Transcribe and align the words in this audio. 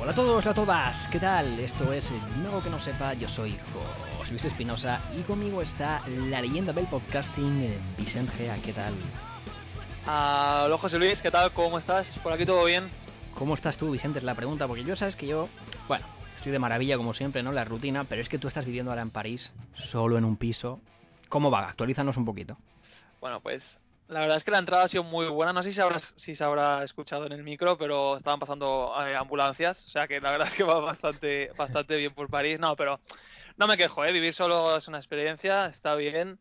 Hola 0.00 0.10
a 0.10 0.14
todos, 0.16 0.46
a 0.46 0.54
todas, 0.54 1.06
¿qué 1.06 1.20
tal? 1.20 1.60
Esto 1.60 1.92
es 1.92 2.10
Dime 2.10 2.48
algo 2.48 2.60
que 2.60 2.70
no 2.70 2.80
sepa, 2.80 3.14
yo 3.14 3.28
soy 3.28 3.56
José 4.18 4.32
Luis 4.32 4.44
Espinosa 4.46 5.00
y 5.16 5.22
conmigo 5.22 5.62
está 5.62 6.02
la 6.28 6.40
leyenda 6.40 6.72
del 6.72 6.88
podcasting, 6.88 7.78
Vicente 7.96 8.32
Gea, 8.38 8.56
¿qué 8.56 8.72
tal? 8.72 8.94
Ah, 10.08 10.64
Hola 10.66 10.76
José 10.76 10.98
Luis, 10.98 11.20
¿qué 11.20 11.30
tal? 11.30 11.52
¿Cómo 11.52 11.78
estás? 11.78 12.18
¿Por 12.18 12.32
aquí 12.32 12.44
todo 12.44 12.64
bien? 12.64 12.90
¿Cómo 13.38 13.54
estás 13.54 13.76
tú, 13.76 13.92
Vicente? 13.92 14.18
Es 14.18 14.24
la 14.24 14.34
pregunta, 14.34 14.66
porque 14.66 14.82
yo 14.82 14.96
sabes 14.96 15.14
que 15.14 15.28
yo, 15.28 15.48
bueno, 15.86 16.04
estoy 16.42 16.50
de 16.50 16.58
maravilla 16.58 16.96
como 16.96 17.14
siempre, 17.14 17.44
¿no? 17.44 17.52
La 17.52 17.62
rutina, 17.62 18.02
pero 18.02 18.20
es 18.20 18.28
que 18.28 18.36
tú 18.36 18.48
estás 18.48 18.64
viviendo 18.64 18.90
ahora 18.90 19.02
en 19.02 19.10
París, 19.10 19.52
solo 19.74 20.18
en 20.18 20.24
un 20.24 20.36
piso. 20.36 20.80
¿Cómo 21.28 21.52
va? 21.52 21.68
Actualízanos 21.68 22.16
un 22.16 22.24
poquito. 22.24 22.58
Bueno, 23.20 23.40
pues 23.40 23.78
la 24.08 24.22
verdad 24.22 24.38
es 24.38 24.42
que 24.42 24.50
la 24.50 24.58
entrada 24.58 24.82
ha 24.82 24.88
sido 24.88 25.04
muy 25.04 25.26
buena. 25.26 25.52
No 25.52 25.62
sé 25.62 25.70
si 25.70 25.76
se 25.76 25.82
habrá, 25.82 26.00
si 26.00 26.34
se 26.34 26.42
habrá 26.42 26.82
escuchado 26.82 27.26
en 27.26 27.32
el 27.32 27.44
micro, 27.44 27.78
pero 27.78 28.16
estaban 28.16 28.40
pasando 28.40 28.92
eh, 29.06 29.14
ambulancias. 29.14 29.84
O 29.86 29.88
sea 29.88 30.08
que 30.08 30.20
la 30.20 30.32
verdad 30.32 30.48
es 30.48 30.54
que 30.54 30.64
va 30.64 30.80
bastante, 30.80 31.52
bastante 31.56 31.94
bien 31.94 32.12
por 32.12 32.28
París. 32.28 32.58
No, 32.58 32.74
pero 32.74 32.98
no 33.56 33.68
me 33.68 33.76
quejo, 33.76 34.04
¿eh? 34.04 34.10
Vivir 34.10 34.34
solo 34.34 34.76
es 34.76 34.88
una 34.88 34.98
experiencia, 34.98 35.66
está 35.66 35.94
bien. 35.94 36.40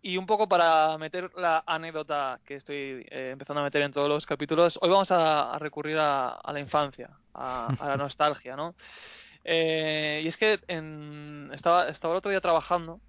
Y 0.00 0.16
un 0.16 0.26
poco 0.26 0.46
para 0.46 0.96
meter 0.96 1.28
la 1.34 1.64
anécdota 1.66 2.38
que 2.46 2.54
estoy 2.54 3.04
eh, 3.10 3.30
empezando 3.32 3.62
a 3.62 3.64
meter 3.64 3.82
en 3.82 3.90
todos 3.90 4.08
los 4.08 4.26
capítulos, 4.26 4.78
hoy 4.80 4.90
vamos 4.90 5.10
a, 5.10 5.52
a 5.52 5.58
recurrir 5.58 5.98
a, 5.98 6.34
a, 6.34 6.52
la 6.52 6.60
infancia, 6.60 7.10
a, 7.34 7.74
a 7.80 7.88
la 7.88 7.96
nostalgia, 7.98 8.54
¿no? 8.54 8.76
Eh, 9.44 10.20
y 10.24 10.28
es 10.28 10.36
que 10.36 10.60
en, 10.68 11.50
estaba, 11.52 11.88
el 11.88 12.16
otro 12.16 12.30
día 12.30 12.40
trabajando, 12.40 13.00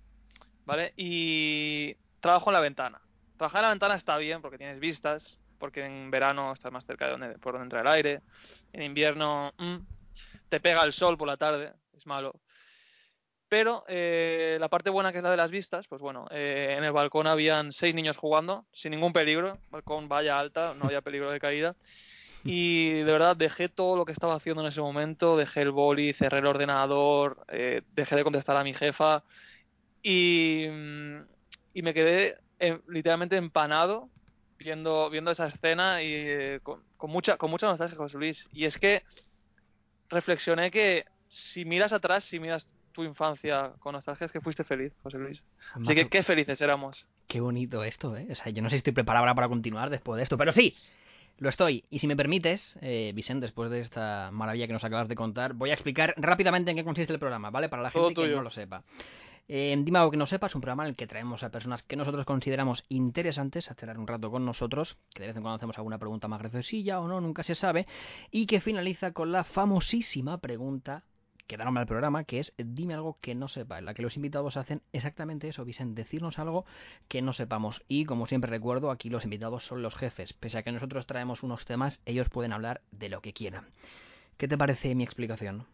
¿vale? 0.65 0.93
Y 0.95 1.95
trabajo 2.19 2.49
en 2.49 2.53
la 2.53 2.61
ventana. 2.61 3.01
Trabajar 3.37 3.59
en 3.59 3.63
la 3.63 3.69
ventana 3.71 3.95
está 3.95 4.17
bien 4.17 4.41
porque 4.41 4.57
tienes 4.57 4.79
vistas, 4.79 5.39
porque 5.57 5.85
en 5.85 6.11
verano 6.11 6.53
estás 6.53 6.71
más 6.71 6.85
cerca 6.85 7.05
de 7.05 7.11
donde, 7.11 7.39
por 7.39 7.53
donde 7.53 7.65
entra 7.65 7.81
el 7.81 7.87
aire. 7.87 8.21
En 8.73 8.83
invierno 8.83 9.53
mmm, 9.57 9.77
te 10.49 10.59
pega 10.59 10.83
el 10.83 10.93
sol 10.93 11.17
por 11.17 11.27
la 11.27 11.37
tarde, 11.37 11.73
es 11.97 12.05
malo. 12.05 12.33
Pero 13.47 13.83
eh, 13.89 14.55
la 14.61 14.69
parte 14.69 14.89
buena 14.89 15.11
que 15.11 15.17
es 15.17 15.23
la 15.25 15.31
de 15.31 15.35
las 15.35 15.51
vistas, 15.51 15.85
pues 15.89 16.01
bueno, 16.01 16.25
eh, 16.31 16.75
en 16.77 16.85
el 16.85 16.93
balcón 16.93 17.27
habían 17.27 17.73
seis 17.73 17.93
niños 17.93 18.15
jugando, 18.15 18.65
sin 18.71 18.91
ningún 18.91 19.11
peligro, 19.11 19.57
balcón 19.69 20.07
valla 20.07 20.39
alta, 20.39 20.73
no 20.73 20.85
había 20.85 21.01
peligro 21.01 21.29
de 21.29 21.39
caída. 21.41 21.75
Y 22.43 22.91
de 22.91 23.03
verdad 23.03 23.35
dejé 23.35 23.69
todo 23.69 23.95
lo 23.95 24.05
que 24.05 24.11
estaba 24.11 24.35
haciendo 24.35 24.61
en 24.61 24.67
ese 24.67 24.81
momento, 24.81 25.37
dejé 25.37 25.61
el 25.61 25.71
boli, 25.71 26.13
cerré 26.13 26.39
el 26.39 26.47
ordenador, 26.47 27.45
eh, 27.49 27.81
dejé 27.93 28.15
de 28.15 28.23
contestar 28.23 28.57
a 28.57 28.63
mi 28.63 28.73
jefa 28.73 29.23
y, 30.01 30.65
y 31.73 31.81
me 31.81 31.93
quedé 31.93 32.37
eh, 32.59 32.79
literalmente 32.87 33.35
empanado 33.37 34.09
viendo, 34.57 35.09
viendo 35.09 35.31
esa 35.31 35.47
escena 35.47 36.01
y 36.01 36.13
eh, 36.13 36.59
con, 36.63 36.81
con, 36.97 37.11
mucha, 37.11 37.37
con 37.37 37.51
mucha 37.51 37.67
nostalgia, 37.67 37.97
José 37.97 38.17
Luis. 38.17 38.47
Y 38.53 38.65
es 38.65 38.77
que 38.77 39.03
reflexioné 40.09 40.71
que 40.71 41.05
si 41.27 41.65
miras 41.65 41.93
atrás, 41.93 42.23
si 42.23 42.39
miras 42.39 42.67
tu 42.91 43.03
infancia 43.03 43.73
con 43.79 43.93
nostalgia, 43.93 44.25
es 44.25 44.31
que 44.31 44.41
fuiste 44.41 44.63
feliz, 44.63 44.93
José 45.03 45.17
Luis. 45.17 45.43
Así 45.73 45.95
que 45.95 46.09
qué 46.09 46.23
felices 46.23 46.59
éramos. 46.61 47.07
Qué 47.27 47.39
bonito 47.39 47.83
esto, 47.83 48.17
¿eh? 48.17 48.27
O 48.29 48.35
sea, 48.35 48.51
yo 48.51 48.61
no 48.61 48.69
sé 48.69 48.75
si 48.75 48.77
estoy 48.77 48.93
preparado 48.93 49.23
ahora 49.23 49.35
para 49.35 49.47
continuar 49.47 49.89
después 49.89 50.17
de 50.17 50.23
esto, 50.23 50.37
pero 50.37 50.51
sí, 50.51 50.75
lo 51.41 51.49
estoy. 51.49 51.83
Y 51.89 51.97
si 51.97 52.07
me 52.07 52.15
permites, 52.15 52.77
eh, 52.81 53.11
Vicente, 53.15 53.47
después 53.47 53.71
de 53.71 53.79
esta 53.79 54.29
maravilla 54.31 54.67
que 54.67 54.73
nos 54.73 54.83
acabas 54.83 55.07
de 55.07 55.15
contar, 55.15 55.53
voy 55.53 55.71
a 55.71 55.73
explicar 55.73 56.13
rápidamente 56.15 56.69
en 56.69 56.77
qué 56.77 56.83
consiste 56.83 57.11
el 57.11 57.17
programa, 57.17 57.49
¿vale? 57.49 57.67
Para 57.67 57.81
la 57.81 57.89
gente 57.89 58.13
que 58.13 58.27
no 58.27 58.43
lo 58.43 58.51
sepa. 58.51 58.83
Eh, 59.47 59.75
Dime 59.79 59.97
algo 59.97 60.11
que 60.11 60.17
no 60.17 60.27
sepa, 60.27 60.45
es 60.45 60.53
un 60.53 60.61
programa 60.61 60.83
en 60.83 60.89
el 60.89 60.95
que 60.95 61.07
traemos 61.07 61.43
a 61.43 61.49
personas 61.49 61.81
que 61.81 61.95
nosotros 61.95 62.27
consideramos 62.27 62.85
interesantes 62.89 63.71
a 63.71 63.73
cerrar 63.73 63.97
un 63.97 64.05
rato 64.05 64.29
con 64.29 64.45
nosotros, 64.45 64.99
que 65.15 65.23
de 65.23 65.27
vez 65.29 65.35
en 65.35 65.41
cuando 65.41 65.55
hacemos 65.55 65.79
alguna 65.79 65.97
pregunta 65.97 66.27
más 66.27 66.41
graciosilla 66.41 66.99
o 66.99 67.07
no, 67.07 67.19
nunca 67.19 67.43
se 67.43 67.55
sabe, 67.55 67.87
y 68.29 68.45
que 68.45 68.61
finaliza 68.61 69.11
con 69.11 69.31
la 69.31 69.43
famosísima 69.43 70.37
pregunta 70.37 71.03
que 71.51 71.57
da 71.57 71.65
nombre 71.65 71.81
al 71.81 71.87
programa, 71.87 72.23
que 72.23 72.39
es 72.39 72.53
Dime 72.57 72.93
algo 72.93 73.17
que 73.19 73.35
no 73.35 73.49
sepa, 73.49 73.77
en 73.77 73.83
la 73.83 73.93
que 73.93 74.01
los 74.01 74.15
invitados 74.15 74.55
hacen 74.55 74.81
exactamente 74.93 75.49
eso, 75.49 75.65
Vicente, 75.65 76.01
decirnos 76.01 76.39
algo 76.39 76.63
que 77.09 77.21
no 77.21 77.33
sepamos. 77.33 77.83
Y 77.89 78.05
como 78.05 78.25
siempre 78.25 78.49
recuerdo, 78.49 78.89
aquí 78.89 79.09
los 79.09 79.25
invitados 79.25 79.65
son 79.65 79.81
los 79.81 79.93
jefes. 79.95 80.31
Pese 80.31 80.59
a 80.59 80.63
que 80.63 80.71
nosotros 80.71 81.05
traemos 81.07 81.43
unos 81.43 81.65
temas, 81.65 81.99
ellos 82.05 82.29
pueden 82.29 82.53
hablar 82.53 82.79
de 82.91 83.09
lo 83.09 83.21
que 83.21 83.33
quieran. 83.33 83.67
¿Qué 84.37 84.47
te 84.47 84.57
parece 84.57 84.95
mi 84.95 85.03
explicación? 85.03 85.67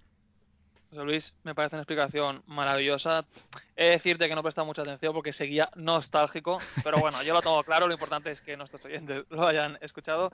Luis, 0.89 1.35
me 1.43 1.53
parece 1.53 1.75
una 1.75 1.83
explicación 1.83 2.41
maravillosa. 2.47 3.27
He 3.75 3.83
de 3.83 3.89
decirte 3.91 4.27
que 4.27 4.33
no 4.33 4.39
he 4.39 4.44
prestado 4.44 4.65
mucha 4.65 4.81
atención 4.81 5.13
porque 5.13 5.31
seguía 5.31 5.69
nostálgico, 5.75 6.57
pero 6.83 6.97
bueno, 6.97 7.21
yo 7.21 7.35
lo 7.35 7.41
tengo 7.41 7.63
claro, 7.63 7.85
lo 7.85 7.94
importante 7.94 8.31
es 8.31 8.41
que 8.41 8.57
nuestros 8.57 8.83
oyentes 8.85 9.25
lo 9.29 9.45
hayan 9.45 9.77
escuchado. 9.81 10.31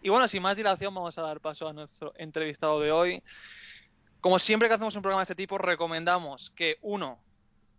Y 0.00 0.08
bueno, 0.08 0.28
sin 0.28 0.40
más 0.40 0.56
dilación, 0.56 0.94
vamos 0.94 1.18
a 1.18 1.22
dar 1.22 1.40
paso 1.40 1.68
a 1.68 1.74
nuestro 1.74 2.14
entrevistado 2.16 2.80
de 2.80 2.90
hoy. 2.90 3.22
Como 4.20 4.38
siempre 4.38 4.68
que 4.68 4.74
hacemos 4.74 4.96
un 4.96 5.02
programa 5.02 5.20
de 5.20 5.24
este 5.24 5.34
tipo, 5.34 5.58
recomendamos 5.58 6.50
que 6.50 6.78
uno, 6.82 7.18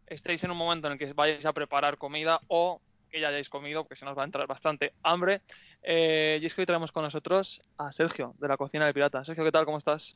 estéis 0.08 0.44
en 0.44 0.52
un 0.52 0.58
momento 0.58 0.88
en 0.88 0.94
el 0.94 1.00
que 1.00 1.12
vayáis 1.14 1.46
a 1.46 1.54
preparar 1.54 1.98
comida 1.98 2.40
o 2.48 2.82
que 3.10 3.20
ya 3.20 3.30
hayáis 3.30 3.50
comido, 3.50 3.84
porque 3.84 4.00
se 4.00 4.06
nos 4.06 4.18
va 4.18 4.22
a 4.22 4.26
entrar 4.26 4.48
bastante 4.48 4.94
hambre. 5.04 5.42
Eh, 5.84 6.40
y 6.42 6.46
es 6.46 6.54
que 6.54 6.62
hoy 6.62 6.66
traemos 6.66 6.92
con 6.92 7.04
nosotros 7.04 7.62
a 7.78 7.92
Sergio, 7.92 8.36
de 8.40 8.48
la 8.48 8.58
cocina 8.58 8.86
de 8.86 8.94
pirata. 8.94 9.24
Sergio, 9.26 9.44
¿qué 9.44 9.52
tal? 9.52 9.66
¿Cómo 9.66 9.78
estás? 9.78 10.16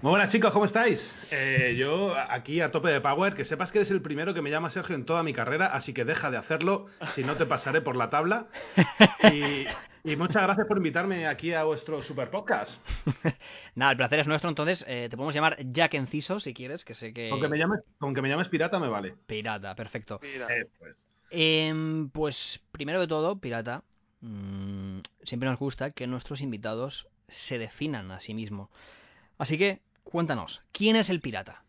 Muy 0.00 0.10
buenas 0.10 0.30
chicos, 0.30 0.52
¿cómo 0.52 0.64
estáis? 0.64 1.12
Eh, 1.32 1.74
yo 1.76 2.14
aquí 2.16 2.60
a 2.60 2.70
tope 2.70 2.88
de 2.88 3.00
power, 3.00 3.34
que 3.34 3.44
sepas 3.44 3.72
que 3.72 3.78
eres 3.78 3.90
el 3.90 4.00
primero 4.00 4.32
que 4.32 4.40
me 4.40 4.48
llama 4.48 4.70
Sergio 4.70 4.94
en 4.94 5.04
toda 5.04 5.24
mi 5.24 5.32
carrera, 5.32 5.66
así 5.66 5.92
que 5.92 6.04
deja 6.04 6.30
de 6.30 6.36
hacerlo, 6.36 6.86
si 7.16 7.24
no 7.24 7.36
te 7.36 7.46
pasaré 7.46 7.80
por 7.80 7.96
la 7.96 8.08
tabla. 8.08 8.46
Y, 9.34 9.66
y 10.08 10.14
muchas 10.14 10.44
gracias 10.44 10.68
por 10.68 10.76
invitarme 10.76 11.26
aquí 11.26 11.52
a 11.52 11.64
vuestro 11.64 12.00
super 12.00 12.30
podcast. 12.30 12.80
Nada, 13.74 13.90
el 13.90 13.96
placer 13.96 14.20
es 14.20 14.28
nuestro, 14.28 14.48
entonces 14.48 14.84
eh, 14.86 15.08
te 15.10 15.16
podemos 15.16 15.34
llamar 15.34 15.56
Jack 15.58 15.94
Enciso 15.94 16.38
si 16.38 16.54
quieres, 16.54 16.84
que 16.84 16.94
sé 16.94 17.12
que... 17.12 17.28
Con 17.30 17.40
que 17.40 17.48
me 17.48 17.58
llames, 17.58 17.80
con 17.98 18.14
que 18.14 18.22
me 18.22 18.28
llames 18.28 18.48
pirata 18.48 18.78
me 18.78 18.86
vale. 18.86 19.16
Pirata, 19.26 19.74
perfecto. 19.74 20.20
Pirata. 20.20 20.54
Eh, 20.54 20.68
pues. 20.78 21.02
Eh, 21.32 22.08
pues 22.12 22.62
primero 22.70 23.00
de 23.00 23.08
todo, 23.08 23.40
pirata, 23.40 23.82
mmm, 24.20 25.00
siempre 25.24 25.48
nos 25.48 25.58
gusta 25.58 25.90
que 25.90 26.06
nuestros 26.06 26.40
invitados 26.40 27.08
se 27.26 27.58
definan 27.58 28.12
a 28.12 28.20
sí 28.20 28.32
mismos. 28.32 28.68
Así 29.38 29.58
que 29.58 29.80
Cuéntanos, 30.10 30.62
¿quién 30.72 30.96
es 30.96 31.10
el 31.10 31.20
pirata? 31.20 31.64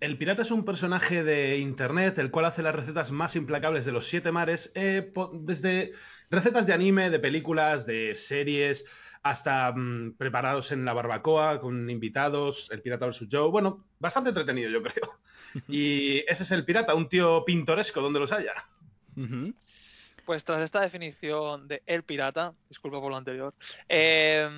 El 0.00 0.18
pirata 0.18 0.42
es 0.42 0.50
un 0.50 0.64
personaje 0.64 1.22
de 1.22 1.58
internet 1.58 2.18
el 2.18 2.32
cual 2.32 2.46
hace 2.46 2.60
las 2.60 2.74
recetas 2.74 3.12
más 3.12 3.36
implacables 3.36 3.84
de 3.84 3.92
los 3.92 4.08
siete 4.08 4.32
mares, 4.32 4.72
eh, 4.74 5.12
desde 5.34 5.92
recetas 6.28 6.66
de 6.66 6.72
anime, 6.72 7.08
de 7.08 7.20
películas, 7.20 7.86
de 7.86 8.16
series, 8.16 8.84
hasta 9.22 9.70
mmm, 9.70 10.14
preparados 10.16 10.72
en 10.72 10.84
la 10.84 10.92
barbacoa 10.92 11.60
con 11.60 11.88
invitados, 11.88 12.68
el 12.72 12.82
pirata 12.82 13.06
del 13.06 13.28
Joe. 13.30 13.48
Bueno, 13.48 13.84
bastante 14.00 14.30
entretenido, 14.30 14.68
yo 14.68 14.82
creo. 14.82 15.20
Y 15.68 16.24
ese 16.28 16.42
es 16.42 16.50
el 16.50 16.64
pirata, 16.64 16.96
un 16.96 17.08
tío 17.08 17.44
pintoresco 17.44 18.00
donde 18.00 18.18
los 18.18 18.32
haya. 18.32 18.54
Uh 19.16 19.20
-huh. 19.20 19.54
Pues 20.30 20.44
tras 20.44 20.62
esta 20.62 20.80
definición 20.80 21.66
de 21.66 21.82
El 21.86 22.04
Pirata, 22.04 22.54
disculpa 22.68 23.00
por 23.00 23.10
lo 23.10 23.16
anterior, 23.16 23.52
eh, 23.88 24.48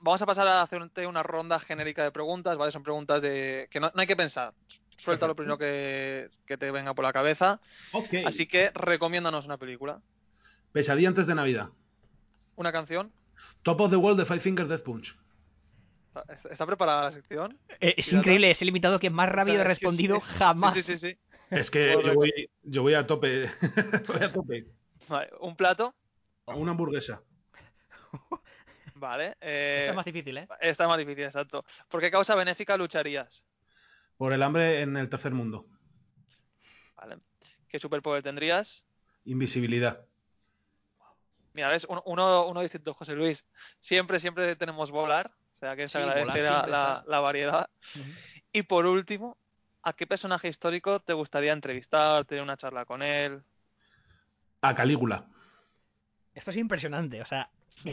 vamos 0.00 0.20
a 0.20 0.26
pasar 0.26 0.48
a 0.48 0.62
hacerte 0.62 1.06
una 1.06 1.22
ronda 1.22 1.60
genérica 1.60 2.02
de 2.02 2.10
preguntas, 2.10 2.56
¿vale? 2.56 2.72
Son 2.72 2.82
preguntas 2.82 3.22
de 3.22 3.68
que 3.70 3.78
no, 3.78 3.92
no 3.94 4.00
hay 4.00 4.08
que 4.08 4.16
pensar. 4.16 4.52
Suelta 4.96 5.28
lo 5.28 5.36
primero 5.36 5.56
que, 5.56 6.28
que, 6.44 6.56
te 6.56 6.72
venga 6.72 6.92
por 6.94 7.04
la 7.04 7.12
cabeza. 7.12 7.60
Okay. 7.92 8.24
Así 8.24 8.48
que 8.48 8.72
recomiéndanos 8.74 9.44
una 9.44 9.58
película. 9.58 10.00
Pesadilla 10.72 11.10
antes 11.10 11.28
de 11.28 11.36
Navidad. 11.36 11.68
¿Una 12.56 12.72
canción? 12.72 13.12
Top 13.62 13.80
of 13.80 13.90
the 13.90 13.96
World 13.96 14.18
de 14.18 14.26
Five 14.26 14.40
Finger 14.40 14.66
Death 14.66 14.82
Punch. 14.82 15.16
¿Está 16.50 16.66
preparada 16.66 17.04
la 17.04 17.12
sección? 17.12 17.56
Eh, 17.78 17.94
es 17.96 18.12
increíble, 18.12 18.50
es 18.50 18.60
el 18.60 18.66
invitado 18.66 18.98
que 18.98 19.10
más 19.10 19.28
rápido 19.28 19.54
o 19.54 19.58
sea, 19.58 19.66
ha 19.66 19.68
respondido 19.68 20.18
jamás. 20.18 20.74
Sí, 20.74 20.82
sí, 20.82 20.98
sí. 20.98 21.12
sí. 21.12 21.18
Es 21.48 21.70
que 21.70 21.96
yo 22.04 22.14
voy, 22.14 22.50
yo 22.64 22.82
voy 22.82 22.94
a 22.94 23.06
tope. 23.06 23.44
voy 24.08 24.20
a 24.20 24.32
tope. 24.32 24.66
Vale, 25.12 25.30
¿Un 25.40 25.56
plato? 25.56 25.94
Una 26.46 26.70
hamburguesa. 26.72 27.22
Vale. 28.94 29.36
Eh, 29.40 29.76
Esta 29.80 29.90
es 29.90 29.96
más 29.96 30.04
difícil, 30.04 30.38
¿eh? 30.38 30.48
Esta 30.60 30.84
es 30.84 30.88
más 30.88 30.98
difícil, 30.98 31.24
exacto. 31.24 31.64
¿Por 31.88 32.00
qué 32.00 32.10
causa 32.10 32.34
benéfica 32.34 32.76
lucharías? 32.76 33.44
Por 34.16 34.32
el 34.32 34.42
hambre 34.42 34.80
en 34.82 34.96
el 34.96 35.08
tercer 35.08 35.32
mundo. 35.32 35.66
Vale. 36.96 37.18
¿Qué 37.68 37.78
superpoder 37.78 38.22
tendrías? 38.22 38.84
Invisibilidad. 39.24 40.06
Mira, 41.54 41.68
ves, 41.68 41.86
uno, 41.88 42.46
uno 42.46 42.60
distinto, 42.60 42.94
José 42.94 43.14
Luis. 43.14 43.44
Siempre, 43.78 44.20
siempre 44.20 44.56
tenemos 44.56 44.90
volar. 44.90 45.32
O 45.52 45.54
sea 45.54 45.76
que 45.76 45.88
se 45.88 45.98
Sí, 45.98 46.02
agradece 46.02 46.42
volar 46.48 46.68
la, 46.68 47.04
la, 47.06 47.20
variedad. 47.20 47.70
Y 48.52 48.62
por 48.62 48.86
último, 48.86 49.36
¿a 49.82 49.92
qué 49.92 50.06
personaje 50.06 50.48
histórico 50.48 51.00
te 51.00 51.12
gustaría 51.12 51.52
entrevistar, 51.52 52.24
tener 52.24 52.42
una 52.42 52.56
charla 52.56 52.84
con 52.84 53.02
él? 53.02 53.42
A 54.62 54.74
Calígula. 54.74 55.26
Esto 56.34 56.50
es 56.50 56.56
impresionante, 56.56 57.20
o 57.20 57.26
sea, 57.26 57.50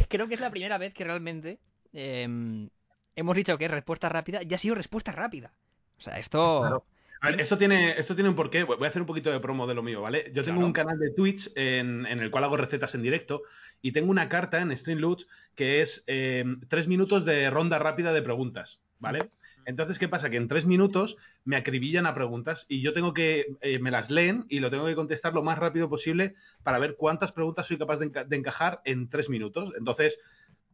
creo 0.08 0.28
que 0.28 0.36
es 0.36 0.40
la 0.40 0.50
primera 0.52 0.78
vez 0.78 0.94
que 0.94 1.04
realmente 1.04 1.60
eh, 1.92 2.70
hemos 3.16 3.36
dicho 3.36 3.58
que 3.58 3.66
es 3.66 3.72
respuesta 3.72 4.08
rápida 4.08 4.42
y 4.44 4.54
ha 4.54 4.58
sido 4.58 4.76
respuesta 4.76 5.12
rápida. 5.12 5.52
O 5.98 6.02
sea, 6.02 6.18
esto... 6.18 6.62
Claro. 6.62 6.86
A 7.22 7.32
ver, 7.32 7.42
esto 7.42 7.58
tiene, 7.58 8.00
esto 8.00 8.16
tiene 8.16 8.30
un 8.30 8.36
porqué. 8.38 8.64
Voy 8.64 8.82
a 8.82 8.88
hacer 8.88 9.02
un 9.02 9.06
poquito 9.06 9.30
de 9.30 9.42
promo 9.42 9.68
de 9.68 9.74
lo 9.74 9.84
mío, 9.84 10.02
¿vale? 10.02 10.32
Yo 10.34 10.42
tengo 10.42 10.60
Claro. 10.60 10.68
un 10.68 10.72
canal 10.72 10.98
de 10.98 11.12
Twitch 11.12 11.52
en, 11.54 12.06
en 12.06 12.20
el 12.22 12.32
cual 12.32 12.46
hago 12.46 12.56
recetas 12.56 12.96
en 12.96 13.02
directo 13.02 13.42
y 13.82 13.92
tengo 13.92 14.10
una 14.10 14.30
carta 14.30 14.62
en 14.62 14.76
Streamloots 14.78 15.28
que 15.54 15.82
es 15.82 16.06
eh, 16.08 16.46
tres 16.70 16.88
minutos 16.88 17.26
de 17.26 17.50
ronda 17.50 17.78
rápida 17.78 18.14
de 18.14 18.22
preguntas, 18.22 18.86
¿vale? 19.00 19.32
Entonces, 19.66 20.00
¿qué 20.00 20.08
pasa? 20.08 20.30
Que 20.30 20.38
en 20.38 20.48
tres 20.48 20.66
minutos 20.66 21.16
me 21.44 21.56
acribillan 21.56 22.06
a 22.06 22.14
preguntas 22.14 22.66
y 22.70 22.82
yo 22.82 22.94
tengo 22.94 23.14
que, 23.14 23.46
eh, 23.62 23.80
me 23.80 23.92
las 23.92 24.10
leen 24.10 24.46
y 24.50 24.60
lo 24.60 24.70
tengo 24.72 24.86
que 24.86 24.96
contestar 24.96 25.34
lo 25.34 25.44
más 25.44 25.60
rápido 25.60 25.90
posible 25.90 26.34
para 26.64 26.80
ver 26.80 26.96
cuántas 26.98 27.32
preguntas 27.32 27.68
soy 27.68 27.78
capaz 27.78 28.00
de, 28.00 28.12
enca- 28.12 28.26
de 28.28 28.36
encajar 28.36 28.82
en 28.86 29.10
tres 29.10 29.30
minutos. 29.30 29.72
Entonces, 29.78 30.20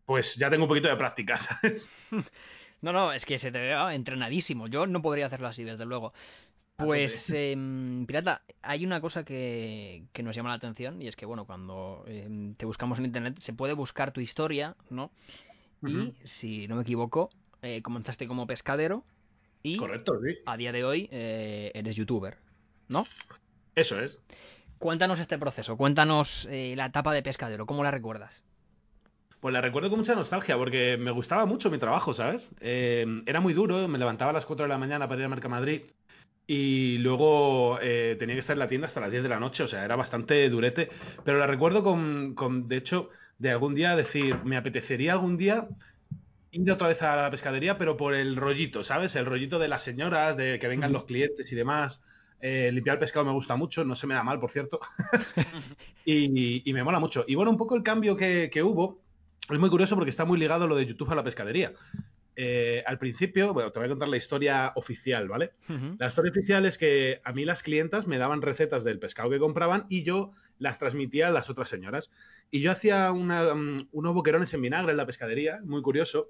pues 0.05 0.35
ya 0.35 0.49
tengo 0.49 0.63
un 0.65 0.69
poquito 0.69 0.87
de 0.87 0.95
práctica, 0.97 1.37
¿sabes? 1.39 1.93
No, 2.81 2.93
no, 2.93 3.13
es 3.13 3.25
que 3.25 3.39
se 3.39 3.51
te 3.51 3.59
vea 3.59 3.95
entrenadísimo. 3.95 4.67
Yo 4.67 4.85
no 4.85 5.01
podría 5.01 5.25
hacerlo 5.25 5.47
así, 5.47 5.63
desde 5.63 5.85
luego. 5.85 6.13
Pues, 6.77 7.31
em, 7.31 8.05
Pirata, 8.05 8.43
hay 8.61 8.85
una 8.85 9.01
cosa 9.01 9.25
que, 9.25 10.05
que 10.13 10.23
nos 10.23 10.35
llama 10.35 10.49
la 10.49 10.55
atención 10.55 11.01
y 11.01 11.07
es 11.07 11.15
que, 11.15 11.25
bueno, 11.25 11.45
cuando 11.45 12.03
em, 12.07 12.55
te 12.55 12.65
buscamos 12.65 12.99
en 12.99 13.05
internet 13.05 13.37
se 13.39 13.53
puede 13.53 13.73
buscar 13.73 14.11
tu 14.11 14.21
historia, 14.21 14.75
¿no? 14.89 15.11
Y, 15.85 16.15
si 16.23 16.67
no 16.67 16.75
me 16.77 16.83
equivoco, 16.83 17.29
eh, 17.65 17.81
comenzaste 17.81 18.27
como 18.27 18.47
pescadero 18.47 19.03
y 19.63 19.77
Correcto, 19.77 20.19
sí. 20.23 20.37
a 20.45 20.57
día 20.57 20.71
de 20.71 20.83
hoy 20.83 21.09
eh, 21.11 21.71
eres 21.73 21.95
youtuber, 21.95 22.37
¿no? 22.87 23.07
Eso 23.75 23.99
es. 23.99 24.19
Cuéntanos 24.77 25.19
este 25.19 25.37
proceso, 25.37 25.75
cuéntanos 25.75 26.47
eh, 26.51 26.75
la 26.77 26.85
etapa 26.85 27.13
de 27.13 27.23
pescadero, 27.23 27.65
¿cómo 27.65 27.83
la 27.83 27.91
recuerdas? 27.91 28.43
Pues 29.39 29.53
la 29.53 29.61
recuerdo 29.61 29.89
con 29.89 29.99
mucha 29.99 30.15
nostalgia 30.15 30.57
porque 30.57 30.97
me 30.97 31.11
gustaba 31.11 31.45
mucho 31.45 31.69
mi 31.69 31.77
trabajo, 31.77 32.13
¿sabes? 32.13 32.49
Era 32.61 33.41
muy 33.41 33.53
duro, 33.53 33.87
me 33.87 33.99
levantaba 33.99 34.31
a 34.31 34.33
las 34.33 34.45
4 34.45 34.65
de 34.65 34.69
la 34.69 34.77
mañana 34.77 35.07
para 35.07 35.21
ir 35.21 35.25
a 35.25 35.29
Mercamadrid 35.29 35.81
y 36.47 36.97
luego 36.99 37.79
eh, 37.81 38.15
tenía 38.19 38.35
que 38.35 38.39
estar 38.39 38.55
en 38.55 38.59
la 38.59 38.67
tienda 38.67 38.87
hasta 38.87 39.01
las 39.01 39.11
10 39.11 39.23
de 39.23 39.29
la 39.29 39.39
noche, 39.39 39.63
o 39.63 39.67
sea, 39.67 39.83
era 39.83 39.95
bastante 39.95 40.47
durete, 40.49 40.89
pero 41.23 41.39
la 41.39 41.47
recuerdo 41.47 41.83
con, 41.83 42.35
con, 42.35 42.67
de 42.67 42.77
hecho, 42.77 43.09
de 43.39 43.51
algún 43.51 43.73
día 43.73 43.95
decir, 43.95 44.37
me 44.43 44.57
apetecería 44.57 45.13
algún 45.13 45.37
día 45.37 45.67
ir 46.63 46.71
otra 46.71 46.87
vez 46.87 47.01
a 47.01 47.15
la 47.15 47.31
pescadería, 47.31 47.77
pero 47.77 47.97
por 47.97 48.13
el 48.13 48.35
rollito, 48.35 48.83
¿sabes? 48.83 49.15
El 49.15 49.25
rollito 49.25 49.59
de 49.59 49.67
las 49.67 49.83
señoras, 49.83 50.37
de 50.37 50.59
que 50.59 50.67
vengan 50.67 50.93
los 50.93 51.05
clientes 51.05 51.51
y 51.51 51.55
demás. 51.55 52.01
Eh, 52.41 52.69
limpiar 52.71 52.95
el 52.95 52.99
pescado 52.99 53.25
me 53.25 53.31
gusta 53.31 53.55
mucho, 53.55 53.83
no 53.83 53.95
se 53.95 54.07
me 54.07 54.13
da 54.13 54.23
mal, 54.23 54.39
por 54.39 54.51
cierto. 54.51 54.79
y, 56.05 56.69
y 56.69 56.73
me 56.73 56.83
mola 56.83 56.99
mucho. 56.99 57.25
Y 57.27 57.35
bueno, 57.35 57.51
un 57.51 57.57
poco 57.57 57.75
el 57.75 57.83
cambio 57.83 58.15
que, 58.15 58.49
que 58.51 58.63
hubo 58.63 59.01
es 59.49 59.59
muy 59.59 59.69
curioso 59.69 59.95
porque 59.95 60.09
está 60.09 60.25
muy 60.25 60.39
ligado 60.39 60.67
lo 60.67 60.75
de 60.75 60.85
YouTube 60.85 61.11
a 61.11 61.15
la 61.15 61.23
pescadería. 61.23 61.73
Eh, 62.37 62.83
al 62.85 62.97
principio, 62.97 63.53
bueno, 63.53 63.71
te 63.71 63.79
voy 63.79 63.85
a 63.85 63.89
contar 63.89 64.09
la 64.09 64.17
historia 64.17 64.73
oficial, 64.75 65.27
¿vale? 65.29 65.51
La 65.99 66.07
historia 66.07 66.31
oficial 66.31 66.65
es 66.65 66.77
que 66.77 67.21
a 67.23 67.31
mí 67.31 67.45
las 67.45 67.63
clientas 67.63 68.07
me 68.07 68.17
daban 68.17 68.41
recetas 68.41 68.83
del 68.83 68.99
pescado 68.99 69.29
que 69.29 69.39
compraban 69.39 69.85
y 69.87 70.03
yo 70.03 70.31
las 70.59 70.79
transmitía 70.79 71.29
a 71.29 71.31
las 71.31 71.49
otras 71.49 71.69
señoras. 71.69 72.11
Y 72.51 72.59
yo 72.59 72.71
hacía 72.71 73.11
una, 73.11 73.53
um, 73.53 73.87
unos 73.91 74.13
boquerones 74.13 74.53
en 74.53 74.61
vinagre 74.61 74.91
en 74.91 74.97
la 74.97 75.05
pescadería, 75.05 75.59
muy 75.63 75.81
curioso. 75.81 76.29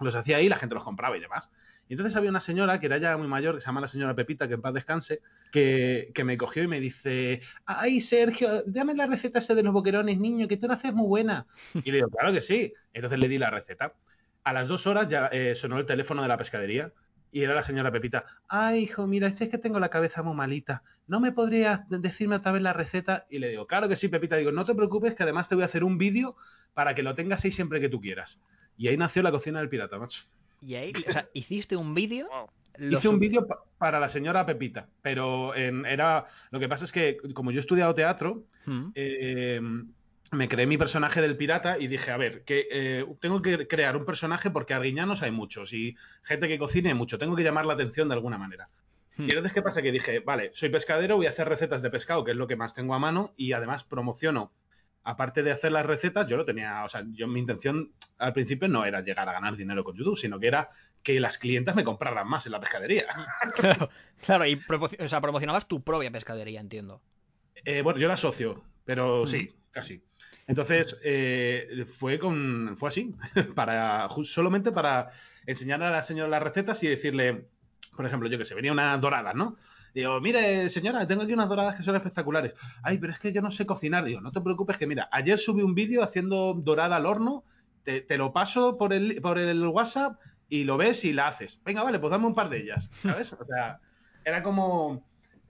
Los 0.00 0.14
hacía 0.14 0.36
ahí, 0.36 0.48
la 0.48 0.56
gente 0.56 0.74
los 0.74 0.84
compraba 0.84 1.16
y 1.16 1.20
demás. 1.20 1.50
Entonces 1.88 2.14
había 2.16 2.30
una 2.30 2.40
señora 2.40 2.78
que 2.78 2.86
era 2.86 2.98
ya 2.98 3.16
muy 3.16 3.26
mayor, 3.28 3.54
que 3.54 3.60
se 3.60 3.66
llama 3.66 3.80
la 3.80 3.88
señora 3.88 4.14
Pepita, 4.14 4.46
que 4.46 4.54
en 4.54 4.62
paz 4.62 4.74
descanse, 4.74 5.22
que, 5.50 6.10
que 6.14 6.24
me 6.24 6.36
cogió 6.36 6.62
y 6.62 6.68
me 6.68 6.80
dice, 6.80 7.40
ay 7.64 8.00
Sergio, 8.00 8.62
dame 8.66 8.94
la 8.94 9.06
receta 9.06 9.38
esa 9.38 9.54
de 9.54 9.62
los 9.62 9.72
boquerones, 9.72 10.18
niño, 10.18 10.46
que 10.48 10.56
tú 10.56 10.66
la 10.68 10.74
haces 10.74 10.92
muy 10.92 11.06
buena. 11.06 11.46
Y 11.82 11.90
le 11.90 11.96
digo, 11.98 12.10
claro 12.10 12.32
que 12.32 12.40
sí. 12.40 12.72
Entonces 12.92 13.18
le 13.18 13.28
di 13.28 13.38
la 13.38 13.50
receta. 13.50 13.94
A 14.44 14.52
las 14.52 14.68
dos 14.68 14.86
horas 14.86 15.08
ya 15.08 15.26
eh, 15.32 15.54
sonó 15.54 15.78
el 15.78 15.86
teléfono 15.86 16.22
de 16.22 16.28
la 16.28 16.38
pescadería 16.38 16.92
y 17.30 17.42
era 17.42 17.54
la 17.54 17.62
señora 17.62 17.92
Pepita. 17.92 18.24
Ay, 18.48 18.84
hijo, 18.84 19.06
mira, 19.06 19.28
es 19.28 19.36
que 19.36 19.58
tengo 19.58 19.78
la 19.80 19.90
cabeza 19.90 20.22
muy 20.22 20.34
malita. 20.34 20.82
¿No 21.06 21.20
me 21.20 21.32
podrías 21.32 21.88
de- 21.88 21.98
decirme 21.98 22.36
otra 22.36 22.52
vez 22.52 22.62
la 22.62 22.72
receta? 22.72 23.26
Y 23.28 23.38
le 23.38 23.48
digo, 23.50 23.66
claro 23.66 23.88
que 23.88 23.96
sí, 23.96 24.08
Pepita. 24.08 24.36
Digo, 24.36 24.52
no 24.52 24.64
te 24.64 24.74
preocupes, 24.74 25.14
que 25.14 25.22
además 25.22 25.48
te 25.48 25.54
voy 25.54 25.62
a 25.62 25.66
hacer 25.66 25.84
un 25.84 25.98
vídeo 25.98 26.36
para 26.72 26.94
que 26.94 27.02
lo 27.02 27.14
tengas 27.14 27.44
ahí 27.44 27.52
siempre 27.52 27.80
que 27.80 27.88
tú 27.88 28.00
quieras. 28.00 28.40
Y 28.78 28.88
ahí 28.88 28.96
nació 28.96 29.22
la 29.22 29.30
cocina 29.30 29.58
del 29.58 29.68
pirata, 29.68 29.98
macho. 29.98 30.24
Y 30.62 30.74
ahí, 30.76 30.92
o 31.06 31.10
sea, 31.12 31.28
hiciste 31.34 31.76
un 31.76 31.94
vídeo. 31.94 32.28
Wow. 32.30 32.48
Hice 32.92 33.08
un 33.08 33.18
vídeo 33.18 33.46
pa- 33.46 33.58
para 33.76 33.98
la 33.98 34.08
señora 34.08 34.46
Pepita, 34.46 34.88
pero 35.02 35.54
en- 35.56 35.84
era. 35.84 36.24
Lo 36.52 36.60
que 36.60 36.68
pasa 36.68 36.84
es 36.84 36.92
que, 36.92 37.16
como 37.34 37.50
yo 37.50 37.58
he 37.58 37.60
estudiado 37.60 37.92
teatro, 37.94 38.44
Mm. 38.66 38.90
eh, 38.94 39.60
me 40.30 40.48
creé 40.48 40.66
mi 40.66 40.76
personaje 40.78 41.20
del 41.20 41.36
pirata 41.36 41.78
y 41.78 41.88
dije, 41.88 42.10
a 42.12 42.16
ver, 42.16 42.44
que 42.44 42.68
eh, 42.70 43.04
tengo 43.20 43.42
que 43.42 43.66
crear 43.66 43.96
un 43.96 44.04
personaje 44.04 44.50
porque 44.50 44.74
arguiñanos 44.74 45.22
hay 45.22 45.30
muchos 45.32 45.72
y 45.72 45.96
gente 46.22 46.46
que 46.48 46.58
cocine 46.58 46.90
hay 46.90 46.94
mucho, 46.94 47.18
tengo 47.18 47.34
que 47.34 47.42
llamar 47.42 47.66
la 47.66 47.72
atención 47.74 48.08
de 48.08 48.14
alguna 48.14 48.38
manera. 48.38 48.68
Hmm. 49.16 49.22
Y 49.22 49.30
entonces, 49.30 49.52
¿qué 49.54 49.62
pasa? 49.62 49.80
Que 49.82 49.90
dije, 49.90 50.20
vale, 50.20 50.50
soy 50.52 50.68
pescadero, 50.68 51.16
voy 51.16 51.26
a 51.26 51.30
hacer 51.30 51.48
recetas 51.48 51.82
de 51.82 51.90
pescado, 51.90 52.22
que 52.24 52.30
es 52.32 52.36
lo 52.36 52.46
que 52.46 52.56
más 52.56 52.74
tengo 52.74 52.94
a 52.94 52.98
mano, 53.00 53.32
y 53.36 53.52
además 53.54 53.82
promociono. 53.84 54.52
Aparte 55.04 55.42
de 55.42 55.50
hacer 55.52 55.72
las 55.72 55.86
recetas, 55.86 56.26
yo 56.26 56.36
lo 56.36 56.44
tenía, 56.44 56.84
o 56.84 56.88
sea, 56.88 57.02
yo 57.12 57.26
mi 57.26 57.40
intención 57.40 57.92
al 58.18 58.32
principio 58.32 58.68
no 58.68 58.84
era 58.84 59.00
llegar 59.00 59.28
a 59.28 59.32
ganar 59.32 59.56
dinero 59.56 59.82
con 59.82 59.96
YouTube, 59.96 60.18
sino 60.18 60.38
que 60.38 60.48
era 60.48 60.68
que 61.02 61.18
las 61.18 61.38
clientas 61.38 61.74
me 61.74 61.84
compraran 61.84 62.28
más 62.28 62.44
en 62.46 62.52
la 62.52 62.60
pescadería. 62.60 63.06
Claro, 63.54 63.88
claro, 64.24 64.46
y 64.46 64.60
o 64.98 65.08
sea, 65.08 65.20
promocionabas 65.20 65.66
tu 65.66 65.82
propia 65.82 66.10
pescadería, 66.10 66.60
entiendo. 66.60 67.00
Eh, 67.64 67.80
bueno, 67.82 67.98
yo 67.98 68.06
era 68.06 68.16
socio, 68.16 68.62
pero 68.84 69.24
Mm. 69.24 69.26
sí, 69.26 69.54
casi. 69.70 70.02
Entonces, 70.46 71.00
eh, 71.04 71.84
fue 71.90 72.18
con 72.18 72.74
fue 72.76 72.88
así, 72.88 73.14
para 73.54 74.08
solamente 74.24 74.72
para 74.72 75.08
enseñar 75.46 75.82
a 75.82 75.90
la 75.90 76.02
señora 76.02 76.28
las 76.28 76.42
recetas 76.42 76.82
y 76.82 76.88
decirle, 76.88 77.48
por 77.96 78.04
ejemplo, 78.06 78.28
yo 78.28 78.38
que 78.38 78.44
sé, 78.44 78.54
venía 78.54 78.72
una 78.72 78.96
dorada, 78.98 79.32
¿no? 79.32 79.56
Digo, 79.94 80.20
mire, 80.20 80.68
señora, 80.70 81.06
tengo 81.06 81.22
aquí 81.22 81.32
unas 81.32 81.48
doradas 81.48 81.76
que 81.76 81.82
son 81.82 81.96
espectaculares. 81.96 82.54
Ay, 82.82 82.98
pero 82.98 83.12
es 83.12 83.18
que 83.18 83.32
yo 83.32 83.42
no 83.42 83.50
sé 83.50 83.66
cocinar. 83.66 84.04
Digo, 84.04 84.20
no 84.20 84.32
te 84.32 84.40
preocupes, 84.40 84.76
que 84.76 84.86
mira, 84.86 85.08
ayer 85.12 85.38
subí 85.38 85.62
un 85.62 85.74
vídeo 85.74 86.02
haciendo 86.02 86.54
dorada 86.54 86.96
al 86.96 87.06
horno, 87.06 87.44
te, 87.82 88.00
te 88.02 88.18
lo 88.18 88.32
paso 88.32 88.76
por 88.76 88.92
el, 88.92 89.20
por 89.20 89.38
el 89.38 89.66
WhatsApp 89.66 90.20
y 90.48 90.64
lo 90.64 90.76
ves 90.76 91.04
y 91.04 91.12
la 91.12 91.28
haces. 91.28 91.60
Venga, 91.64 91.82
vale, 91.82 91.98
pues 91.98 92.10
dame 92.10 92.26
un 92.26 92.34
par 92.34 92.48
de 92.48 92.58
ellas, 92.58 92.90
¿sabes? 93.00 93.32
O 93.32 93.44
sea, 93.44 93.80
era 94.24 94.42
como... 94.42 95.04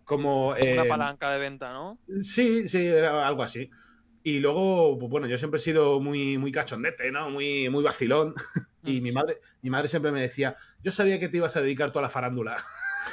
como 0.05 0.49
Una 0.51 0.61
eh, 0.61 0.89
palanca 0.89 1.31
de 1.31 1.39
venta, 1.39 1.73
¿no? 1.73 1.99
Sí, 2.21 2.67
sí, 2.69 2.87
era 2.87 3.27
algo 3.27 3.43
así. 3.43 3.71
Y 4.23 4.41
luego, 4.41 4.99
pues 4.99 5.11
bueno, 5.11 5.27
yo 5.27 5.39
siempre 5.39 5.59
he 5.59 5.63
sido 5.63 6.01
muy, 6.01 6.39
muy 6.39 6.53
cachondete, 6.53 7.11
¿no? 7.11 7.31
Muy, 7.31 7.69
muy 7.71 7.83
vacilón. 7.83 8.35
Y 8.85 9.01
Mm. 9.01 9.03
mi 9.03 9.13
madre, 9.13 9.39
mi 9.61 9.71
madre 9.71 9.89
siempre 9.89 10.13
me 10.13 10.21
decía, 10.23 10.55
yo 10.83 10.93
sabía 10.93 11.19
que 11.19 11.29
te 11.29 11.37
ibas 11.39 11.57
a 11.57 11.61
dedicar 11.61 11.91
toda 11.91 12.05
la 12.05 12.09
farándula. 12.09 12.57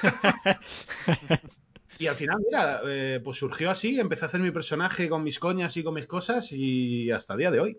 y 2.00 2.08
al 2.08 2.16
final, 2.16 2.38
mira, 2.46 2.82
eh, 2.86 3.22
pues 3.24 3.38
surgió 3.38 3.70
así, 3.70 4.00
empecé 4.00 4.26
a 4.26 4.28
hacer 4.28 4.40
mi 4.40 4.52
personaje 4.52 5.10
con 5.10 5.24
mis 5.24 5.40
coñas 5.40 5.76
y 5.78 5.84
con 5.84 5.94
mis 5.94 6.08
cosas 6.08 6.52
y 6.52 7.12
hasta 7.12 7.34
el 7.34 7.40
día 7.40 7.52
de 7.52 7.60
hoy. 7.60 7.78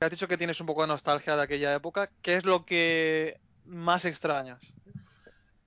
Has 0.00 0.10
dicho 0.10 0.28
que 0.28 0.38
tienes 0.38 0.60
un 0.60 0.66
poco 0.66 0.82
de 0.82 0.88
nostalgia 0.88 1.36
de 1.36 1.42
aquella 1.42 1.74
época. 1.74 2.10
¿Qué 2.22 2.36
es 2.36 2.44
lo 2.44 2.64
que 2.64 3.38
más 3.66 4.04
extrañas? 4.04 4.60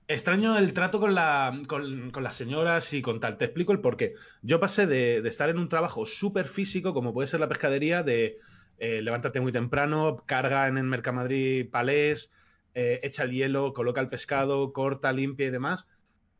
Extraño 0.08 0.58
el 0.58 0.72
trato 0.74 1.00
con, 1.00 1.14
la, 1.14 1.62
con, 1.66 2.10
con 2.10 2.22
las 2.22 2.36
señoras 2.36 2.92
y 2.92 3.00
con 3.00 3.20
tal. 3.20 3.38
Te 3.38 3.46
explico 3.46 3.72
el 3.72 3.80
porqué. 3.80 4.14
Yo 4.42 4.60
pasé 4.60 4.86
de, 4.86 5.22
de 5.22 5.28
estar 5.28 5.48
en 5.48 5.58
un 5.58 5.68
trabajo 5.68 6.04
súper 6.04 6.48
físico, 6.48 6.92
como 6.92 7.14
puede 7.14 7.28
ser 7.28 7.40
la 7.40 7.48
pescadería, 7.48 8.02
de 8.02 8.38
eh, 8.78 9.00
levántate 9.02 9.40
muy 9.40 9.52
temprano, 9.52 10.22
carga 10.26 10.66
en 10.68 10.78
el 10.78 10.84
Mercamadrid 10.84 11.70
palés, 11.70 12.32
eh, 12.74 13.00
echa 13.02 13.24
el 13.24 13.32
hielo, 13.32 13.72
coloca 13.72 14.00
el 14.00 14.08
pescado, 14.08 14.72
corta, 14.72 15.12
limpia 15.12 15.46
y 15.46 15.50
demás, 15.50 15.86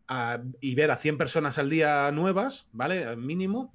a- 0.09 0.43
y 0.61 0.75
ver 0.75 0.91
a 0.91 0.97
100 0.97 1.17
personas 1.19 1.59
al 1.59 1.71
día 1.71 2.11
nuevas, 2.12 2.69
¿vale? 2.73 3.17
Mínimo, 3.17 3.73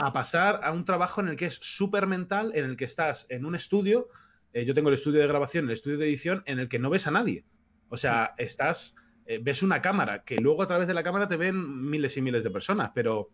a 0.00 0.12
pasar 0.12 0.60
a 0.62 0.72
un 0.72 0.84
trabajo 0.84 1.20
en 1.20 1.28
el 1.28 1.36
que 1.36 1.46
es 1.46 1.58
súper 1.60 2.06
mental, 2.06 2.52
en 2.54 2.64
el 2.64 2.76
que 2.76 2.84
estás 2.84 3.26
en 3.30 3.44
un 3.44 3.54
estudio, 3.54 4.08
eh, 4.52 4.64
yo 4.64 4.74
tengo 4.74 4.88
el 4.88 4.94
estudio 4.94 5.20
de 5.20 5.26
grabación, 5.26 5.66
el 5.66 5.72
estudio 5.72 5.98
de 5.98 6.06
edición, 6.06 6.42
en 6.46 6.58
el 6.58 6.68
que 6.68 6.78
no 6.78 6.90
ves 6.90 7.06
a 7.06 7.10
nadie. 7.10 7.44
O 7.88 7.96
sea, 7.96 8.34
estás, 8.38 8.94
eh, 9.26 9.38
ves 9.42 9.62
una 9.62 9.80
cámara, 9.82 10.22
que 10.24 10.38
luego 10.38 10.62
a 10.62 10.66
través 10.68 10.86
de 10.88 10.94
la 10.94 11.02
cámara 11.02 11.28
te 11.28 11.36
ven 11.36 11.88
miles 11.90 12.16
y 12.16 12.22
miles 12.22 12.44
de 12.44 12.50
personas, 12.50 12.90
pero 12.94 13.30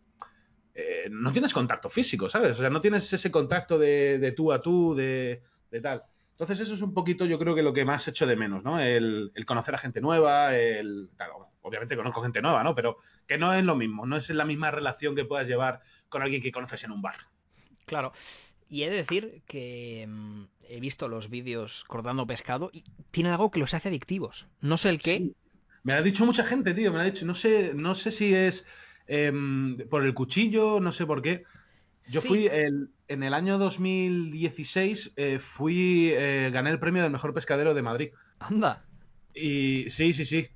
eh, 0.74 1.08
no 1.10 1.32
tienes 1.32 1.52
contacto 1.52 1.88
físico, 1.88 2.28
¿sabes? 2.28 2.58
O 2.58 2.60
sea, 2.60 2.70
no 2.70 2.80
tienes 2.80 3.10
ese 3.12 3.30
contacto 3.30 3.78
de, 3.78 4.18
de 4.18 4.32
tú 4.32 4.52
a 4.52 4.60
tú, 4.60 4.94
de, 4.94 5.42
de 5.70 5.80
tal. 5.80 6.02
Entonces 6.38 6.60
eso 6.60 6.74
es 6.74 6.82
un 6.82 6.92
poquito, 6.92 7.24
yo 7.24 7.38
creo 7.38 7.54
que 7.54 7.62
lo 7.62 7.72
que 7.72 7.86
más 7.86 8.06
echo 8.08 8.26
de 8.26 8.36
menos, 8.36 8.62
¿no? 8.62 8.78
El, 8.78 9.32
el 9.34 9.46
conocer 9.46 9.74
a 9.74 9.78
gente 9.78 10.02
nueva, 10.02 10.54
el... 10.54 11.08
Claro, 11.16 11.48
obviamente 11.62 11.96
conozco 11.96 12.20
gente 12.20 12.42
nueva, 12.42 12.62
¿no? 12.62 12.74
Pero 12.74 12.98
que 13.26 13.38
no 13.38 13.54
es 13.54 13.64
lo 13.64 13.74
mismo, 13.74 14.04
no 14.04 14.18
es 14.18 14.28
la 14.28 14.44
misma 14.44 14.70
relación 14.70 15.16
que 15.16 15.24
puedas 15.24 15.48
llevar 15.48 15.80
con 16.10 16.20
alguien 16.22 16.42
que 16.42 16.52
conoces 16.52 16.84
en 16.84 16.90
un 16.92 17.00
bar. 17.00 17.16
Claro. 17.86 18.12
Y 18.68 18.82
he 18.82 18.90
de 18.90 18.96
decir 18.96 19.42
que 19.46 20.04
mm, 20.06 20.42
he 20.68 20.78
visto 20.80 21.08
los 21.08 21.30
vídeos 21.30 21.84
cortando 21.84 22.26
pescado 22.26 22.68
y 22.70 22.84
tiene 23.10 23.30
algo 23.30 23.50
que 23.50 23.60
los 23.60 23.72
hace 23.72 23.88
adictivos. 23.88 24.46
No 24.60 24.76
sé 24.76 24.90
el 24.90 24.98
qué. 24.98 25.16
Sí. 25.18 25.36
Me 25.84 25.94
lo 25.94 26.00
ha 26.00 26.02
dicho 26.02 26.26
mucha 26.26 26.44
gente, 26.44 26.74
tío, 26.74 26.90
me 26.90 26.98
lo 26.98 27.02
ha 27.02 27.06
dicho. 27.06 27.24
No 27.24 27.34
sé, 27.34 27.72
no 27.74 27.94
sé 27.94 28.10
si 28.10 28.34
es 28.34 28.66
em, 29.06 29.78
por 29.88 30.04
el 30.04 30.12
cuchillo, 30.14 30.80
no 30.80 30.92
sé 30.92 31.06
por 31.06 31.22
qué. 31.22 31.44
Yo 32.08 32.20
Sí. 32.20 32.28
fui 32.28 32.46
el- 32.48 32.90
en 33.08 33.22
el 33.22 33.34
año 33.34 33.58
2016, 33.58 35.12
eh, 35.16 35.38
fui, 35.38 36.10
eh, 36.12 36.50
gané 36.52 36.70
el 36.70 36.78
premio 36.78 37.02
del 37.02 37.12
mejor 37.12 37.32
pescadero 37.34 37.74
de 37.74 37.82
Madrid. 37.82 38.10
Anda. 38.38 38.84
Y 39.34 39.88
sí, 39.90 40.12
sí, 40.12 40.24
sí. 40.24 40.48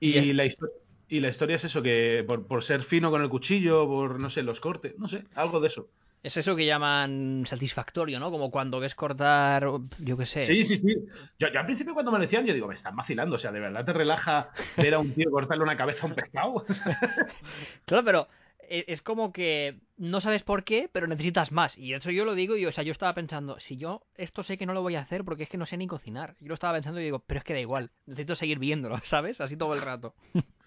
Y 0.00 0.32
la, 0.32 0.44
histo- 0.44 0.70
Y 1.08 1.20
la 1.20 1.28
historia 1.28 1.56
es 1.56 1.64
eso, 1.64 1.82
que 1.82 2.24
por, 2.26 2.46
por 2.46 2.62
ser 2.62 2.82
fino 2.82 3.10
con 3.10 3.22
el 3.22 3.28
cuchillo, 3.28 3.86
por, 3.86 4.18
no 4.20 4.30
sé, 4.30 4.42
los 4.42 4.60
cortes, 4.60 4.94
no 4.98 5.08
sé, 5.08 5.24
algo 5.34 5.60
de 5.60 5.66
eso. 5.68 5.88
Es 6.22 6.36
eso 6.36 6.54
que 6.54 6.66
llaman 6.66 7.44
satisfactorio, 7.46 8.20
¿no? 8.20 8.30
Como 8.30 8.50
cuando 8.50 8.78
ves 8.78 8.94
cortar, 8.94 9.66
yo 9.98 10.16
qué 10.18 10.26
sé. 10.26 10.42
Sí, 10.42 10.62
sí, 10.64 10.76
sí. 10.76 10.96
Yo, 11.38 11.48
yo 11.50 11.60
al 11.60 11.64
principio 11.64 11.94
cuando 11.94 12.12
me 12.12 12.18
lo 12.18 12.22
decían, 12.22 12.44
yo 12.44 12.52
digo, 12.52 12.68
me 12.68 12.74
están 12.74 12.94
vacilando. 12.94 13.36
O 13.36 13.38
sea, 13.38 13.52
¿de 13.52 13.60
verdad 13.60 13.86
te 13.86 13.94
relaja 13.94 14.50
ver 14.76 14.92
a 14.94 14.98
un 14.98 15.14
tío 15.14 15.30
cortarle 15.30 15.64
una 15.64 15.78
cabeza 15.78 16.06
a 16.06 16.10
un 16.10 16.14
pescado? 16.14 16.64
Claro, 17.86 18.04
pero 18.04 18.28
es 18.70 19.02
como 19.02 19.32
que 19.32 19.80
no 19.96 20.20
sabes 20.20 20.44
por 20.44 20.64
qué, 20.64 20.88
pero 20.90 21.06
necesitas 21.06 21.50
más. 21.50 21.76
Y 21.76 21.92
eso 21.92 22.10
yo 22.10 22.24
lo 22.24 22.34
digo, 22.34 22.56
y 22.56 22.64
o 22.66 22.72
sea, 22.72 22.84
yo 22.84 22.92
estaba 22.92 23.14
pensando, 23.14 23.58
si 23.58 23.76
yo 23.76 24.02
esto 24.14 24.42
sé 24.42 24.56
que 24.56 24.64
no 24.64 24.72
lo 24.72 24.82
voy 24.82 24.94
a 24.94 25.00
hacer 25.00 25.24
porque 25.24 25.42
es 25.42 25.48
que 25.48 25.58
no 25.58 25.66
sé 25.66 25.76
ni 25.76 25.86
cocinar. 25.86 26.36
Yo 26.40 26.48
lo 26.48 26.54
estaba 26.54 26.74
pensando 26.74 27.00
y 27.00 27.04
digo, 27.04 27.18
pero 27.18 27.38
es 27.38 27.44
que 27.44 27.52
da 27.52 27.60
igual, 27.60 27.90
necesito 28.06 28.34
seguir 28.34 28.58
viéndolo, 28.58 28.98
¿sabes? 29.02 29.40
Así 29.40 29.56
todo 29.56 29.74
el 29.74 29.82
rato. 29.82 30.14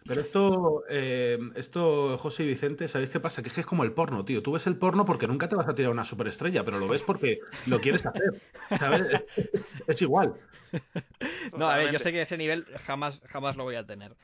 Pero 0.06 0.20
esto, 0.20 0.84
eh, 0.90 1.40
esto, 1.56 2.18
José 2.18 2.44
y 2.44 2.48
Vicente, 2.48 2.90
¿sabéis 2.90 3.10
qué 3.10 3.22
pasa? 3.22 3.42
Que 3.42 3.48
es 3.48 3.54
que 3.54 3.62
es 3.62 3.68
como 3.68 3.86
el 3.86 3.94
porno, 3.94 4.26
tío. 4.26 4.44
Tú 4.44 4.52
ves 4.52 4.68
el 4.68 4.76
porno 4.76 5.06
porque 5.06 5.28
nunca 5.28 5.48
te 5.48 5.56
vas 5.56 5.70
a 5.70 5.76
tirar 5.76 5.92
una 5.92 6.04
superestrella, 6.04 6.66
pero 6.66 6.78
lo 6.78 6.90
ves 6.90 7.04
porque 7.04 7.40
lo 7.68 7.80
quieres 7.80 8.06
hacer. 8.06 8.42
¿Sabes? 8.78 9.24
Es, 9.38 9.50
es 9.88 10.02
igual. 10.02 10.34
No, 11.56 11.70
a 11.70 11.78
ver, 11.78 11.92
yo 11.92 12.00
sé 12.00 12.12
que 12.12 12.22
ese 12.22 12.36
nivel 12.36 12.66
jamás, 12.86 13.22
jamás 13.28 13.56
lo 13.56 13.64
voy 13.64 13.76
a 13.76 13.86
tener. 13.86 14.16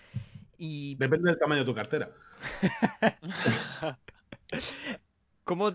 Y 0.62 0.96
Depende 0.96 1.32
del 1.32 1.40
tamaño 1.40 1.62
de 1.62 1.66
tu 1.66 1.74
cartera. 1.74 2.12
¿cómo 5.46 5.74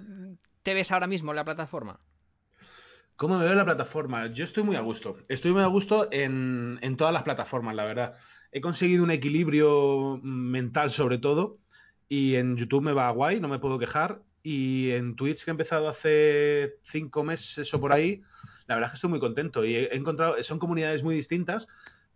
te 0.63 0.75
ves 0.75 0.93
ahora 0.93 1.07
mismo 1.07 1.33
en 1.33 1.37
la 1.37 1.45
plataforma? 1.45 1.99
¿Cómo 3.17 3.39
me 3.39 3.45
veo 3.45 3.53
en 3.53 3.59
la 3.59 3.65
plataforma? 3.65 4.27
Yo 4.27 4.45
estoy 4.45 4.63
muy 4.63 4.77
a 4.77 4.81
gusto. 4.81 5.17
Estoy 5.29 5.53
muy 5.53 5.63
a 5.63 5.67
gusto 5.67 6.09
en, 6.13 6.79
en 6.83 6.97
todas 6.97 7.15
las 7.15 7.23
plataformas, 7.23 7.75
la 7.75 7.85
verdad. 7.85 8.15
He 8.53 8.61
conseguido 8.61 9.03
un 9.03 9.11
equilibrio 9.11 10.21
mental 10.23 10.91
sobre 10.91 11.19
todo 11.19 11.59
y 12.09 12.35
en 12.35 12.57
YouTube 12.57 12.83
me 12.83 12.93
va 12.93 13.11
guay, 13.11 13.41
no 13.41 13.49
me 13.49 13.59
puedo 13.59 13.79
quejar. 13.79 14.23
Y 14.43 14.91
en 14.91 15.17
Twitch 15.17 15.45
que 15.45 15.51
he 15.51 15.53
empezado 15.53 15.89
hace 15.89 16.77
cinco 16.83 17.25
meses 17.25 17.73
o 17.73 17.81
por 17.81 17.93
ahí, 17.93 18.23
la 18.67 18.75
verdad 18.75 18.89
es 18.89 18.93
que 18.93 18.97
estoy 18.97 19.11
muy 19.11 19.21
contento 19.21 19.65
y 19.65 19.77
he 19.77 19.97
encontrado, 19.97 20.41
son 20.43 20.59
comunidades 20.59 21.03
muy 21.03 21.15
distintas, 21.15 21.67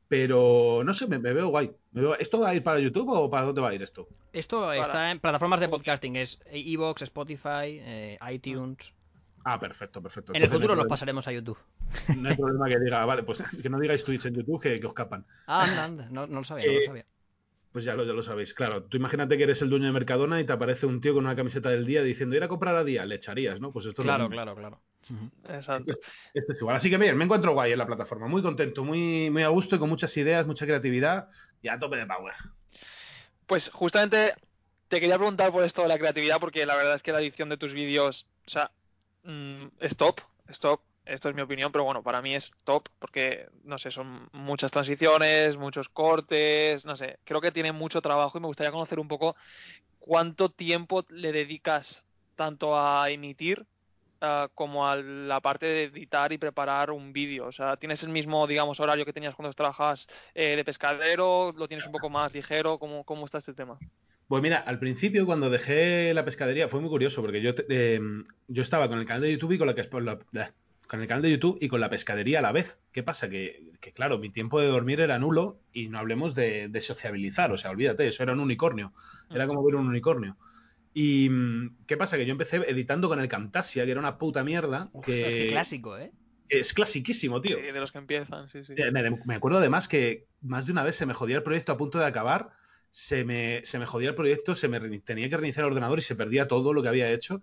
pero 0.09 0.83
no 0.85 0.95
sé, 0.95 1.07
me, 1.07 1.19
me 1.19 1.33
veo 1.33 1.49
guay. 1.49 1.71
Me 1.93 2.01
veo- 2.03 2.19
¿Esto 2.19 2.41
va 2.41 2.51
a 2.51 2.55
ir 2.55 2.63
para 2.63 2.81
YouTube 2.81 3.11
o 3.11 3.31
para 3.31 3.47
dónde 3.47 3.61
va 3.61 3.69
a 3.71 3.75
ir 3.75 3.83
esto? 3.83 4.09
Esto 4.33 4.73
está 4.73 5.11
en 5.11 5.21
plataformas 5.21 5.61
de 5.61 5.69
podcasting, 5.69 6.17
es 6.17 6.41
Evox, 6.51 7.03
Spotify, 7.03 7.79
eh, 7.81 8.19
iTunes. 8.31 8.93
Ah, 9.45 9.59
perfecto, 9.59 10.03
perfecto. 10.03 10.33
En 10.35 10.43
el 10.43 10.49
futuro 10.51 10.75
no 10.75 10.77
nos 10.77 10.85
hay 10.87 10.89
pasaremos 10.91 11.27
a 11.29 11.33
YouTube. 11.33 11.59
No 12.17 12.29
hay 12.29 12.37
problema 12.37 12.69
que 12.69 12.79
diga, 12.81 13.05
vale, 13.05 13.23
pues 13.23 13.43
que 13.63 13.69
no 13.69 13.79
digáis 13.79 14.05
Twitch 14.05 14.27
en 14.27 14.35
YouTube 14.35 14.61
que, 14.61 14.81
que 14.81 14.87
os 14.87 14.95
capan. 14.95 15.25
Ah, 15.47 15.65
anda, 15.65 15.85
anda, 15.85 16.09
no, 16.11 16.27
no 16.27 16.39
lo 16.41 16.45
sabía, 16.45 16.67
no 16.67 16.73
lo 16.73 16.79
Eh, 16.81 16.85
sabía. 16.85 17.07
Pues 17.73 17.85
ya 17.85 17.95
lo, 17.95 18.05
ya 18.05 18.13
lo 18.15 18.23
sabéis, 18.23 18.55
claro. 18.55 18.85
Tú 18.85 18.97
imagínate 18.97 19.37
que 19.37 19.45
eres 19.45 19.61
el 19.63 19.69
dueño 19.71 19.87
de 19.87 19.93
Mercadona 19.93 20.41
y 20.41 20.45
te 20.45 20.53
aparece 20.53 20.87
un 20.87 21.01
tío 21.03 21.13
con 21.15 21.25
una 21.27 21.37
camiseta 21.37 21.69
del 21.69 21.85
día 21.85 22.03
diciendo 22.03 22.35
ir 22.35 22.43
a 22.43 22.49
comprar 22.49 22.75
a 22.75 22.83
día, 22.83 23.05
le 23.05 23.17
echarías, 23.17 23.61
¿no? 23.61 23.73
Pues 23.73 23.85
esto 23.87 24.03
Claro, 24.03 24.29
claro, 24.31 24.55
claro. 24.57 24.81
Exacto. 25.49 25.93
Esto 26.35 26.53
es 26.53 26.61
igual. 26.61 26.77
Así 26.77 26.91
que 26.91 26.99
bien, 26.99 27.17
me 27.17 27.25
encuentro 27.25 27.53
guay 27.53 27.73
en 27.73 27.79
la 27.79 27.87
plataforma, 27.87 28.27
muy 28.27 28.43
contento, 28.43 28.85
muy, 28.85 29.31
muy 29.31 29.43
a 29.43 29.49
gusto 29.49 29.77
y 29.77 29.79
con 29.79 29.89
muchas 29.89 30.17
ideas, 30.17 30.47
mucha 30.47 30.67
creatividad 30.67 31.29
y 31.63 31.69
a 31.69 31.79
tope 31.79 31.97
de 31.97 32.07
power. 32.07 32.35
Pues 33.47 33.71
justamente 33.71 34.35
te 34.89 35.01
quería 35.01 35.17
preguntar 35.17 35.53
por 35.53 35.65
esto 35.65 35.83
de 35.83 35.89
la 35.89 35.99
creatividad, 35.99 36.41
porque 36.41 36.67
la 36.67 36.77
verdad 36.77 36.95
es 36.95 37.03
que 37.03 37.13
la 37.13 37.21
edición 37.21 37.49
de 37.49 37.57
tus 37.57 37.73
vídeos, 37.73 38.27
o 38.47 38.51
sea, 38.51 38.71
mm, 39.25 39.67
es 39.81 39.97
top, 39.97 40.21
es 40.49 40.61
top. 40.61 40.81
Esto 41.05 41.31
es 41.31 41.35
mi 41.35 41.41
opinión, 41.41 41.73
pero 41.73 41.85
bueno, 41.85 42.03
para 42.03 42.21
mí 42.21 42.35
es 42.35 42.53
top 42.65 42.87
porque, 42.99 43.49
no 43.65 43.79
sé, 43.79 43.91
son 43.91 44.29
muchas 44.33 44.71
transiciones, 44.71 45.57
muchos 45.57 45.89
cortes, 45.89 46.85
no 46.85 46.97
sé, 46.97 47.19
creo 47.25 47.41
que 47.41 47.51
tiene 47.51 47.73
mucho 47.73 48.03
trabajo 48.03 48.37
y 48.37 48.43
me 48.43 48.47
gustaría 48.47 48.73
conocer 48.73 49.01
un 49.01 49.09
poco 49.09 49.35
cuánto 49.99 50.51
tiempo 50.51 51.07
le 51.09 51.33
dedicas 51.33 52.05
tanto 52.37 52.79
a 52.79 53.09
emitir 53.09 53.67
ah, 54.21 54.49
como 54.55 54.87
a 54.89 54.97
la 54.97 55.41
parte 55.41 55.67
de 55.67 55.85
editar 55.85 56.33
y 56.33 56.39
preparar 56.39 56.91
un 56.91 57.13
vídeo. 57.13 57.47
O 57.47 57.53
sea, 57.53 57.77
¿tienes 57.77 58.03
el 58.03 58.11
mismo, 58.11 58.47
digamos, 58.47 58.81
horario 58.81 59.05
que 59.05 59.13
tenías 59.13 59.35
cuando 59.35 59.53
trabajabas 59.53 60.07
eh, 60.35 60.57
de 60.57 60.65
pescadero? 60.65 61.53
¿Lo 61.57 61.69
tienes 61.69 61.87
un 61.87 61.93
poco 61.93 62.11
más 62.11 62.33
ligero? 62.33 62.79
¿Cómo, 62.79 63.05
cómo 63.05 63.25
está 63.27 63.39
este 63.39 63.55
tema? 63.55 63.83
Pues 64.27 64.43
mira, 64.43 64.59
al 64.59 64.79
principio 64.79 65.25
cuando 65.25 65.49
dejé 65.49 66.13
la 66.13 66.25
pescadería 66.25 66.69
fue 66.69 66.81
muy 66.81 66.91
curioso 66.91 67.23
porque 67.23 67.41
yo, 67.41 67.55
te- 67.55 67.65
eh, 67.71 68.01
yo 68.47 68.63
estaba 68.63 68.89
con 68.89 68.99
el 68.99 69.07
canal 69.07 69.23
de 69.23 69.33
YouTube 69.33 69.53
y 69.53 69.59
con 69.59 69.67
la, 69.67 69.75
que- 69.75 69.89
con 69.89 71.01
el 71.01 71.07
canal 71.07 71.23
de 71.23 71.31
YouTube 71.31 71.59
y 71.61 71.69
con 71.69 71.81
la 71.81 71.89
pescadería 71.89 72.39
a 72.41 72.43
la 72.43 72.53
vez. 72.53 72.83
¿Qué 72.93 73.03
pasa? 73.03 73.29
Que, 73.31 73.73
que, 73.81 73.93
claro, 73.93 74.19
mi 74.19 74.31
tiempo 74.31 74.61
de 74.61 74.69
dormir 74.69 75.01
era 75.01 75.19
nulo 75.19 75.61
y 75.73 75.89
no 75.89 75.99
hablemos 75.99 76.35
de, 76.35 76.69
de 76.69 76.81
sociabilizar, 76.81 77.53
o 77.53 77.57
sea, 77.59 77.71
olvídate, 77.71 78.07
eso 78.07 78.23
era 78.23 78.33
un 78.33 78.41
unicornio, 78.41 78.93
era 79.31 79.47
como 79.47 79.65
ver 79.65 79.77
un 79.77 79.89
unicornio. 79.89 80.37
Y 80.95 81.29
mm, 81.29 81.85
¿qué 81.87 81.97
pasa? 81.97 82.17
Que 82.17 82.27
yo 82.27 82.33
empecé 82.33 82.57
editando 82.57 83.09
con 83.09 83.21
el 83.21 83.29
Camtasia, 83.29 83.85
que 83.85 83.91
era 83.91 84.01
una 84.01 84.19
puta 84.19 84.43
mierda, 84.45 84.91
que, 85.05 85.29
qué 85.29 85.47
clásico, 85.49 85.99
¿eh? 85.99 86.11
es 86.49 86.73
clasiquísimo, 86.73 87.41
tío. 87.41 87.59
Sí, 87.59 87.63
de 87.63 87.81
los 87.81 87.93
que 87.93 87.99
empiezan, 87.99 88.49
sí, 88.49 88.65
sí. 88.65 88.75
Eh, 88.77 88.91
Me, 88.91 89.11
me 89.25 89.35
acuerdo 89.35 89.59
además 89.59 89.89
que 89.89 90.27
más 90.41 90.67
de 90.67 90.73
una 90.73 90.83
vez 90.83 90.97
se 90.97 91.07
me 91.07 91.15
jodía 91.15 91.37
el 91.37 91.43
proyecto 91.43 91.73
a 91.73 91.77
punto 91.77 91.99
de 91.99 92.07
acabar, 92.07 92.51
se 92.91 93.25
me, 93.25 93.61
se 93.65 93.79
me 93.79 93.87
jodía 93.87 94.11
el 94.11 94.15
proyecto, 94.15 94.55
se 94.55 94.69
me 94.69 94.81
tenía 95.01 95.29
que 95.29 95.37
reiniciar 95.37 95.65
el 95.65 95.73
ordenador 95.73 95.99
y 95.99 96.03
se 96.03 96.17
perdía 96.17 96.49
todo 96.49 96.73
lo 96.73 96.83
que 96.83 96.89
había 96.89 97.11
hecho 97.13 97.41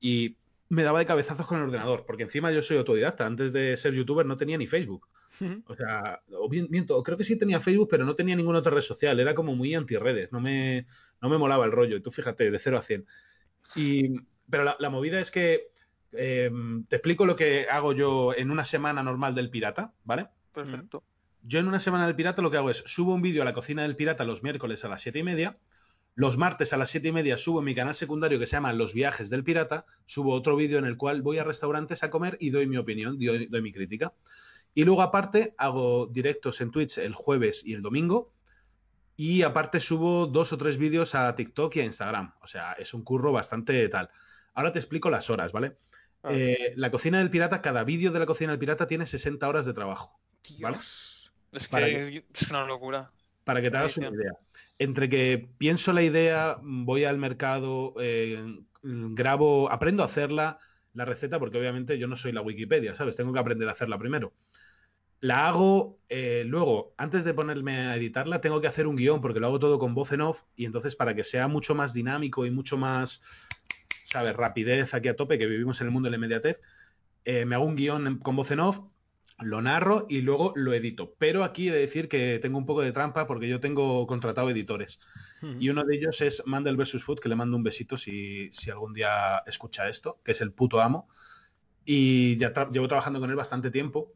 y 0.00 0.36
me 0.68 0.82
daba 0.82 0.98
de 0.98 1.06
cabezazos 1.06 1.46
con 1.46 1.58
el 1.58 1.64
ordenador, 1.64 2.04
porque 2.06 2.24
encima 2.24 2.52
yo 2.52 2.62
soy 2.62 2.78
autodidacta, 2.78 3.26
antes 3.26 3.52
de 3.52 3.76
ser 3.76 3.94
youtuber 3.94 4.26
no 4.26 4.36
tenía 4.36 4.58
ni 4.58 4.66
Facebook. 4.66 5.08
O 5.66 5.76
sea, 5.76 6.20
o 6.32 6.48
bien, 6.48 6.66
miento, 6.70 7.02
creo 7.02 7.16
que 7.16 7.24
sí 7.24 7.36
tenía 7.36 7.60
Facebook, 7.60 7.88
pero 7.90 8.04
no 8.04 8.14
tenía 8.14 8.36
ninguna 8.36 8.58
otra 8.58 8.74
red 8.74 8.82
social, 8.82 9.18
era 9.20 9.34
como 9.34 9.54
muy 9.54 9.74
antirredes, 9.74 10.32
no 10.32 10.40
me, 10.40 10.86
no 11.20 11.28
me 11.28 11.38
molaba 11.38 11.64
el 11.64 11.72
rollo, 11.72 11.96
y 11.96 12.00
tú 12.00 12.10
fíjate, 12.10 12.50
de 12.50 12.58
0 12.58 12.78
a 12.78 12.82
100. 12.82 13.06
Y, 13.76 14.20
pero 14.50 14.64
la, 14.64 14.76
la 14.78 14.90
movida 14.90 15.20
es 15.20 15.30
que 15.30 15.68
eh, 16.12 16.50
te 16.88 16.96
explico 16.96 17.26
lo 17.26 17.36
que 17.36 17.66
hago 17.70 17.92
yo 17.92 18.34
en 18.34 18.50
una 18.50 18.64
semana 18.64 19.02
normal 19.02 19.34
del 19.34 19.50
pirata, 19.50 19.92
¿vale? 20.04 20.28
Perfecto. 20.52 21.04
Yo 21.42 21.60
en 21.60 21.68
una 21.68 21.80
semana 21.80 22.06
del 22.06 22.16
pirata 22.16 22.42
lo 22.42 22.50
que 22.50 22.56
hago 22.56 22.70
es 22.70 22.82
subo 22.86 23.14
un 23.14 23.22
vídeo 23.22 23.42
a 23.42 23.44
la 23.44 23.52
cocina 23.52 23.82
del 23.82 23.96
pirata 23.96 24.24
los 24.24 24.42
miércoles 24.42 24.84
a 24.84 24.88
las 24.88 25.02
siete 25.02 25.20
y 25.20 25.22
media. 25.22 25.58
Los 26.14 26.36
martes 26.36 26.72
a 26.72 26.76
las 26.76 26.90
siete 26.90 27.08
y 27.08 27.12
media 27.12 27.38
subo 27.38 27.60
en 27.60 27.66
mi 27.66 27.74
canal 27.74 27.94
secundario 27.94 28.40
que 28.40 28.46
se 28.46 28.56
llama 28.56 28.72
Los 28.72 28.92
viajes 28.92 29.30
del 29.30 29.44
pirata. 29.44 29.86
Subo 30.06 30.34
otro 30.34 30.56
vídeo 30.56 30.78
en 30.78 30.84
el 30.84 30.96
cual 30.96 31.22
voy 31.22 31.38
a 31.38 31.44
restaurantes 31.44 32.02
a 32.02 32.10
comer 32.10 32.36
y 32.40 32.50
doy 32.50 32.66
mi 32.66 32.76
opinión, 32.76 33.18
doy, 33.18 33.46
doy 33.46 33.62
mi 33.62 33.72
crítica. 33.72 34.12
Y 34.78 34.84
luego 34.84 35.02
aparte 35.02 35.56
hago 35.58 36.06
directos 36.06 36.60
en 36.60 36.70
Twitch 36.70 36.98
el 36.98 37.12
jueves 37.12 37.66
y 37.66 37.74
el 37.74 37.82
domingo. 37.82 38.32
Y 39.16 39.42
aparte 39.42 39.80
subo 39.80 40.28
dos 40.28 40.52
o 40.52 40.56
tres 40.56 40.78
vídeos 40.78 41.16
a 41.16 41.34
TikTok 41.34 41.74
y 41.74 41.80
a 41.80 41.84
Instagram. 41.84 42.34
O 42.42 42.46
sea, 42.46 42.74
es 42.74 42.94
un 42.94 43.02
curro 43.02 43.32
bastante 43.32 43.88
tal. 43.88 44.08
Ahora 44.54 44.70
te 44.70 44.78
explico 44.78 45.10
las 45.10 45.30
horas, 45.30 45.50
¿vale? 45.50 45.78
Eh, 46.28 46.74
la 46.76 46.92
cocina 46.92 47.18
del 47.18 47.28
pirata, 47.28 47.60
cada 47.60 47.82
vídeo 47.82 48.12
de 48.12 48.20
la 48.20 48.26
cocina 48.26 48.52
del 48.52 48.60
pirata 48.60 48.86
tiene 48.86 49.04
60 49.04 49.48
horas 49.48 49.66
de 49.66 49.72
trabajo. 49.72 50.20
¿Vale? 50.60 50.76
Dios. 50.76 51.32
Es 51.50 51.66
que 51.66 52.24
es 52.32 52.48
una 52.48 52.64
locura. 52.64 53.10
Para 53.42 53.60
que 53.60 53.72
te 53.72 53.78
hagas 53.78 53.96
una 53.96 54.10
idea. 54.10 54.34
Entre 54.78 55.08
que 55.08 55.50
pienso 55.58 55.92
la 55.92 56.04
idea, 56.04 56.56
voy 56.62 57.02
al 57.02 57.18
mercado, 57.18 57.94
eh, 57.98 58.60
grabo, 58.84 59.72
aprendo 59.72 60.04
a 60.04 60.06
hacerla, 60.06 60.60
la 60.94 61.04
receta, 61.04 61.38
porque 61.38 61.58
obviamente 61.58 61.98
yo 61.98 62.06
no 62.06 62.16
soy 62.16 62.32
la 62.32 62.42
Wikipedia, 62.42 62.94
¿sabes? 62.94 63.16
Tengo 63.16 63.32
que 63.32 63.38
aprender 63.38 63.68
a 63.68 63.72
hacerla 63.72 63.98
primero. 63.98 64.32
La 65.20 65.48
hago, 65.48 65.98
eh, 66.08 66.44
luego, 66.46 66.94
antes 66.96 67.24
de 67.24 67.34
ponerme 67.34 67.76
a 67.88 67.96
editarla, 67.96 68.40
tengo 68.40 68.60
que 68.60 68.68
hacer 68.68 68.86
un 68.86 68.94
guion, 68.96 69.20
porque 69.20 69.40
lo 69.40 69.48
hago 69.48 69.58
todo 69.58 69.78
con 69.78 69.94
voz 69.94 70.12
en 70.12 70.20
off, 70.20 70.42
y 70.54 70.64
entonces 70.64 70.94
para 70.94 71.14
que 71.14 71.24
sea 71.24 71.48
mucho 71.48 71.74
más 71.74 71.92
dinámico 71.92 72.46
y 72.46 72.50
mucho 72.52 72.76
más, 72.76 73.22
¿sabes? 74.04 74.36
Rapidez 74.36 74.94
aquí 74.94 75.08
a 75.08 75.16
tope, 75.16 75.36
que 75.38 75.46
vivimos 75.46 75.80
en 75.80 75.88
el 75.88 75.92
mundo 75.92 76.06
de 76.06 76.10
la 76.12 76.16
inmediatez, 76.18 76.62
eh, 77.24 77.44
me 77.44 77.56
hago 77.56 77.64
un 77.64 77.74
guion 77.74 78.18
con 78.20 78.36
voz 78.36 78.50
en 78.52 78.60
off, 78.60 78.80
lo 79.40 79.62
narro 79.62 80.06
y 80.08 80.22
luego 80.22 80.52
lo 80.56 80.72
edito. 80.72 81.14
Pero 81.18 81.44
aquí 81.44 81.68
he 81.68 81.72
de 81.72 81.78
decir 81.78 82.08
que 82.08 82.38
tengo 82.40 82.58
un 82.58 82.66
poco 82.66 82.82
de 82.82 82.92
trampa 82.92 83.26
porque 83.26 83.48
yo 83.48 83.60
tengo 83.60 84.06
contratado 84.06 84.50
editores. 84.50 84.98
Y 85.60 85.68
uno 85.68 85.84
de 85.84 85.96
ellos 85.96 86.20
es 86.20 86.42
Mandel 86.46 86.76
vs. 86.76 87.02
Food, 87.02 87.20
que 87.20 87.28
le 87.28 87.36
mando 87.36 87.56
un 87.56 87.62
besito 87.62 87.96
si, 87.96 88.50
si 88.52 88.70
algún 88.70 88.92
día 88.92 89.38
escucha 89.46 89.88
esto, 89.88 90.20
que 90.24 90.32
es 90.32 90.40
el 90.40 90.52
puto 90.52 90.80
amo. 90.80 91.08
Y 91.84 92.36
ya 92.36 92.52
tra- 92.52 92.70
llevo 92.72 92.88
trabajando 92.88 93.20
con 93.20 93.30
él 93.30 93.36
bastante 93.36 93.70
tiempo, 93.70 94.12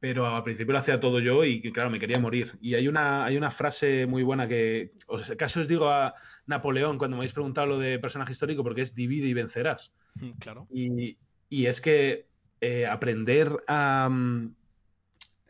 pero 0.00 0.26
al 0.26 0.42
principio 0.42 0.72
lo 0.72 0.78
hacía 0.78 0.98
todo 0.98 1.20
yo 1.20 1.44
y 1.44 1.60
claro, 1.72 1.90
me 1.90 1.98
quería 1.98 2.18
morir. 2.18 2.58
Y 2.60 2.74
hay 2.74 2.88
una, 2.88 3.24
hay 3.24 3.36
una 3.36 3.50
frase 3.50 4.06
muy 4.06 4.22
buena 4.22 4.48
que, 4.48 4.94
os, 5.06 5.30
casi 5.38 5.60
os 5.60 5.68
digo 5.68 5.90
a 5.90 6.14
Napoleón 6.46 6.96
cuando 6.96 7.16
me 7.16 7.20
habéis 7.20 7.34
preguntado 7.34 7.66
lo 7.66 7.78
de 7.78 7.98
personaje 7.98 8.32
histórico, 8.32 8.64
porque 8.64 8.80
es 8.80 8.94
divide 8.94 9.26
y 9.28 9.34
vencerás. 9.34 9.94
Claro. 10.38 10.66
Y, 10.70 11.18
y 11.50 11.66
es 11.66 11.80
que 11.82 12.28
eh, 12.62 12.86
aprender 12.86 13.62
a... 13.68 14.08
mm, 14.10 14.54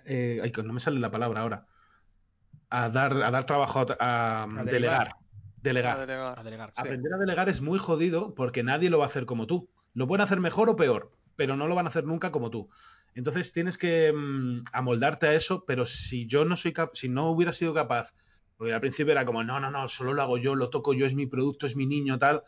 eh, 0.07 0.41
ay, 0.43 0.51
que 0.51 0.63
no 0.65 0.73
me 0.73 0.81
sale 0.81 0.99
la 0.99 1.11
palabra 1.13 1.43
ahora. 1.43 1.67
A 2.71 2.89
dar, 2.89 3.23
a 3.23 3.31
dar 3.31 3.45
trabajo 3.47 3.81
a, 3.81 3.97
a 4.01 4.43
A 4.45 4.65
delegar. 4.65 5.15
delegar. 5.63 5.97
Delegar. 5.97 5.97
A 5.99 6.07
delegar. 6.07 6.39
A 6.39 6.43
delegar. 6.43 6.69
sí. 6.71 6.75
Aprender 6.81 7.13
a 7.15 7.19
delegar 7.19 7.49
es 7.49 7.61
muy 7.61 7.79
jodido 7.79 8.35
porque 8.35 8.63
nadie 8.65 8.91
lo 8.91 8.99
va 8.99 9.05
a 9.05 9.09
hacer 9.09 9.27
como 9.27 9.47
tú. 9.47 9.71
Lo 9.95 10.07
pueden 10.09 10.23
hacer 10.25 10.41
mejor 10.41 10.71
o 10.71 10.77
peor, 10.77 11.13
pero 11.37 11.57
no 11.57 11.69
lo 11.69 11.75
van 11.75 11.87
a 11.87 11.91
hacer 11.91 12.05
nunca 12.05 12.31
como 12.33 12.51
tú. 12.51 12.69
Entonces 13.15 13.53
tienes 13.53 13.77
que 13.77 14.13
mm, 14.13 14.65
amoldarte 14.73 15.27
a 15.27 15.35
eso, 15.35 15.65
pero 15.67 15.85
si 15.87 16.27
yo 16.27 16.45
no 16.45 16.57
soy 16.57 16.73
cap- 16.73 16.95
si 16.95 17.09
no 17.09 17.31
hubiera 17.31 17.53
sido 17.53 17.75
capaz 17.75 18.15
Porque 18.57 18.75
al 18.75 18.81
principio 18.81 19.13
era 19.13 19.25
como, 19.25 19.43
no, 19.43 19.59
no, 19.59 19.71
no, 19.71 19.89
solo 19.89 20.13
lo 20.13 20.21
hago 20.21 20.37
yo, 20.37 20.55
lo 20.55 20.69
toco 20.69 20.93
yo, 20.93 21.07
es 21.07 21.15
mi 21.15 21.27
producto, 21.27 21.65
es 21.67 21.77
mi 21.77 21.87
niño, 21.87 22.19
tal. 22.19 22.43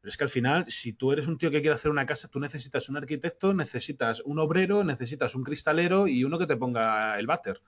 Pero 0.00 0.08
es 0.08 0.16
que 0.16 0.22
al 0.22 0.30
final, 0.30 0.64
si 0.68 0.92
tú 0.92 1.10
eres 1.10 1.26
un 1.26 1.38
tío 1.38 1.50
que 1.50 1.60
quiere 1.60 1.74
hacer 1.74 1.90
una 1.90 2.06
casa, 2.06 2.28
tú 2.28 2.38
necesitas 2.38 2.88
un 2.88 2.96
arquitecto, 2.96 3.52
necesitas 3.52 4.20
un 4.20 4.38
obrero, 4.38 4.84
necesitas 4.84 5.34
un 5.34 5.42
cristalero 5.42 6.06
y 6.06 6.22
uno 6.22 6.38
que 6.38 6.46
te 6.46 6.56
ponga 6.56 7.18
el 7.18 7.26
váter. 7.26 7.60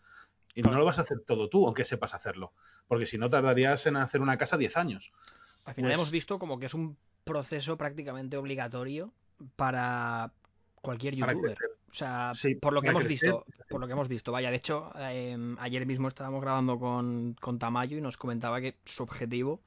Y 0.54 0.62
no 0.62 0.70
lo 0.70 0.84
vas 0.84 0.98
a 0.98 1.02
hacer 1.02 1.20
todo 1.26 1.48
tú, 1.48 1.66
aunque 1.66 1.84
sepas 1.84 2.14
hacerlo. 2.14 2.52
Porque 2.86 3.04
si 3.04 3.18
no, 3.18 3.28
tardarías 3.28 3.84
en 3.86 3.96
hacer 3.96 4.20
una 4.20 4.38
casa 4.38 4.56
10 4.56 4.76
años. 4.76 5.10
Al 5.64 5.74
final 5.74 5.90
Pues- 5.90 5.98
hemos 5.98 6.12
visto 6.12 6.38
como 6.38 6.60
que 6.60 6.66
es 6.66 6.74
un 6.74 6.96
proceso 7.24 7.76
prácticamente 7.76 8.36
obligatorio 8.36 9.12
para 9.56 10.32
cualquier 10.76 11.16
youtuber. 11.16 11.58
O 11.92 11.94
sea, 11.94 12.38
Sí, 12.40 12.60
por 12.60 12.72
lo 12.72 12.82
que 12.82 12.88
hemos 12.88 13.06
crecer. 13.06 13.06
visto, 13.06 13.46
por 13.68 13.80
lo 13.80 13.86
que 13.86 13.92
hemos 13.92 14.08
visto. 14.08 14.32
Vaya, 14.32 14.50
de 14.50 14.56
hecho, 14.56 14.92
eh, 14.98 15.36
ayer 15.58 15.86
mismo 15.86 16.08
estábamos 16.08 16.40
grabando 16.40 16.78
con, 16.78 17.34
con 17.40 17.58
Tamayo 17.58 17.98
y 17.98 18.00
nos 18.00 18.16
comentaba 18.16 18.60
que 18.60 18.76
su 18.84 19.02
objetivo 19.02 19.60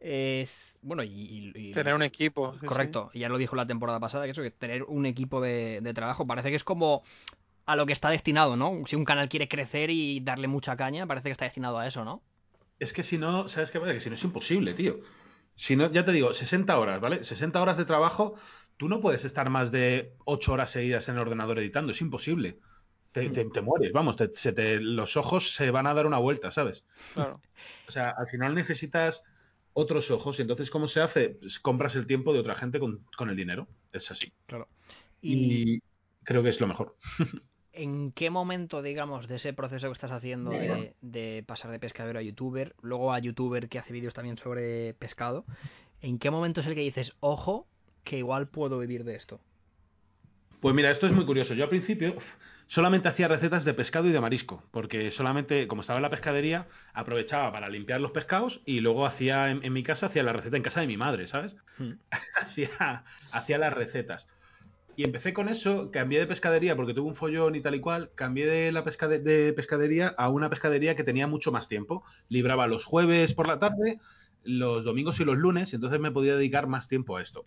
es, 0.00 0.78
bueno, 0.82 1.02
y, 1.04 1.08
y- 1.10 1.52
y- 1.56 1.74
Tener 1.74 1.94
un 1.94 2.02
equipo. 2.02 2.52
sí, 2.60 2.68
sí. 2.68 2.68
correcto, 2.68 3.10
y 3.14 3.20
ya 3.20 3.28
lo 3.28 3.38
dijo 3.38 3.56
la 3.56 3.66
temporada 3.66 4.00
pasada, 4.00 4.24
que 4.24 4.32
eso, 4.32 4.42
que 4.42 4.50
tener 4.50 4.84
un 4.84 5.06
equipo 5.06 5.40
de, 5.40 5.80
de 5.82 5.94
trabajo 5.94 6.26
parece 6.26 6.50
que 6.50 6.56
es 6.56 6.64
como 6.64 7.02
a 7.66 7.76
lo 7.76 7.86
que 7.86 7.92
está 7.94 8.10
destinado, 8.10 8.56
¿no? 8.56 8.82
Si 8.86 8.96
un 8.96 9.04
canal 9.06 9.28
quiere 9.28 9.48
crecer 9.48 9.90
y 9.90 10.20
darle 10.20 10.48
mucha 10.48 10.76
caña, 10.76 11.06
parece 11.06 11.24
que 11.28 11.32
está 11.32 11.46
destinado 11.46 11.78
a 11.78 11.86
eso, 11.86 12.04
¿no? 12.04 12.22
Es 12.78 12.92
que 12.92 13.02
si 13.02 13.18
no, 13.18 13.48
¿sabes 13.48 13.70
qué 13.70 13.80
pasa? 13.80 13.92
Que 13.94 14.00
si 14.00 14.08
no 14.10 14.14
es 14.16 14.24
imposible, 14.24 14.74
tío. 14.74 15.00
Si 15.54 15.76
no, 15.76 15.90
ya 15.90 16.04
te 16.04 16.12
digo, 16.12 16.32
60 16.34 16.78
horas, 16.78 17.00
¿vale? 17.00 17.24
60 17.24 17.62
horas 17.62 17.78
de 17.78 17.84
trabajo, 17.86 18.34
tú 18.76 18.88
no 18.88 19.00
puedes 19.00 19.24
estar 19.24 19.50
más 19.50 19.72
de 19.72 20.14
8 20.24 20.52
horas 20.52 20.70
seguidas 20.70 21.08
en 21.08 21.16
el 21.16 21.22
ordenador 21.22 21.58
editando, 21.58 21.92
es 21.92 22.00
imposible. 22.00 22.58
Te, 23.12 23.30
te- 23.30 23.46
te 23.46 23.60
mueres, 23.62 23.92
vamos, 23.92 24.16
te- 24.16 24.34
se 24.34 24.52
te- 24.52 24.78
los 24.80 25.16
ojos 25.16 25.54
se 25.54 25.70
van 25.70 25.86
a 25.86 25.94
dar 25.94 26.06
una 26.06 26.18
vuelta, 26.18 26.50
¿sabes? 26.50 26.84
Claro. 27.14 27.40
O 27.88 27.90
sea, 27.92 28.10
al 28.10 28.26
final 28.26 28.54
necesitas 28.54 29.22
otros 29.72 30.10
ojos 30.10 30.38
y 30.38 30.42
entonces, 30.42 30.70
¿cómo 30.70 30.86
se 30.88 31.00
hace? 31.00 31.30
Pues 31.30 31.58
compras 31.58 31.96
el 31.96 32.06
tiempo 32.06 32.32
de 32.34 32.40
otra 32.40 32.54
gente 32.54 32.78
con, 32.78 33.06
con 33.16 33.30
el 33.30 33.36
dinero. 33.36 33.68
Es 33.92 34.10
así. 34.10 34.32
Claro. 34.46 34.68
Y, 35.22 35.80
creo 36.24 36.42
que 36.42 36.50
es 36.50 36.60
lo 36.60 36.66
mejor. 36.66 36.96
¿En 37.72 38.10
qué 38.12 38.30
momento, 38.30 38.80
digamos, 38.80 39.28
de 39.28 39.36
ese 39.36 39.52
proceso 39.52 39.88
que 39.88 39.92
estás 39.92 40.12
haciendo 40.12 40.50
de, 40.50 40.94
de 41.02 41.44
pasar 41.46 41.70
de 41.70 41.78
pescadero 41.78 42.18
a 42.18 42.22
youtuber, 42.22 42.74
luego 42.80 43.12
a 43.12 43.18
youtuber 43.18 43.68
que 43.68 43.78
hace 43.78 43.92
vídeos 43.92 44.14
también 44.14 44.38
sobre 44.38 44.94
pescado, 44.94 45.44
¿en 46.00 46.18
qué 46.18 46.30
momento 46.30 46.60
es 46.62 46.66
el 46.66 46.74
que 46.74 46.80
dices, 46.80 47.16
ojo, 47.20 47.66
que 48.06 48.18
igual 48.18 48.48
puedo 48.48 48.78
vivir 48.78 49.04
de 49.04 49.16
esto? 49.16 49.40
Pues 50.60 50.74
mira, 50.74 50.90
esto 50.90 51.06
es 51.06 51.12
muy 51.12 51.26
curioso. 51.26 51.52
Yo 51.52 51.64
al 51.64 51.68
principio 51.68 52.14
solamente 52.66 53.08
hacía 53.08 53.28
recetas 53.28 53.64
de 53.64 53.74
pescado 53.74 54.06
y 54.08 54.12
de 54.12 54.20
marisco, 54.20 54.62
porque 54.70 55.10
solamente, 55.10 55.66
como 55.66 55.82
estaba 55.82 55.98
en 55.98 56.04
la 56.04 56.10
pescadería, 56.10 56.66
aprovechaba 56.94 57.52
para 57.52 57.68
limpiar 57.68 58.00
los 58.00 58.12
pescados 58.12 58.62
y 58.64 58.80
luego 58.80 59.04
hacía 59.06 59.50
en, 59.50 59.64
en 59.64 59.72
mi 59.72 59.82
casa, 59.82 60.06
hacía 60.06 60.22
la 60.22 60.32
receta 60.32 60.56
en 60.56 60.62
casa 60.62 60.80
de 60.80 60.86
mi 60.86 60.96
madre, 60.96 61.26
¿sabes? 61.26 61.56
Hmm. 61.78 61.94
hacía, 62.40 63.04
hacía 63.32 63.58
las 63.58 63.74
recetas. 63.74 64.28
Y 64.94 65.04
empecé 65.04 65.34
con 65.34 65.48
eso, 65.48 65.90
cambié 65.90 66.20
de 66.20 66.26
pescadería 66.26 66.74
porque 66.74 66.94
tuve 66.94 67.08
un 67.08 67.16
follón 67.16 67.54
y 67.54 67.60
tal 67.60 67.74
y 67.74 67.80
cual, 67.80 68.10
cambié 68.14 68.46
de 68.46 68.72
la 68.72 68.82
de 68.82 69.52
pescadería 69.52 70.14
a 70.16 70.30
una 70.30 70.48
pescadería 70.48 70.96
que 70.96 71.04
tenía 71.04 71.26
mucho 71.26 71.52
más 71.52 71.68
tiempo. 71.68 72.02
Libraba 72.30 72.66
los 72.66 72.86
jueves 72.86 73.34
por 73.34 73.46
la 73.46 73.58
tarde, 73.58 74.00
los 74.42 74.84
domingos 74.84 75.20
y 75.20 75.24
los 75.24 75.36
lunes, 75.36 75.72
y 75.72 75.76
entonces 75.76 76.00
me 76.00 76.12
podía 76.12 76.36
dedicar 76.36 76.66
más 76.66 76.88
tiempo 76.88 77.18
a 77.18 77.22
esto. 77.22 77.44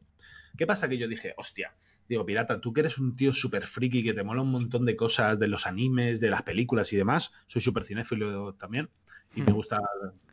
¿Qué 0.60 0.68
pasa? 0.68 0.90
Que 0.90 0.98
yo 0.98 1.08
dije, 1.08 1.34
hostia, 1.38 1.74
digo, 2.08 2.26
pirata, 2.26 2.60
tú 2.62 2.74
que 2.74 2.82
eres 2.82 2.98
un 3.00 3.16
tío 3.16 3.32
súper 3.34 3.66
friki, 3.66 4.04
que 4.04 4.14
te 4.14 4.24
mola 4.24 4.42
un 4.42 4.52
montón 4.52 4.86
de 4.86 4.96
cosas, 4.96 5.40
de 5.40 5.48
los 5.48 5.66
animes, 5.66 6.20
de 6.20 6.30
las 6.30 6.44
películas 6.44 6.92
y 6.94 6.98
demás, 6.98 7.32
soy 7.46 7.62
súper 7.62 7.86
cinéfilo 7.86 8.54
también, 8.56 8.90
y 9.34 9.42
me 9.44 9.52
Hmm. 9.52 9.56
gustan 9.56 9.80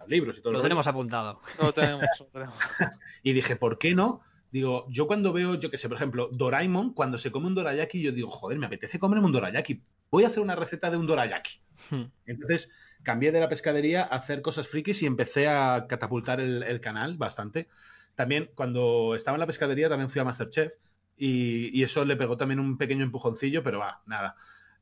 los 0.01 0.09
libros 0.09 0.37
y 0.39 0.43
todo 0.43 0.53
Lo 0.53 0.59
rollo. 0.59 0.63
tenemos 0.63 0.87
apuntado. 0.89 1.41
Lo 1.59 1.73
tenemos, 1.73 2.19
lo 2.19 2.27
tenemos. 2.27 2.55
Y 3.23 3.33
dije, 3.33 3.57
¿por 3.57 3.79
qué 3.79 3.95
no? 3.95 4.21
Digo, 4.51 4.87
yo 4.89 5.07
cuando 5.07 5.33
veo, 5.33 5.55
yo 5.57 5.71
que 5.71 5.77
sé, 5.77 5.89
por 5.89 5.97
ejemplo, 5.97 6.29
Doraemon, 6.33 6.95
cuando 6.95 7.19
se 7.19 7.31
come 7.31 7.47
un 7.49 7.55
dorayaki, 7.55 8.03
yo 8.03 8.13
digo, 8.13 8.31
joder, 8.31 8.59
me 8.59 8.67
apetece 8.67 8.99
comerme 8.99 9.27
un 9.27 9.33
dorayaki. 9.33 9.83
Voy 10.11 10.25
a 10.25 10.29
hacer 10.29 10.43
una 10.43 10.57
receta 10.57 10.91
de 10.91 10.97
un 10.97 11.07
dorayaki. 11.07 11.61
Hmm. 11.91 12.05
Entonces 12.27 12.71
cambié 13.03 13.33
de 13.33 13.41
la 13.41 13.49
pescadería 13.49 14.03
a 14.03 14.17
hacer 14.17 14.43
cosas 14.43 14.67
frikis 14.67 15.03
y 15.03 15.07
empecé 15.07 15.47
a 15.49 15.87
catapultar 15.89 16.41
el, 16.41 16.63
el 16.63 16.81
canal 16.81 17.17
bastante. 17.17 17.69
También 18.17 18.51
cuando 18.57 19.15
estaba 19.15 19.37
en 19.37 19.41
la 19.41 19.47
pescadería 19.47 19.89
también 19.89 20.11
fui 20.11 20.21
a 20.21 20.25
Masterchef 20.25 20.73
y, 21.17 21.79
y 21.79 21.83
eso 21.85 22.05
le 22.05 22.17
pegó 22.17 22.37
también 22.37 22.59
un 22.59 22.77
pequeño 22.77 23.05
empujoncillo, 23.05 23.63
pero 23.63 23.79
va, 23.79 24.03
nada. 24.07 24.35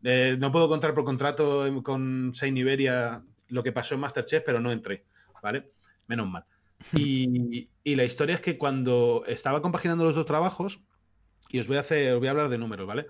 Eh, 0.03 0.37
no 0.39 0.51
puedo 0.51 0.69
contar 0.69 0.95
por 0.95 1.05
contrato 1.05 1.83
con 1.83 2.33
Saint 2.35 2.57
Iberia 2.57 3.23
lo 3.49 3.63
que 3.63 3.73
pasó 3.73 3.95
en 3.95 4.01
Masterchef, 4.01 4.43
pero 4.47 4.61
no 4.61 4.73
entré, 4.73 5.05
¿vale? 5.43 5.73
Menos 6.07 6.29
mal. 6.29 6.45
Y, 6.97 7.71
y 7.83 7.95
la 7.97 8.05
historia 8.05 8.35
es 8.35 8.41
que 8.41 8.59
cuando 8.59 9.25
estaba 9.27 9.63
compaginando 9.63 10.05
los 10.05 10.15
dos 10.17 10.27
trabajos, 10.27 10.81
y 11.49 11.61
os 11.61 11.67
voy 11.67 11.77
a 11.77 11.81
hacer, 11.81 12.13
os 12.13 12.19
voy 12.19 12.29
a 12.29 12.33
hablar 12.33 12.49
de 12.49 12.59
números, 12.59 12.87
¿vale? 12.87 13.07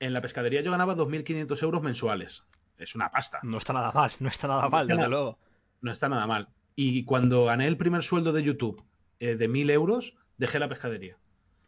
En 0.00 0.12
la 0.12 0.22
pescadería 0.22 0.62
yo 0.62 0.70
ganaba 0.70 0.94
2.500 0.96 1.62
euros 1.62 1.82
mensuales. 1.82 2.44
Es 2.76 2.94
una 2.94 3.10
pasta. 3.10 3.40
No 3.42 3.58
está 3.58 3.72
nada 3.72 3.92
mal, 3.92 4.12
no 4.20 4.28
está 4.28 4.46
nada 4.48 4.62
No 4.62 4.70
mal, 4.70 4.82
está 4.82 4.94
desde 4.94 5.08
nada. 5.08 5.08
luego. 5.08 5.38
No 5.80 5.90
está 5.92 6.08
nada 6.08 6.26
mal. 6.26 6.48
Y 6.76 7.04
cuando 7.04 7.44
gané 7.46 7.66
el 7.66 7.76
primer 7.76 8.02
sueldo 8.02 8.32
de 8.32 8.42
YouTube 8.44 8.84
eh, 9.20 9.36
de 9.36 9.48
1.000 9.48 9.70
euros, 9.70 10.14
dejé 10.36 10.58
la 10.58 10.68
pescadería. 10.68 11.16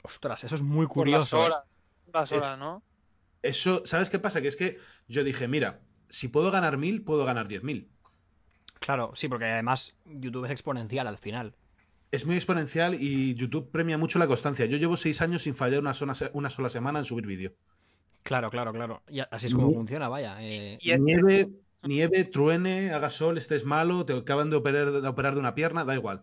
Ostras, 0.03 0.45
eso 0.45 0.55
es 0.55 0.63
muy 0.63 0.87
Por 0.87 1.09
las 1.09 1.31
curioso. 1.31 1.37
¿eh? 1.39 1.47
horas. 1.47 1.81
Las 2.13 2.33
Eh, 2.33 2.37
horas, 2.37 2.59
¿no? 2.59 2.83
Eso, 3.43 3.83
¿sabes 3.85 4.11
qué 4.11 4.19
pasa? 4.19 4.41
Que 4.43 4.49
es 4.49 4.57
que 4.57 4.79
yo 5.09 5.25
dije, 5.25 5.49
mira, 5.49 5.81
si 6.09 6.29
puedo 6.29 6.51
ganar 6.51 6.77
1.000, 6.77 7.05
puedo 7.05 7.25
ganar 7.25 7.49
10.000. 7.49 7.89
Claro, 8.81 9.13
sí, 9.15 9.29
porque 9.29 9.45
además 9.47 9.95
YouTube 10.05 10.45
es 10.47 10.51
exponencial 10.51 11.07
al 11.07 11.19
final. 11.19 11.55
Es 12.11 12.27
muy 12.27 12.37
exponencial 12.37 12.95
y 13.01 13.35
YouTube 13.35 13.71
premia 13.71 13.97
mucho 13.99 14.19
la 14.19 14.27
constancia. 14.27 14.67
Yo 14.67 14.79
llevo 14.79 14.97
seis 14.97 15.21
años 15.21 15.43
sin 15.43 15.55
fallar 15.55 15.81
una 15.81 15.95
sola, 15.95 16.15
se- 16.15 16.31
una 16.33 16.51
sola 16.51 16.69
semana 16.69 16.99
en 16.99 17.05
subir 17.05 17.27
vídeo. 17.27 17.53
Claro, 18.23 18.51
claro, 18.51 18.73
claro. 18.73 19.03
Y 19.09 19.21
así 19.21 19.47
es 19.47 19.55
como 19.55 19.69
Ni- 19.69 19.75
funciona, 19.75 20.09
vaya. 20.09 20.37
eh, 20.41 20.79
Nieve, 20.99 21.51
nieve, 21.83 22.25
truene, 22.25 22.93
haga 22.93 23.11
sol, 23.11 23.39
estés 23.39 23.65
malo, 23.65 24.05
te 24.05 24.13
acaban 24.13 24.51
de 24.51 24.57
operar, 24.57 24.91
de 25.03 25.09
operar 25.09 25.35
de 25.35 25.41
una 25.41 25.55
pierna, 25.55 25.85
da 25.85 25.95
igual. 25.95 26.21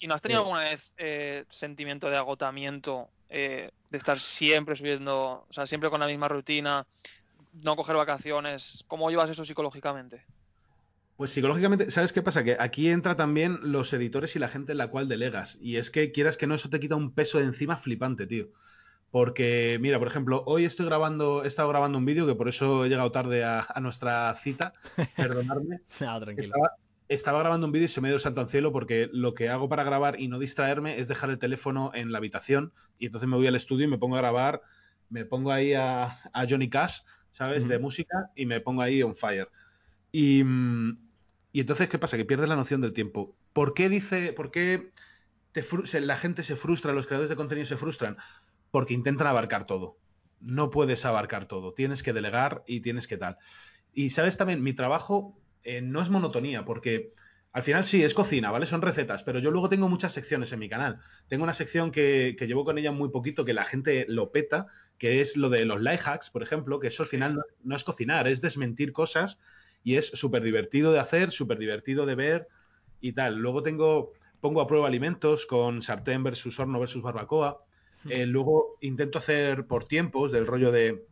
¿Y 0.00 0.06
no 0.06 0.14
has 0.14 0.22
tenido 0.22 0.40
alguna 0.40 0.60
vez 0.60 0.92
eh, 0.96 1.44
sentimiento 1.50 2.08
de 2.08 2.16
agotamiento 2.16 3.08
eh, 3.28 3.70
de 3.90 3.98
estar 3.98 4.18
siempre 4.18 4.74
subiendo, 4.74 5.44
o 5.48 5.52
sea, 5.52 5.66
siempre 5.66 5.90
con 5.90 6.00
la 6.00 6.06
misma 6.06 6.26
rutina, 6.26 6.86
no 7.62 7.76
coger 7.76 7.96
vacaciones? 7.96 8.82
¿Cómo 8.88 9.10
llevas 9.10 9.28
eso 9.28 9.44
psicológicamente? 9.44 10.24
Pues 11.18 11.32
psicológicamente, 11.32 11.90
¿sabes 11.90 12.14
qué 12.14 12.22
pasa? 12.22 12.42
Que 12.42 12.56
aquí 12.58 12.88
entra 12.88 13.14
también 13.14 13.58
los 13.62 13.92
editores 13.92 14.34
y 14.36 14.38
la 14.38 14.48
gente 14.48 14.72
en 14.72 14.78
la 14.78 14.88
cual 14.88 15.06
delegas. 15.06 15.58
Y 15.60 15.76
es 15.76 15.90
que 15.90 16.12
quieras 16.12 16.38
que 16.38 16.46
no, 16.46 16.54
eso 16.54 16.70
te 16.70 16.80
quita 16.80 16.96
un 16.96 17.12
peso 17.12 17.38
de 17.38 17.44
encima 17.44 17.76
flipante, 17.76 18.26
tío. 18.26 18.48
Porque, 19.10 19.76
mira, 19.82 19.98
por 19.98 20.08
ejemplo, 20.08 20.42
hoy 20.46 20.64
estoy 20.64 20.86
grabando, 20.86 21.44
he 21.44 21.46
estado 21.46 21.68
grabando 21.68 21.98
un 21.98 22.06
vídeo, 22.06 22.26
que 22.26 22.36
por 22.36 22.48
eso 22.48 22.86
he 22.86 22.88
llegado 22.88 23.12
tarde 23.12 23.44
a, 23.44 23.66
a 23.68 23.80
nuestra 23.80 24.34
cita. 24.36 24.72
Perdonadme. 25.16 25.80
Nada, 26.00 26.20
tranquilo. 26.20 26.54
Estaba, 26.54 26.76
estaba 27.10 27.40
grabando 27.40 27.66
un 27.66 27.72
vídeo 27.72 27.86
y 27.86 27.88
se 27.88 28.00
me 28.00 28.08
dio 28.08 28.14
el 28.14 28.20
santo 28.20 28.40
al 28.40 28.48
cielo 28.48 28.72
porque 28.72 29.10
lo 29.12 29.34
que 29.34 29.48
hago 29.48 29.68
para 29.68 29.82
grabar 29.82 30.20
y 30.20 30.28
no 30.28 30.38
distraerme 30.38 31.00
es 31.00 31.08
dejar 31.08 31.30
el 31.30 31.40
teléfono 31.40 31.90
en 31.92 32.12
la 32.12 32.18
habitación 32.18 32.72
y 32.98 33.06
entonces 33.06 33.28
me 33.28 33.36
voy 33.36 33.48
al 33.48 33.56
estudio 33.56 33.86
y 33.86 33.90
me 33.90 33.98
pongo 33.98 34.14
a 34.14 34.20
grabar, 34.20 34.62
me 35.08 35.24
pongo 35.24 35.50
ahí 35.50 35.74
a, 35.74 36.04
a 36.32 36.46
Johnny 36.48 36.70
Cash, 36.70 37.00
¿sabes? 37.30 37.66
De 37.66 37.80
música 37.80 38.30
y 38.36 38.46
me 38.46 38.60
pongo 38.60 38.82
ahí 38.82 39.02
on 39.02 39.16
fire. 39.16 39.48
Y, 40.12 40.44
y 41.50 41.60
entonces, 41.60 41.88
¿qué 41.88 41.98
pasa? 41.98 42.16
Que 42.16 42.24
pierdes 42.24 42.48
la 42.48 42.54
noción 42.54 42.80
del 42.80 42.92
tiempo. 42.92 43.36
¿Por 43.52 43.74
qué 43.74 43.88
dice, 43.88 44.32
por 44.32 44.52
qué 44.52 44.92
te 45.50 46.00
la 46.00 46.16
gente 46.16 46.44
se 46.44 46.54
frustra, 46.54 46.92
los 46.92 47.06
creadores 47.06 47.28
de 47.28 47.34
contenido 47.34 47.66
se 47.66 47.76
frustran? 47.76 48.18
Porque 48.70 48.94
intentan 48.94 49.26
abarcar 49.26 49.66
todo. 49.66 49.98
No 50.38 50.70
puedes 50.70 51.04
abarcar 51.04 51.46
todo. 51.46 51.74
Tienes 51.74 52.04
que 52.04 52.12
delegar 52.12 52.62
y 52.68 52.82
tienes 52.82 53.08
que 53.08 53.16
tal. 53.16 53.36
Y 53.92 54.10
sabes 54.10 54.36
también, 54.36 54.62
mi 54.62 54.74
trabajo 54.74 55.39
eh, 55.64 55.80
no 55.80 56.00
es 56.00 56.10
monotonía, 56.10 56.64
porque 56.64 57.12
al 57.52 57.62
final 57.62 57.84
sí, 57.84 58.04
es 58.04 58.14
cocina, 58.14 58.50
¿vale? 58.50 58.66
Son 58.66 58.80
recetas, 58.80 59.24
pero 59.24 59.40
yo 59.40 59.50
luego 59.50 59.68
tengo 59.68 59.88
muchas 59.88 60.12
secciones 60.12 60.52
en 60.52 60.60
mi 60.60 60.68
canal. 60.68 61.00
Tengo 61.26 61.42
una 61.42 61.52
sección 61.54 61.90
que, 61.90 62.36
que 62.38 62.46
llevo 62.46 62.64
con 62.64 62.78
ella 62.78 62.92
muy 62.92 63.10
poquito, 63.10 63.44
que 63.44 63.54
la 63.54 63.64
gente 63.64 64.06
lo 64.08 64.30
peta, 64.30 64.68
que 64.98 65.20
es 65.20 65.36
lo 65.36 65.48
de 65.48 65.64
los 65.64 65.80
life 65.80 66.04
hacks, 66.08 66.30
por 66.30 66.42
ejemplo, 66.42 66.78
que 66.78 66.86
eso 66.88 67.02
al 67.02 67.08
final 67.08 67.34
no, 67.34 67.42
no 67.64 67.74
es 67.74 67.82
cocinar, 67.82 68.28
es 68.28 68.40
desmentir 68.40 68.92
cosas 68.92 69.40
y 69.82 69.96
es 69.96 70.06
súper 70.06 70.42
divertido 70.42 70.92
de 70.92 71.00
hacer, 71.00 71.32
súper 71.32 71.58
divertido 71.58 72.06
de 72.06 72.14
ver 72.14 72.48
y 73.00 73.12
tal. 73.12 73.36
Luego 73.38 73.62
tengo, 73.62 74.12
pongo 74.40 74.60
a 74.60 74.66
prueba 74.68 74.86
alimentos 74.86 75.46
con 75.46 75.82
sartén 75.82 76.22
versus 76.22 76.58
horno 76.60 76.78
versus 76.78 77.02
barbacoa. 77.02 77.64
Eh, 78.08 78.26
luego 78.26 78.78
intento 78.80 79.18
hacer 79.18 79.66
por 79.66 79.84
tiempos, 79.84 80.30
del 80.32 80.46
rollo 80.46 80.70
de... 80.70 81.04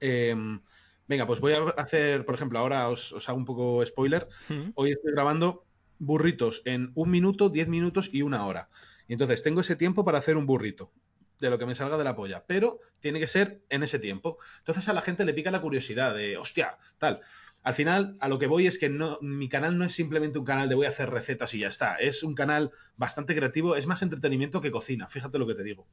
em, 0.00 0.60
venga, 1.08 1.26
pues 1.26 1.40
voy 1.40 1.54
a 1.54 1.70
hacer, 1.80 2.24
por 2.24 2.34
ejemplo, 2.34 2.58
ahora 2.58 2.88
os, 2.88 3.12
os 3.12 3.28
hago 3.28 3.38
un 3.38 3.44
poco 3.44 3.84
spoiler. 3.84 4.28
Mm. 4.48 4.70
Hoy 4.74 4.92
estoy 4.92 5.12
grabando 5.12 5.64
burritos 5.98 6.62
en 6.64 6.92
un 6.94 7.10
minuto, 7.10 7.48
diez 7.48 7.66
minutos 7.66 8.10
y 8.12 8.22
una 8.22 8.46
hora. 8.46 8.68
Y 9.08 9.14
entonces 9.14 9.42
tengo 9.42 9.62
ese 9.62 9.74
tiempo 9.74 10.04
para 10.04 10.18
hacer 10.18 10.36
un 10.36 10.46
burrito, 10.46 10.92
de 11.40 11.50
lo 11.50 11.58
que 11.58 11.66
me 11.66 11.74
salga 11.74 11.96
de 11.96 12.04
la 12.04 12.14
polla, 12.14 12.44
pero 12.46 12.78
tiene 13.00 13.18
que 13.18 13.26
ser 13.26 13.62
en 13.70 13.82
ese 13.82 13.98
tiempo. 13.98 14.38
Entonces 14.58 14.88
a 14.88 14.92
la 14.92 15.02
gente 15.02 15.24
le 15.24 15.34
pica 15.34 15.50
la 15.50 15.60
curiosidad 15.62 16.14
de, 16.14 16.36
hostia, 16.36 16.76
tal. 16.98 17.20
al 17.62 17.74
final 17.74 18.16
a 18.20 18.28
lo 18.28 18.38
que 18.38 18.46
voy 18.46 18.66
es 18.66 18.78
que 18.78 18.88
no, 18.88 19.18
mi 19.22 19.48
canal 19.48 19.78
no 19.78 19.84
es 19.84 19.92
simplemente 19.92 20.38
un 20.38 20.44
canal 20.44 20.68
de 20.68 20.74
voy 20.74 20.86
a 20.86 20.90
hacer 20.90 21.08
recetas 21.10 21.54
y 21.54 21.60
ya 21.60 21.68
está. 21.68 21.94
Es 21.96 22.22
un 22.22 22.34
canal 22.34 22.70
bastante 22.96 23.34
creativo, 23.34 23.76
es 23.76 23.86
más 23.86 24.02
entretenimiento 24.02 24.60
que 24.60 24.70
cocina, 24.70 25.08
fíjate 25.08 25.38
lo 25.38 25.46
que 25.46 25.54
te 25.54 25.62
digo. 25.62 25.86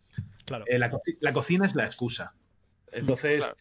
Claro. 0.46 0.66
Eh, 0.68 0.78
la, 0.78 0.92
coci- 0.92 1.18
la 1.22 1.32
cocina 1.32 1.66
es 1.66 1.74
la 1.76 1.86
excusa. 1.86 2.34
Entonces, 2.92 3.38
Claro. 3.38 3.56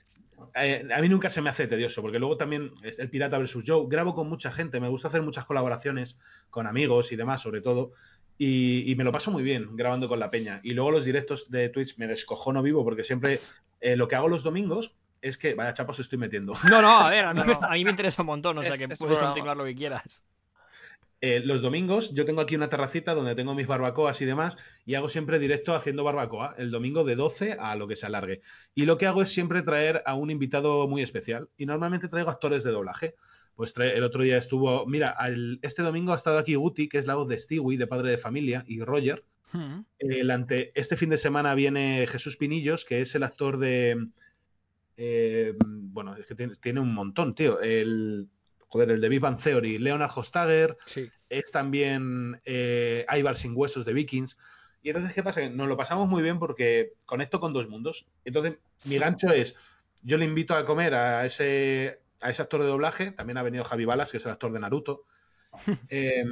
Eh, 0.54 0.86
a 0.94 1.00
mí 1.00 1.08
nunca 1.08 1.30
se 1.30 1.40
me 1.40 1.50
hace 1.50 1.66
tedioso, 1.66 2.02
porque 2.02 2.18
luego 2.18 2.36
también 2.36 2.72
es 2.82 2.98
el 2.98 3.10
Pirata 3.10 3.38
versus 3.38 3.64
Joe, 3.66 3.86
grabo 3.88 4.14
con 4.14 4.28
mucha 4.28 4.50
gente, 4.50 4.80
me 4.80 4.88
gusta 4.88 5.08
hacer 5.08 5.22
muchas 5.22 5.44
colaboraciones 5.44 6.18
con 6.50 6.66
amigos 6.66 7.12
y 7.12 7.16
demás, 7.16 7.40
sobre 7.42 7.60
todo, 7.60 7.92
y, 8.38 8.90
y 8.90 8.96
me 8.96 9.04
lo 9.04 9.12
paso 9.12 9.30
muy 9.30 9.42
bien 9.42 9.76
grabando 9.76 10.08
con 10.08 10.18
la 10.18 10.30
peña. 10.30 10.60
Y 10.62 10.74
luego 10.74 10.90
los 10.90 11.04
directos 11.04 11.50
de 11.50 11.68
Twitch 11.68 11.96
me 11.98 12.06
descojono 12.06 12.62
vivo, 12.62 12.82
porque 12.84 13.04
siempre 13.04 13.40
eh, 13.80 13.96
lo 13.96 14.08
que 14.08 14.16
hago 14.16 14.28
los 14.28 14.42
domingos 14.42 14.94
es 15.22 15.38
que, 15.38 15.54
vaya 15.54 15.72
chapos 15.72 15.98
estoy 16.00 16.18
metiendo. 16.18 16.52
No, 16.68 16.82
no, 16.82 16.98
a 17.00 17.10
ver, 17.10 17.24
a 17.24 17.32
mí, 17.32 17.40
No, 17.40 17.46
me, 17.46 17.52
no. 17.54 17.66
a 17.66 17.72
mí 17.72 17.84
me 17.84 17.90
interesa 17.90 18.22
un 18.22 18.26
montón, 18.26 18.58
o 18.58 18.62
sea 18.62 18.76
que 18.76 18.84
es 18.84 18.98
puedes 18.98 18.98
programa. 18.98 19.28
continuar 19.28 19.56
lo 19.56 19.64
que 19.64 19.74
quieras. 19.74 20.24
Eh, 21.26 21.40
los 21.42 21.62
domingos 21.62 22.12
yo 22.12 22.26
tengo 22.26 22.42
aquí 22.42 22.54
una 22.54 22.68
terracita 22.68 23.14
donde 23.14 23.34
tengo 23.34 23.54
mis 23.54 23.66
barbacoas 23.66 24.20
y 24.20 24.26
demás 24.26 24.58
y 24.84 24.94
hago 24.94 25.08
siempre 25.08 25.38
directo 25.38 25.74
haciendo 25.74 26.04
barbacoa 26.04 26.54
el 26.58 26.70
domingo 26.70 27.02
de 27.02 27.14
12 27.16 27.52
a 27.58 27.76
lo 27.76 27.88
que 27.88 27.96
se 27.96 28.04
alargue. 28.04 28.42
Y 28.74 28.84
lo 28.84 28.98
que 28.98 29.06
hago 29.06 29.22
es 29.22 29.30
siempre 29.30 29.62
traer 29.62 30.02
a 30.04 30.16
un 30.16 30.30
invitado 30.30 30.86
muy 30.86 31.00
especial 31.00 31.48
y 31.56 31.64
normalmente 31.64 32.08
traigo 32.08 32.28
actores 32.28 32.62
de 32.62 32.72
doblaje. 32.72 33.14
Pues 33.56 33.72
trae- 33.74 33.94
el 33.96 34.02
otro 34.02 34.22
día 34.22 34.36
estuvo, 34.36 34.84
mira, 34.84 35.16
este 35.62 35.82
domingo 35.82 36.12
ha 36.12 36.16
estado 36.16 36.36
aquí 36.36 36.56
Guti, 36.56 36.90
que 36.90 36.98
es 36.98 37.06
la 37.06 37.14
voz 37.14 37.26
de 37.26 37.38
Stewie, 37.38 37.78
de 37.78 37.86
Padre 37.86 38.10
de 38.10 38.18
Familia, 38.18 38.62
y 38.66 38.82
Roger. 38.82 39.24
Hmm. 39.50 39.80
El 39.98 40.30
ante, 40.30 40.78
este 40.78 40.94
fin 40.94 41.08
de 41.08 41.16
semana 41.16 41.54
viene 41.54 42.06
Jesús 42.06 42.36
Pinillos, 42.36 42.84
que 42.84 43.00
es 43.00 43.14
el 43.14 43.22
actor 43.22 43.56
de... 43.56 44.08
eh, 44.98 45.54
bueno, 45.58 46.16
es 46.16 46.26
que 46.26 46.34
tiene, 46.34 46.54
tiene 46.56 46.80
un 46.80 46.92
montón, 46.92 47.34
tío. 47.34 47.60
El, 47.60 48.28
joder, 48.74 48.90
el 48.90 49.00
de 49.00 49.08
Big 49.08 49.20
Bang 49.20 49.40
Theory, 49.40 49.78
Leonard 49.78 50.10
Hostager, 50.12 50.76
Sí. 50.84 51.08
es 51.28 51.52
también 51.52 52.40
eh, 52.44 53.06
Ivar 53.16 53.36
sin 53.36 53.52
huesos 53.54 53.84
de 53.84 53.92
Vikings. 53.92 54.36
Y 54.82 54.88
entonces, 54.88 55.14
¿qué 55.14 55.22
pasa? 55.22 55.42
Que 55.42 55.48
nos 55.50 55.68
lo 55.68 55.76
pasamos 55.76 56.08
muy 56.08 56.24
bien 56.24 56.40
porque 56.40 56.94
conecto 57.06 57.38
con 57.38 57.52
dos 57.52 57.68
mundos. 57.68 58.08
Entonces, 58.24 58.58
mi 58.84 58.98
gancho 58.98 59.30
es, 59.30 59.56
yo 60.02 60.16
le 60.18 60.24
invito 60.24 60.56
a 60.56 60.64
comer 60.64 60.96
a 60.96 61.24
ese, 61.24 62.00
a 62.20 62.30
ese 62.30 62.42
actor 62.42 62.62
de 62.62 62.66
doblaje, 62.66 63.12
también 63.12 63.36
ha 63.38 63.44
venido 63.44 63.62
Javi 63.62 63.84
Balas, 63.84 64.10
que 64.10 64.16
es 64.16 64.26
el 64.26 64.32
actor 64.32 64.52
de 64.52 64.58
Naruto. 64.58 65.04
Eh, 65.88 66.24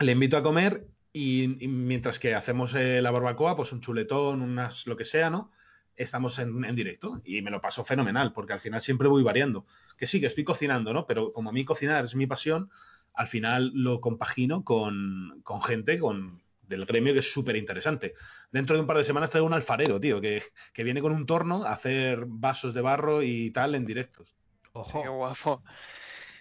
le 0.00 0.12
invito 0.12 0.36
a 0.36 0.42
comer 0.42 0.86
y, 1.14 1.64
y 1.64 1.66
mientras 1.68 2.18
que 2.18 2.34
hacemos 2.34 2.74
eh, 2.74 3.00
la 3.00 3.10
barbacoa, 3.10 3.56
pues 3.56 3.72
un 3.72 3.80
chuletón, 3.80 4.42
unas 4.42 4.86
lo 4.86 4.98
que 4.98 5.06
sea, 5.06 5.30
¿no? 5.30 5.50
Estamos 6.00 6.38
en, 6.38 6.64
en 6.64 6.74
directo 6.74 7.20
y 7.24 7.42
me 7.42 7.50
lo 7.50 7.60
paso 7.60 7.84
fenomenal 7.84 8.32
porque 8.32 8.52
al 8.52 8.60
final 8.60 8.80
siempre 8.80 9.08
voy 9.08 9.22
variando. 9.22 9.66
Que 9.98 10.06
sí, 10.06 10.20
que 10.20 10.26
estoy 10.26 10.44
cocinando, 10.44 10.92
¿no? 10.92 11.06
Pero 11.06 11.32
como 11.32 11.50
a 11.50 11.52
mí 11.52 11.64
cocinar 11.64 12.04
es 12.04 12.14
mi 12.14 12.26
pasión, 12.26 12.70
al 13.14 13.26
final 13.26 13.70
lo 13.74 14.00
compagino 14.00 14.64
con, 14.64 15.40
con 15.42 15.62
gente 15.62 15.98
con, 15.98 16.42
del 16.62 16.86
gremio 16.86 17.12
que 17.12 17.18
es 17.18 17.30
súper 17.30 17.56
interesante. 17.56 18.14
Dentro 18.50 18.76
de 18.76 18.80
un 18.80 18.86
par 18.86 18.96
de 18.96 19.04
semanas 19.04 19.30
traigo 19.30 19.46
un 19.46 19.52
alfarero, 19.52 20.00
tío, 20.00 20.20
que, 20.20 20.42
que 20.72 20.84
viene 20.84 21.02
con 21.02 21.12
un 21.12 21.26
torno 21.26 21.64
a 21.64 21.72
hacer 21.72 22.24
vasos 22.26 22.72
de 22.72 22.80
barro 22.80 23.22
y 23.22 23.50
tal 23.50 23.74
en 23.74 23.84
directos. 23.84 24.34
Ojo. 24.72 25.02
Qué 25.02 25.08
guapo. 25.08 25.62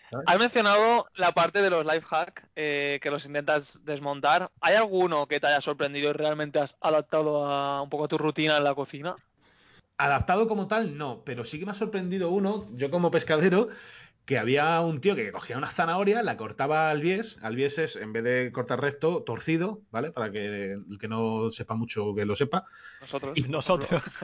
¿Sabes? 0.09 0.25
Has 0.27 0.39
mencionado 0.39 1.07
la 1.15 1.33
parte 1.33 1.61
de 1.61 1.69
los 1.69 1.85
life 1.85 2.01
hack 2.01 2.47
eh, 2.55 2.99
que 3.01 3.11
los 3.11 3.25
intentas 3.25 3.83
desmontar. 3.83 4.51
¿Hay 4.61 4.75
alguno 4.75 5.27
que 5.27 5.39
te 5.39 5.47
haya 5.47 5.61
sorprendido 5.61 6.09
y 6.09 6.13
realmente 6.13 6.59
has 6.59 6.77
adaptado 6.81 7.45
a 7.45 7.81
un 7.81 7.89
poco 7.89 8.05
a 8.05 8.07
tu 8.07 8.17
rutina 8.17 8.57
en 8.57 8.63
la 8.63 8.73
cocina? 8.73 9.15
Adaptado 9.99 10.47
como 10.47 10.67
tal, 10.67 10.97
no, 10.97 11.23
pero 11.25 11.43
sí 11.43 11.59
que 11.59 11.65
me 11.65 11.71
ha 11.71 11.75
sorprendido 11.75 12.29
uno, 12.29 12.65
yo 12.73 12.89
como 12.89 13.11
pescadero, 13.11 13.67
que 14.29 14.37
había 14.37 14.79
un 14.79 15.01
tío 15.01 15.13
que 15.15 15.31
cogía 15.31 15.57
una 15.57 15.71
zanahoria, 15.71 16.23
la 16.23 16.37
cortaba 16.37 16.89
al 16.89 17.01
bies, 17.01 17.37
al 17.41 17.55
bies 17.55 17.79
es, 17.79 17.95
en 17.97 18.13
vez 18.13 18.23
de 18.23 18.51
cortar 18.53 18.79
recto, 18.79 19.23
torcido, 19.23 19.81
¿vale? 19.91 20.11
Para 20.11 20.31
que 20.31 20.73
el 20.73 20.97
que 20.99 21.07
no 21.07 21.49
sepa 21.49 21.75
mucho 21.75 22.13
que 22.15 22.25
lo 22.25 22.35
sepa. 22.35 22.63
Nosotros. 23.01 23.37
Y 23.37 23.41
nosotros. 23.43 24.01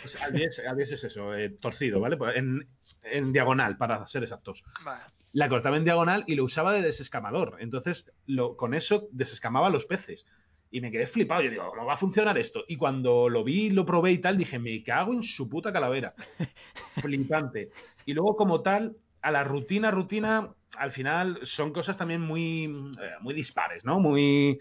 Pues 0.00 0.22
al, 0.22 0.32
bies, 0.32 0.62
al 0.66 0.76
bies 0.76 0.92
es 0.92 1.04
eso, 1.04 1.34
eh, 1.34 1.50
torcido, 1.50 2.00
¿vale? 2.00 2.16
Pues 2.16 2.36
en, 2.36 2.66
en 3.02 3.32
diagonal, 3.32 3.76
para 3.76 4.06
ser 4.06 4.22
exactos. 4.22 4.62
Vale. 4.84 5.02
La 5.32 5.50
cortaba 5.50 5.76
en 5.76 5.84
diagonal 5.84 6.24
y 6.26 6.36
lo 6.36 6.44
usaba 6.44 6.72
de 6.72 6.80
desescamador. 6.80 7.56
Entonces, 7.58 8.10
lo, 8.24 8.56
con 8.56 8.72
eso 8.72 9.08
desescamaba 9.10 9.68
los 9.68 9.84
peces. 9.84 10.24
Y 10.70 10.80
me 10.80 10.90
quedé 10.90 11.06
flipado. 11.06 11.42
Yo 11.42 11.50
digo, 11.50 11.70
¿cómo 11.70 11.86
va 11.86 11.94
a 11.94 11.96
funcionar 11.98 12.36
esto? 12.38 12.64
Y 12.68 12.76
cuando 12.76 13.28
lo 13.28 13.44
vi, 13.44 13.70
lo 13.70 13.86
probé 13.86 14.12
y 14.12 14.18
tal, 14.18 14.36
dije, 14.36 14.58
me 14.58 14.82
cago 14.82 15.12
en 15.12 15.22
su 15.22 15.48
puta 15.48 15.72
calavera. 15.72 16.14
Flipante. 17.00 17.70
Y 18.04 18.14
luego, 18.14 18.36
como 18.36 18.60
tal, 18.62 18.96
a 19.22 19.30
la 19.30 19.44
rutina, 19.44 19.90
rutina, 19.90 20.52
al 20.76 20.92
final 20.92 21.38
son 21.42 21.72
cosas 21.72 21.96
también 21.96 22.20
muy, 22.20 22.64
eh, 22.64 23.10
muy 23.20 23.34
dispares, 23.34 23.84
¿no? 23.84 24.00
Muy. 24.00 24.58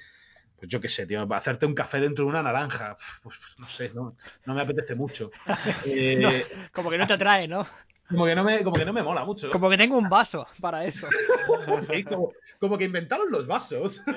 Pues 0.58 0.70
yo 0.70 0.80
qué 0.80 0.88
sé, 0.88 1.06
tío, 1.06 1.28
para 1.28 1.40
hacerte 1.40 1.66
un 1.66 1.76
café 1.76 2.00
dentro 2.00 2.24
de 2.26 2.30
una 2.30 2.42
naranja. 2.44 2.96
Pues, 3.22 3.38
pues, 3.38 3.60
no 3.60 3.68
sé, 3.68 3.92
no, 3.94 4.16
no 4.46 4.54
me 4.54 4.62
apetece 4.62 4.96
mucho. 4.96 5.32
Eh, 5.86 6.18
No. 6.22 6.30
Como 6.72 6.90
que 6.90 6.98
no 6.98 7.08
te 7.08 7.14
atrae, 7.14 7.48
¿no? 7.48 7.68
Como, 8.10 8.26
que 8.26 8.36
no 8.36 8.44
me, 8.44 8.64
como 8.64 8.76
que 8.76 8.86
no 8.86 8.94
me 8.94 9.04
mola 9.04 9.26
mucho. 9.26 9.50
Como 9.52 9.70
que 9.70 9.78
tengo 9.78 9.98
un 9.98 10.10
vaso 10.10 10.48
para 10.62 10.86
eso. 10.86 11.08
Sí, 11.90 12.04
como, 12.04 12.34
como 12.60 12.78
que 12.78 12.86
inventaron 12.86 13.32
los 13.32 13.48
vasos. 13.48 14.02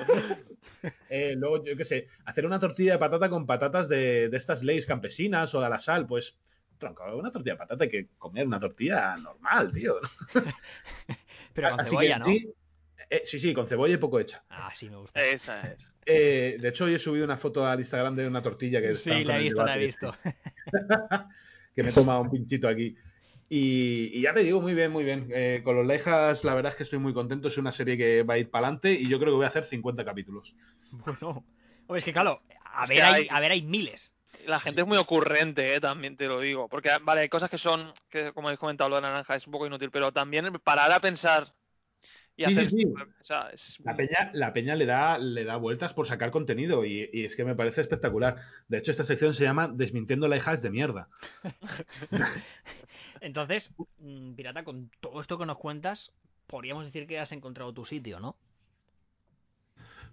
Eh, 1.09 1.33
luego, 1.35 1.65
yo 1.65 1.75
qué 1.75 1.83
sé, 1.83 2.07
hacer 2.25 2.45
una 2.45 2.59
tortilla 2.59 2.93
de 2.93 2.99
patata 2.99 3.29
con 3.29 3.45
patatas 3.45 3.89
de, 3.89 4.29
de 4.29 4.37
estas 4.37 4.63
leyes 4.63 4.85
campesinas 4.85 5.53
o 5.53 5.61
de 5.61 5.69
la 5.69 5.79
sal, 5.79 6.05
pues, 6.05 6.37
tronco, 6.77 7.03
una 7.17 7.31
tortilla 7.31 7.53
de 7.53 7.57
patata 7.57 7.83
hay 7.83 7.89
que 7.89 8.07
comer 8.17 8.47
una 8.47 8.59
tortilla 8.59 9.17
normal, 9.17 9.71
tío. 9.73 9.99
Pero 11.53 11.71
con 11.71 11.81
Así 11.81 11.89
cebolla, 11.89 12.13
que 12.13 12.19
¿no? 12.19 12.25
sí, 12.25 12.53
eh, 13.09 13.21
sí, 13.25 13.39
sí, 13.39 13.53
con 13.53 13.67
cebolla 13.67 13.95
y 13.95 13.97
poco 13.97 14.19
hecha. 14.19 14.43
Ah, 14.49 14.71
sí, 14.73 14.89
me 14.89 14.97
gusta. 14.97 15.23
Esa 15.23 15.61
es. 15.61 15.87
Eh, 16.05 16.57
de 16.59 16.69
hecho, 16.69 16.85
hoy 16.85 16.95
he 16.95 16.99
subido 16.99 17.25
una 17.25 17.37
foto 17.37 17.65
al 17.65 17.79
Instagram 17.79 18.15
de 18.15 18.27
una 18.27 18.41
tortilla 18.41 18.81
que 18.81 18.95
Sí, 18.95 19.23
la 19.23 19.37
he 19.37 19.43
visto, 19.43 19.65
la 19.65 19.75
he 19.75 19.85
visto. 19.85 20.15
Que 21.75 21.83
me 21.83 21.89
he 21.89 21.93
tomado 21.93 22.21
un 22.21 22.31
pinchito 22.31 22.67
aquí. 22.67 22.95
Y, 23.49 24.11
y 24.17 24.21
ya 24.21 24.33
te 24.33 24.41
digo, 24.43 24.61
muy 24.61 24.73
bien, 24.75 24.91
muy 24.91 25.03
bien. 25.03 25.29
Eh, 25.33 25.61
con 25.63 25.75
los 25.75 25.85
Leijas, 25.85 26.43
la 26.43 26.53
verdad 26.53 26.71
es 26.71 26.75
que 26.77 26.83
estoy 26.83 26.99
muy 26.99 27.13
contento. 27.13 27.47
Es 27.47 27.57
una 27.57 27.71
serie 27.71 27.97
que 27.97 28.23
va 28.23 28.35
a 28.35 28.37
ir 28.37 28.49
para 28.51 28.67
adelante 28.67 28.93
y 28.93 29.07
yo 29.09 29.19
creo 29.19 29.31
que 29.33 29.37
voy 29.37 29.45
a 29.45 29.47
hacer 29.49 29.63
50 29.65 30.05
capítulos. 30.05 30.55
Bueno. 30.91 31.45
Hombre, 31.87 31.97
es 31.99 32.05
que 32.05 32.13
claro, 32.13 32.43
a 32.63 32.85
Es 32.85 32.89
ver, 32.89 32.97
que 32.97 33.01
hay, 33.01 33.23
hay- 33.23 33.27
a 33.29 33.39
ver, 33.39 33.51
hay 33.51 33.61
miles. 33.63 34.15
La 34.45 34.59
gente 34.59 34.81
es 34.81 34.87
muy 34.87 34.97
ocurrente, 34.97 35.75
eh, 35.75 35.81
también 35.81 36.15
te 36.15 36.27
lo 36.27 36.39
digo. 36.39 36.69
Porque, 36.69 36.89
vale, 37.01 37.21
hay 37.21 37.29
cosas 37.29 37.49
que 37.49 37.57
son, 37.57 37.93
que 38.09 38.31
como 38.33 38.47
habéis 38.47 38.59
comentado, 38.59 38.89
lo 38.89 38.95
de 38.97 39.01
la 39.01 39.09
naranja 39.09 39.35
es 39.35 39.47
un 39.47 39.51
poco 39.51 39.67
inútil, 39.67 39.91
pero 39.91 40.11
también 40.13 40.53
parar 40.63 40.91
a 40.91 40.99
pensar 41.01 41.53
y 42.39 42.45
Sí, 42.45 42.51
hacer. 42.53 42.71
sí, 42.71 42.77
sí. 42.77 42.85
O 42.85 43.23
sea, 43.23 43.49
es- 43.53 43.77
La 43.83 43.95
peña, 43.95 44.31
la 44.33 44.53
peña 44.53 44.75
le, 44.75 44.85
da, 44.85 45.17
le 45.17 45.43
da 45.43 45.57
vueltas 45.57 45.93
por 45.93 46.07
sacar 46.07 46.31
contenido 46.31 46.85
y, 46.85 47.09
y 47.11 47.25
es 47.25 47.35
que 47.35 47.43
me 47.43 47.55
parece 47.55 47.81
espectacular. 47.81 48.37
De 48.67 48.77
hecho, 48.77 48.91
esta 48.91 49.03
sección 49.03 49.33
se 49.33 49.43
llama 49.43 49.67
Desmintiendo 49.67 50.27
Leijas 50.27 50.61
de 50.61 50.69
mierda. 50.69 51.09
Entonces, 53.21 53.73
mm, 53.99 54.33
Pirata, 54.33 54.63
con 54.63 54.89
todo 55.01 55.19
esto 55.19 55.37
que 55.37 55.45
nos 55.45 55.57
cuentas, 55.57 56.13
podríamos 56.47 56.85
decir 56.85 57.07
que 57.07 57.19
has 57.19 57.31
encontrado 57.31 57.73
tu 57.73 57.85
sitio, 57.85 58.19
¿no? 58.19 58.35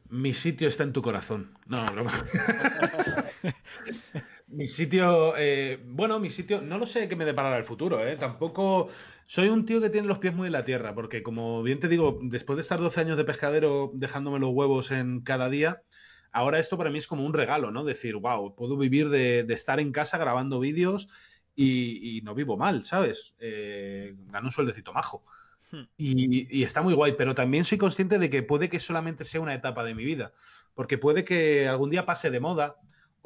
Mi 0.09 0.33
sitio 0.33 0.69
está 0.69 0.85
en 0.85 0.93
tu 0.93 1.03
corazón. 1.03 1.57
No, 1.67 1.85
broma. 1.93 2.13
mi 4.49 4.67
sitio, 4.67 5.35
eh, 5.37 5.83
bueno, 5.87 6.21
mi 6.21 6.31
sitio, 6.31 6.61
no 6.61 6.79
lo 6.79 6.87
sé 6.87 7.09
qué 7.09 7.17
me 7.17 7.25
deparará 7.25 7.57
el 7.59 7.65
futuro, 7.65 8.07
¿eh? 8.07 8.17
Tampoco 8.17 8.89
soy 9.27 9.49
un 9.49 9.65
tío 9.67 9.81
que 9.81 9.91
tiene 9.91 10.07
los 10.07 10.19
pies 10.19 10.35
muy 10.35 10.47
en 10.47 10.53
la 10.53 10.65
tierra, 10.65 10.95
porque 10.95 11.23
como 11.23 11.63
bien 11.65 11.81
te 11.81 11.89
digo, 11.89 12.19
después 12.23 12.57
de 12.57 12.61
estar 12.63 12.79
12 12.79 13.01
años 13.01 13.17
de 13.19 13.25
pescadero 13.25 13.91
dejándome 13.95 14.39
los 14.39 14.51
huevos 14.53 14.93
en 14.93 15.23
cada 15.23 15.49
día, 15.49 15.83
ahora 16.31 16.61
esto 16.61 16.79
para 16.79 16.91
mí 16.91 16.99
es 16.99 17.09
como 17.09 17.25
un 17.27 17.35
regalo, 17.35 17.73
¿no? 17.73 17.85
Decir, 17.85 18.15
wow, 18.17 18.55
puedo 18.55 18.77
vivir 18.77 19.09
de, 19.09 19.43
de 19.43 19.55
estar 19.55 19.81
en 19.81 19.91
casa 19.93 20.17
grabando 20.17 20.61
vídeos 20.61 21.09
y, 21.57 22.19
y 22.19 22.21
no 22.23 22.35
vivo 22.35 22.57
mal, 22.57 22.85
¿sabes? 22.85 23.35
Eh, 23.41 24.15
gano 24.27 24.47
un 24.47 24.53
sueldecito 24.53 24.93
majo. 24.93 25.25
Hmm. 25.73 25.83
Y, 25.97 26.47
y 26.61 26.63
está 26.63 26.83
muy 26.83 26.95
guay, 26.95 27.15
pero 27.19 27.35
también 27.35 27.65
soy 27.65 27.79
consciente 27.79 28.19
de 28.21 28.31
que 28.31 28.43
puede 28.45 28.69
que 28.69 28.79
solamente 28.79 29.25
sea 29.25 29.41
una 29.41 29.55
etapa 29.55 29.83
de 29.83 29.95
mi 29.95 30.05
vida, 30.05 30.33
porque 30.75 30.99
puede 30.99 31.25
que 31.25 31.67
algún 31.69 31.91
día 31.91 32.07
pase 32.07 32.31
de 32.31 32.39
moda 32.41 32.77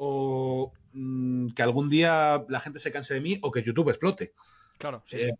o 0.03 0.73
mm, 0.93 1.49
que 1.49 1.61
algún 1.61 1.87
día 1.89 2.43
la 2.49 2.59
gente 2.59 2.79
se 2.79 2.91
canse 2.91 3.13
de 3.13 3.21
mí 3.21 3.37
o 3.43 3.51
que 3.51 3.61
YouTube 3.61 3.89
explote. 3.89 4.33
Claro, 4.79 5.03
sí, 5.05 5.17
Eh, 5.17 5.25
sí. 5.25 5.31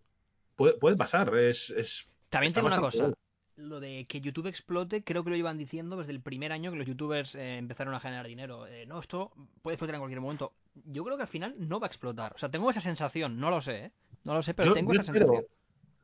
Puede, 0.56 0.74
puede 0.76 0.96
pasar, 0.96 1.36
es... 1.36 1.72
es- 1.72 2.08
También 2.30 2.54
tengo 2.54 2.68
una 2.68 2.80
cosa. 2.80 3.12
Lo 3.56 3.80
de 3.80 4.06
que 4.08 4.22
YouTube 4.22 4.48
explote, 4.48 5.04
creo 5.04 5.24
que 5.24 5.32
lo 5.32 5.36
llevan 5.36 5.58
diciendo 5.58 5.98
desde 5.98 6.12
el 6.12 6.22
primer 6.22 6.52
año 6.52 6.72
que 6.72 6.78
los 6.78 6.86
youtubers 6.88 7.34
eh, 7.36 7.58
empezaron 7.58 7.94
a 7.96 8.00
generar 8.00 8.28
dinero. 8.28 8.68
Eh, 8.68 8.86
no, 8.86 9.00
esto 9.00 9.32
puede 9.64 9.76
explotar 9.76 9.96
en 9.96 10.02
cualquier 10.02 10.22
momento. 10.22 10.54
Yo 10.86 11.04
creo 11.04 11.18
que 11.18 11.24
al 11.24 11.28
final 11.28 11.56
no 11.58 11.80
va 11.80 11.88
a 11.88 11.90
explotar. 11.90 12.34
O 12.36 12.38
sea, 12.38 12.50
tengo 12.50 12.70
esa 12.70 12.82
sensación, 12.82 13.40
no 13.40 13.50
lo 13.50 13.62
sé, 13.62 13.86
¿eh? 13.86 13.92
No 14.24 14.36
lo 14.36 14.44
sé, 14.44 14.54
pero 14.54 14.70
Yo- 14.70 14.74
tengo 14.76 14.94
yo 14.94 15.02
esa 15.02 15.12
espero- 15.12 15.26
sensación. 15.34 15.52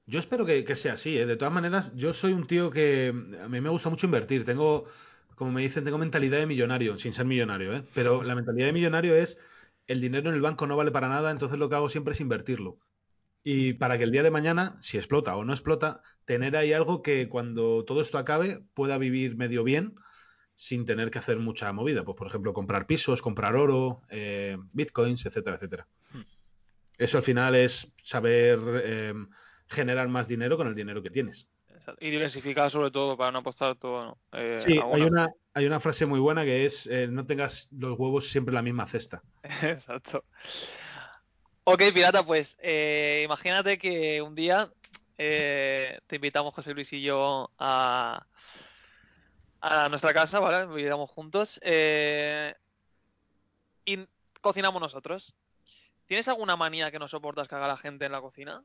Yo 0.10 0.20
espero 0.20 0.46
que, 0.46 0.64
que 0.64 0.76
sea 0.76 0.94
así, 0.94 1.18
¿eh? 1.18 1.26
De 1.26 1.36
todas 1.36 1.54
maneras, 1.54 1.94
yo 1.96 2.14
soy 2.14 2.32
un 2.34 2.48
tío 2.48 2.72
que 2.72 3.10
a 3.44 3.48
mí 3.50 3.60
me 3.62 3.70
gusta 3.70 3.90
mucho 3.90 4.06
invertir. 4.08 4.46
Tengo, 4.46 4.86
como 5.38 5.52
me 5.52 5.62
dicen, 5.62 5.84
tengo 5.84 6.00
mentalidad 6.00 6.40
de 6.40 6.48
millonario, 6.48 6.98
sin 6.98 7.14
ser 7.14 7.28
millonario, 7.28 7.72
¿eh? 7.72 7.84
Pero 7.94 8.24
la 8.24 8.34
mentalidad 8.34 8.66
de 8.66 8.74
millonario 8.74 9.16
es 9.16 9.38
el 9.86 10.02
dinero 10.02 10.30
en 10.30 10.36
el 10.36 10.42
banco 10.42 10.66
no 10.66 10.76
vale 10.76 10.90
para 10.90 11.10
nada, 11.10 11.30
entonces 11.30 11.60
lo 11.60 11.70
que 11.70 11.76
hago 11.76 11.90
siempre 11.90 12.14
es 12.14 12.22
invertirlo. 12.22 12.80
Y 13.44 13.74
para 13.74 14.00
que 14.00 14.04
el 14.04 14.12
día 14.12 14.24
de 14.24 14.32
mañana, 14.32 14.78
si 14.82 14.98
explota 14.98 15.36
o 15.36 15.46
no 15.46 15.54
explota, 15.54 16.02
tener 16.26 16.58
ahí 16.58 16.74
algo 16.74 17.04
que 17.04 17.30
cuando 17.30 17.86
todo 17.86 18.02
esto 18.02 18.18
acabe 18.18 18.64
pueda 18.74 18.98
vivir 18.98 19.38
medio 19.38 19.64
bien 19.64 19.94
sin 20.56 20.86
tener 20.86 21.12
que 21.12 21.20
hacer 21.20 21.38
mucha 21.38 21.72
movida. 21.72 22.04
Pues, 22.04 22.18
por 22.18 22.26
ejemplo, 22.26 22.52
comprar 22.52 22.88
pisos, 22.88 23.22
comprar 23.22 23.56
oro, 23.56 24.02
eh, 24.10 24.58
bitcoins, 24.74 25.24
etcétera, 25.28 25.58
etcétera. 25.58 25.88
Hmm. 26.12 26.22
Eso 26.98 27.18
al 27.18 27.24
final 27.24 27.54
es 27.54 27.94
saber 28.02 28.60
eh, 28.84 29.14
generar 29.68 30.08
más 30.08 30.28
dinero 30.28 30.58
con 30.58 30.68
el 30.68 30.74
dinero 30.74 31.04
que 31.04 31.12
tienes. 31.12 31.48
Y 32.00 32.10
diversificar 32.10 32.70
sobre 32.70 32.92
todo 32.92 33.16
para 33.18 33.32
no 33.32 33.40
apostar 33.40 33.76
todo. 33.76 34.06
¿no? 34.06 34.18
Eh, 34.34 34.60
Sí, 34.60 34.80
hay 34.94 35.02
una. 35.04 35.30
hay 35.54 35.66
una 35.66 35.80
frase 35.80 36.06
muy 36.06 36.20
buena 36.20 36.44
que 36.44 36.66
es 36.66 36.88
eh, 36.88 37.08
no 37.08 37.26
tengas 37.26 37.70
los 37.72 37.98
huevos 37.98 38.30
siempre 38.30 38.52
en 38.52 38.56
la 38.56 38.62
misma 38.62 38.88
cesta. 38.88 39.22
Exacto. 39.64 40.24
Ok, 41.64 41.84
pirata, 41.94 42.26
pues 42.26 42.58
eh, 42.62 43.22
imagínate 43.26 43.78
que 43.78 44.22
un 44.22 44.36
día 44.36 44.72
eh, 45.18 46.00
te 46.08 46.16
invitamos 46.16 46.54
José 46.54 46.74
Luis 46.74 46.94
y 46.94 47.02
yo 47.02 47.52
a, 47.60 48.26
a 49.62 49.90
nuestra 49.90 50.14
casa, 50.14 50.40
¿vale? 50.40 50.66
Vivíamos 50.68 51.10
juntos 51.10 51.60
y 53.86 54.00
cocinamos 54.42 54.82
nosotros. 54.82 55.34
¿Tienes 56.06 56.28
alguna 56.30 56.56
manía 56.56 56.90
que 56.92 57.00
no 57.00 57.08
soportas 57.08 57.48
que 57.48 57.56
haga 57.56 57.68
la 57.68 57.78
gente 57.78 58.06
en 58.06 58.12
la 58.14 58.22
cocina? 58.22 58.64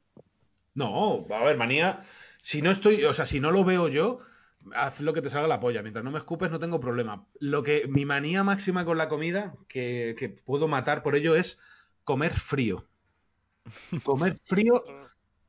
No, 0.74 1.24
a 1.30 1.44
ver, 1.44 1.56
manía. 1.56 2.00
Si 2.42 2.60
no 2.62 2.70
estoy, 2.70 3.04
o 3.04 3.14
sea, 3.14 3.26
si 3.26 3.40
no 3.40 3.50
lo 3.50 3.64
veo 3.64 3.88
yo, 3.88 4.20
haz 4.74 5.00
lo 5.00 5.12
que 5.12 5.22
te 5.22 5.28
salga 5.28 5.48
la 5.48 5.60
polla. 5.60 5.82
Mientras 5.82 6.04
no 6.04 6.10
me 6.10 6.18
escupes, 6.18 6.50
no 6.50 6.58
tengo 6.58 6.80
problema. 6.80 7.26
Lo 7.38 7.62
que 7.62 7.86
mi 7.88 8.04
manía 8.04 8.44
máxima 8.44 8.84
con 8.84 8.98
la 8.98 9.08
comida, 9.08 9.54
que, 9.68 10.14
que 10.18 10.28
puedo 10.28 10.68
matar 10.68 11.02
por 11.02 11.14
ello, 11.14 11.34
es 11.36 11.60
comer 12.04 12.32
frío. 12.32 12.86
Comer 14.02 14.36
frío 14.44 14.84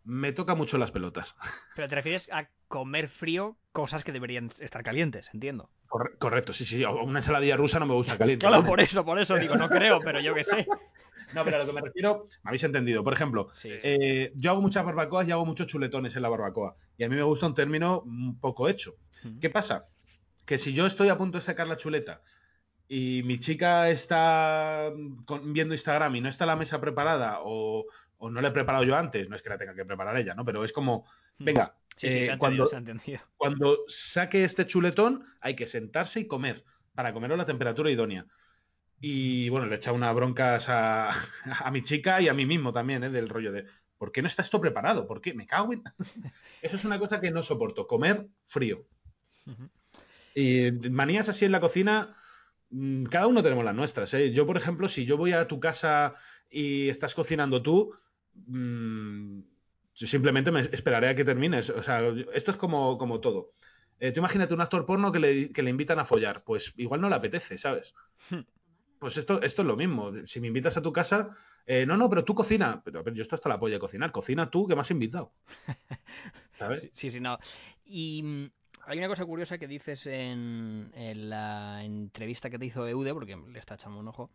me 0.03 0.31
toca 0.31 0.55
mucho 0.55 0.77
las 0.77 0.91
pelotas. 0.91 1.35
Pero 1.75 1.87
te 1.87 1.95
refieres 1.95 2.29
a 2.31 2.49
comer 2.67 3.09
frío 3.09 3.57
cosas 3.71 4.03
que 4.03 4.11
deberían 4.11 4.51
estar 4.59 4.83
calientes, 4.83 5.29
entiendo. 5.33 5.69
Corre- 5.87 6.17
correcto, 6.17 6.53
sí, 6.53 6.65
sí. 6.65 6.83
Una 6.85 7.19
ensaladilla 7.19 7.57
rusa 7.57 7.79
no 7.79 7.85
me 7.85 7.93
gusta 7.93 8.17
caliente. 8.17 8.45
Claro, 8.45 8.63
por 8.65 8.81
eso, 8.81 9.05
por 9.05 9.19
eso 9.19 9.35
digo, 9.37 9.55
no 9.55 9.69
creo, 9.69 9.99
pero 9.99 10.19
yo 10.19 10.33
qué 10.35 10.43
sé. 10.43 10.67
No, 11.33 11.43
pero 11.43 11.57
a 11.57 11.59
lo 11.59 11.65
que 11.65 11.73
me 11.73 11.81
refiero, 11.81 12.27
me 12.43 12.49
habéis 12.49 12.63
entendido. 12.63 13.03
Por 13.03 13.13
ejemplo, 13.13 13.49
Sí, 13.53 13.69
sí. 13.79 13.87
eh, 13.87 14.31
yo 14.35 14.51
hago 14.51 14.61
muchas 14.61 14.85
barbacoas 14.85 15.27
y 15.27 15.31
hago 15.31 15.45
muchos 15.45 15.67
chuletones 15.67 16.15
en 16.15 16.21
la 16.21 16.29
barbacoa. 16.29 16.75
Y 16.97 17.03
a 17.03 17.09
mí 17.09 17.15
me 17.15 17.23
gusta 17.23 17.47
un 17.47 17.55
término 17.55 18.01
un 18.01 18.39
poco 18.39 18.69
hecho. 18.69 18.95
¿Qué 19.39 19.49
pasa? 19.49 19.85
Que 20.45 20.57
si 20.57 20.73
yo 20.73 20.85
estoy 20.85 21.09
a 21.09 21.17
punto 21.17 21.37
de 21.37 21.41
sacar 21.43 21.67
la 21.67 21.77
chuleta 21.77 22.21
y 22.87 23.23
mi 23.23 23.39
chica 23.39 23.89
está 23.89 24.91
con- 25.25 25.53
viendo 25.53 25.73
Instagram 25.73 26.15
y 26.17 26.21
no 26.21 26.29
está 26.29 26.45
la 26.45 26.55
mesa 26.57 26.81
preparada 26.81 27.39
o, 27.41 27.85
o 28.17 28.29
no 28.29 28.41
la 28.41 28.49
he 28.49 28.51
preparado 28.51 28.83
yo 28.83 28.97
antes, 28.97 29.29
no 29.29 29.35
es 29.35 29.41
que 29.41 29.49
la 29.49 29.57
tenga 29.57 29.73
que 29.73 29.85
preparar 29.85 30.17
ella, 30.17 30.33
¿no? 30.35 30.43
Pero 30.43 30.63
es 30.63 30.73
como, 30.73 31.05
venga, 31.39 31.75
Sí, 31.95 32.09
sí, 32.09 32.19
eh, 32.19 32.25
se 32.25 32.31
entendido, 32.31 32.65
se 32.65 33.21
cuando 33.37 33.77
saque 33.87 34.43
este 34.43 34.65
chuletón 34.65 35.25
hay 35.41 35.55
que 35.55 35.67
sentarse 35.67 36.21
y 36.21 36.27
comer, 36.27 36.63
para 36.95 37.13
comerlo 37.13 37.35
a 37.35 37.37
la 37.37 37.45
temperatura 37.45 37.89
idónea. 37.91 38.25
Y 39.05 39.49
bueno, 39.49 39.65
le 39.67 39.73
he 39.73 39.75
echado 39.75 39.97
unas 39.97 40.15
broncas 40.15 40.69
a, 40.69 41.09
a 41.65 41.71
mi 41.71 41.83
chica 41.83 42.21
y 42.21 42.29
a 42.29 42.33
mí 42.33 42.45
mismo 42.45 42.71
también, 42.71 43.03
¿eh? 43.03 43.09
Del 43.09 43.27
rollo 43.27 43.51
de, 43.51 43.65
¿por 43.97 44.13
qué 44.13 44.21
no 44.21 44.29
está 44.29 44.43
esto 44.43 44.61
preparado? 44.61 45.05
¿Por 45.05 45.19
qué? 45.19 45.33
Me 45.33 45.45
cago 45.45 45.73
en... 45.73 45.83
Eso 46.61 46.77
es 46.77 46.85
una 46.85 46.97
cosa 46.97 47.19
que 47.19 47.29
no 47.29 47.43
soporto, 47.43 47.85
comer 47.85 48.29
frío. 48.45 48.87
Y 50.33 50.71
manías 50.89 51.27
así 51.27 51.43
en 51.43 51.51
la 51.51 51.59
cocina, 51.59 52.15
mm, 52.69 53.03
cada 53.03 53.27
uno 53.27 53.43
tenemos 53.43 53.65
las 53.65 53.75
nuestras. 53.75 54.13
¿eh? 54.13 54.31
Yo, 54.31 54.47
por 54.47 54.55
ejemplo, 54.55 54.87
si 54.87 55.03
yo 55.03 55.17
voy 55.17 55.33
a 55.33 55.49
tu 55.49 55.59
casa 55.59 56.13
y 56.49 56.87
estás 56.87 57.13
cocinando 57.13 57.61
tú, 57.61 57.93
mm, 58.33 59.41
yo 59.95 60.07
simplemente 60.07 60.49
me 60.49 60.61
esperaré 60.61 61.09
a 61.09 61.15
que 61.15 61.25
termines. 61.25 61.69
O 61.71 61.83
sea, 61.83 62.01
esto 62.33 62.51
es 62.51 62.57
como, 62.57 62.97
como 62.97 63.19
todo. 63.19 63.51
Eh, 63.99 64.13
tú 64.13 64.21
imagínate 64.21 64.53
un 64.53 64.61
actor 64.61 64.85
porno 64.85 65.11
que 65.11 65.19
le, 65.19 65.51
que 65.51 65.61
le 65.61 65.71
invitan 65.71 65.99
a 65.99 66.05
follar, 66.05 66.45
pues 66.45 66.73
igual 66.77 67.01
no 67.01 67.09
le 67.09 67.15
apetece, 67.15 67.57
¿sabes? 67.57 67.93
Pues 69.03 69.17
esto, 69.17 69.41
esto 69.41 69.63
es 69.63 69.67
lo 69.67 69.75
mismo. 69.75 70.13
Si 70.25 70.39
me 70.39 70.47
invitas 70.47 70.77
a 70.77 70.81
tu 70.81 70.93
casa, 70.93 71.29
eh, 71.65 71.85
no, 71.85 71.97
no, 71.97 72.09
pero 72.09 72.23
tú 72.23 72.33
cocina. 72.33 72.81
Pero 72.85 73.01
a 73.01 73.03
ver, 73.03 73.13
yo 73.13 73.21
esto 73.21 73.35
hasta 73.35 73.49
la 73.49 73.59
polla 73.59 73.73
de 73.73 73.79
cocinar. 73.81 74.13
Cocina 74.13 74.49
tú, 74.49 74.65
que 74.65 74.75
me 74.75 74.81
has 74.81 74.91
invitado. 74.91 75.33
¿Sabes? 76.57 76.89
Sí, 76.93 77.11
sí, 77.11 77.19
no. 77.19 77.37
Y 77.83 78.23
mm, 78.23 78.51
hay 78.85 78.99
una 78.99 79.09
cosa 79.09 79.25
curiosa 79.25 79.57
que 79.57 79.67
dices 79.67 80.07
en, 80.07 80.89
en 80.95 81.29
la 81.29 81.83
entrevista 81.83 82.49
que 82.49 82.57
te 82.57 82.65
hizo 82.65 82.87
Eude, 82.87 83.13
porque 83.13 83.35
le 83.35 83.59
está 83.59 83.73
echando 83.75 83.99
un 83.99 84.07
ojo, 84.07 84.31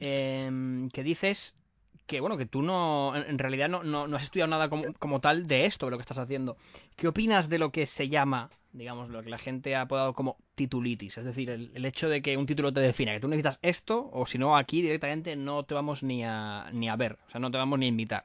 em, 0.00 0.90
que 0.90 1.02
dices 1.02 1.56
que, 2.06 2.20
bueno, 2.20 2.36
que 2.36 2.46
tú 2.46 2.62
no, 2.62 3.14
en 3.14 3.38
realidad 3.38 3.68
no, 3.68 3.82
no, 3.82 4.06
no 4.06 4.16
has 4.16 4.24
estudiado 4.24 4.48
nada 4.48 4.68
como, 4.68 4.92
como 4.94 5.20
tal 5.20 5.46
de 5.46 5.66
esto, 5.66 5.86
de 5.86 5.90
lo 5.90 5.98
que 5.98 6.02
estás 6.02 6.18
haciendo. 6.18 6.56
¿Qué 6.96 7.08
opinas 7.08 7.48
de 7.48 7.58
lo 7.58 7.70
que 7.70 7.86
se 7.86 8.08
llama, 8.08 8.50
digamos, 8.72 9.10
lo 9.10 9.22
que 9.22 9.30
la 9.30 9.38
gente 9.38 9.76
ha 9.76 9.82
apodado 9.82 10.14
como 10.14 10.36
titulitis? 10.54 11.18
Es 11.18 11.24
decir, 11.24 11.50
el, 11.50 11.70
el 11.74 11.84
hecho 11.84 12.08
de 12.08 12.22
que 12.22 12.36
un 12.36 12.46
título 12.46 12.72
te 12.72 12.80
defina, 12.80 13.12
que 13.12 13.20
tú 13.20 13.28
necesitas 13.28 13.58
esto, 13.62 14.08
o 14.12 14.26
si 14.26 14.38
no, 14.38 14.56
aquí 14.56 14.82
directamente 14.82 15.36
no 15.36 15.64
te 15.64 15.74
vamos 15.74 16.02
ni 16.02 16.24
a, 16.24 16.70
ni 16.72 16.88
a 16.88 16.96
ver, 16.96 17.18
o 17.26 17.30
sea, 17.30 17.40
no 17.40 17.50
te 17.50 17.58
vamos 17.58 17.78
ni 17.78 17.86
a 17.86 17.88
invitar. 17.88 18.24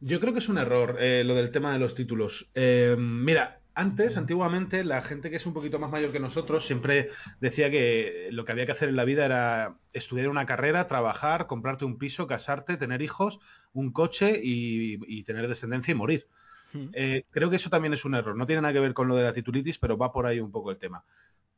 Yo 0.00 0.20
creo 0.20 0.32
que 0.32 0.40
es 0.40 0.48
un 0.48 0.58
error 0.58 0.98
eh, 1.00 1.24
lo 1.24 1.34
del 1.34 1.50
tema 1.50 1.72
de 1.72 1.78
los 1.78 1.94
títulos. 1.94 2.50
Eh, 2.54 2.94
mira, 2.98 3.60
antes, 3.74 4.16
antiguamente, 4.16 4.84
la 4.84 5.02
gente 5.02 5.30
que 5.30 5.36
es 5.36 5.46
un 5.46 5.54
poquito 5.54 5.78
más 5.78 5.90
mayor 5.90 6.12
que 6.12 6.20
nosotros 6.20 6.66
siempre 6.66 7.10
decía 7.40 7.70
que 7.70 8.28
lo 8.30 8.44
que 8.44 8.52
había 8.52 8.66
que 8.66 8.72
hacer 8.72 8.88
en 8.88 8.96
la 8.96 9.04
vida 9.04 9.24
era 9.24 9.76
estudiar 9.92 10.28
una 10.28 10.46
carrera, 10.46 10.86
trabajar, 10.86 11.46
comprarte 11.46 11.84
un 11.84 11.98
piso, 11.98 12.26
casarte, 12.26 12.76
tener 12.76 13.02
hijos, 13.02 13.40
un 13.72 13.92
coche 13.92 14.40
y, 14.42 14.98
y 15.06 15.24
tener 15.24 15.48
descendencia 15.48 15.92
y 15.92 15.94
morir. 15.96 16.26
Eh, 16.92 17.24
creo 17.30 17.50
que 17.50 17.56
eso 17.56 17.70
también 17.70 17.92
es 17.92 18.04
un 18.04 18.14
error. 18.14 18.36
No 18.36 18.46
tiene 18.46 18.62
nada 18.62 18.74
que 18.74 18.80
ver 18.80 18.94
con 18.94 19.08
lo 19.08 19.16
de 19.16 19.24
la 19.24 19.32
titulitis, 19.32 19.78
pero 19.78 19.96
va 19.96 20.12
por 20.12 20.26
ahí 20.26 20.40
un 20.40 20.50
poco 20.50 20.70
el 20.70 20.78
tema. 20.78 21.04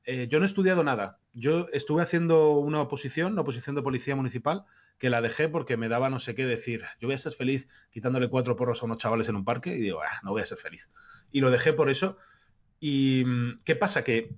Eh, 0.04 0.28
yo 0.28 0.38
no 0.38 0.44
he 0.44 0.46
estudiado 0.46 0.84
nada. 0.84 1.18
Yo 1.32 1.68
estuve 1.72 2.02
haciendo 2.02 2.52
una 2.58 2.82
oposición, 2.82 3.32
una 3.32 3.42
oposición 3.42 3.76
de 3.76 3.82
policía 3.82 4.14
municipal, 4.14 4.64
que 4.98 5.10
la 5.10 5.20
dejé 5.20 5.48
porque 5.48 5.76
me 5.76 5.88
daba 5.88 6.10
no 6.10 6.18
sé 6.18 6.34
qué 6.34 6.46
decir. 6.46 6.84
Yo 7.00 7.08
voy 7.08 7.14
a 7.14 7.18
ser 7.18 7.32
feliz 7.32 7.68
quitándole 7.90 8.28
cuatro 8.28 8.56
porros 8.56 8.82
a 8.82 8.86
unos 8.86 8.98
chavales 8.98 9.28
en 9.28 9.36
un 9.36 9.44
parque 9.44 9.74
y 9.74 9.80
digo, 9.80 10.00
ah, 10.02 10.20
no 10.22 10.32
voy 10.32 10.42
a 10.42 10.46
ser 10.46 10.58
feliz. 10.58 10.90
Y 11.32 11.40
lo 11.40 11.50
dejé 11.50 11.72
por 11.72 11.90
eso. 11.90 12.16
¿Y 12.80 13.24
mm, 13.26 13.60
qué 13.64 13.76
pasa? 13.76 14.04
Que 14.04 14.34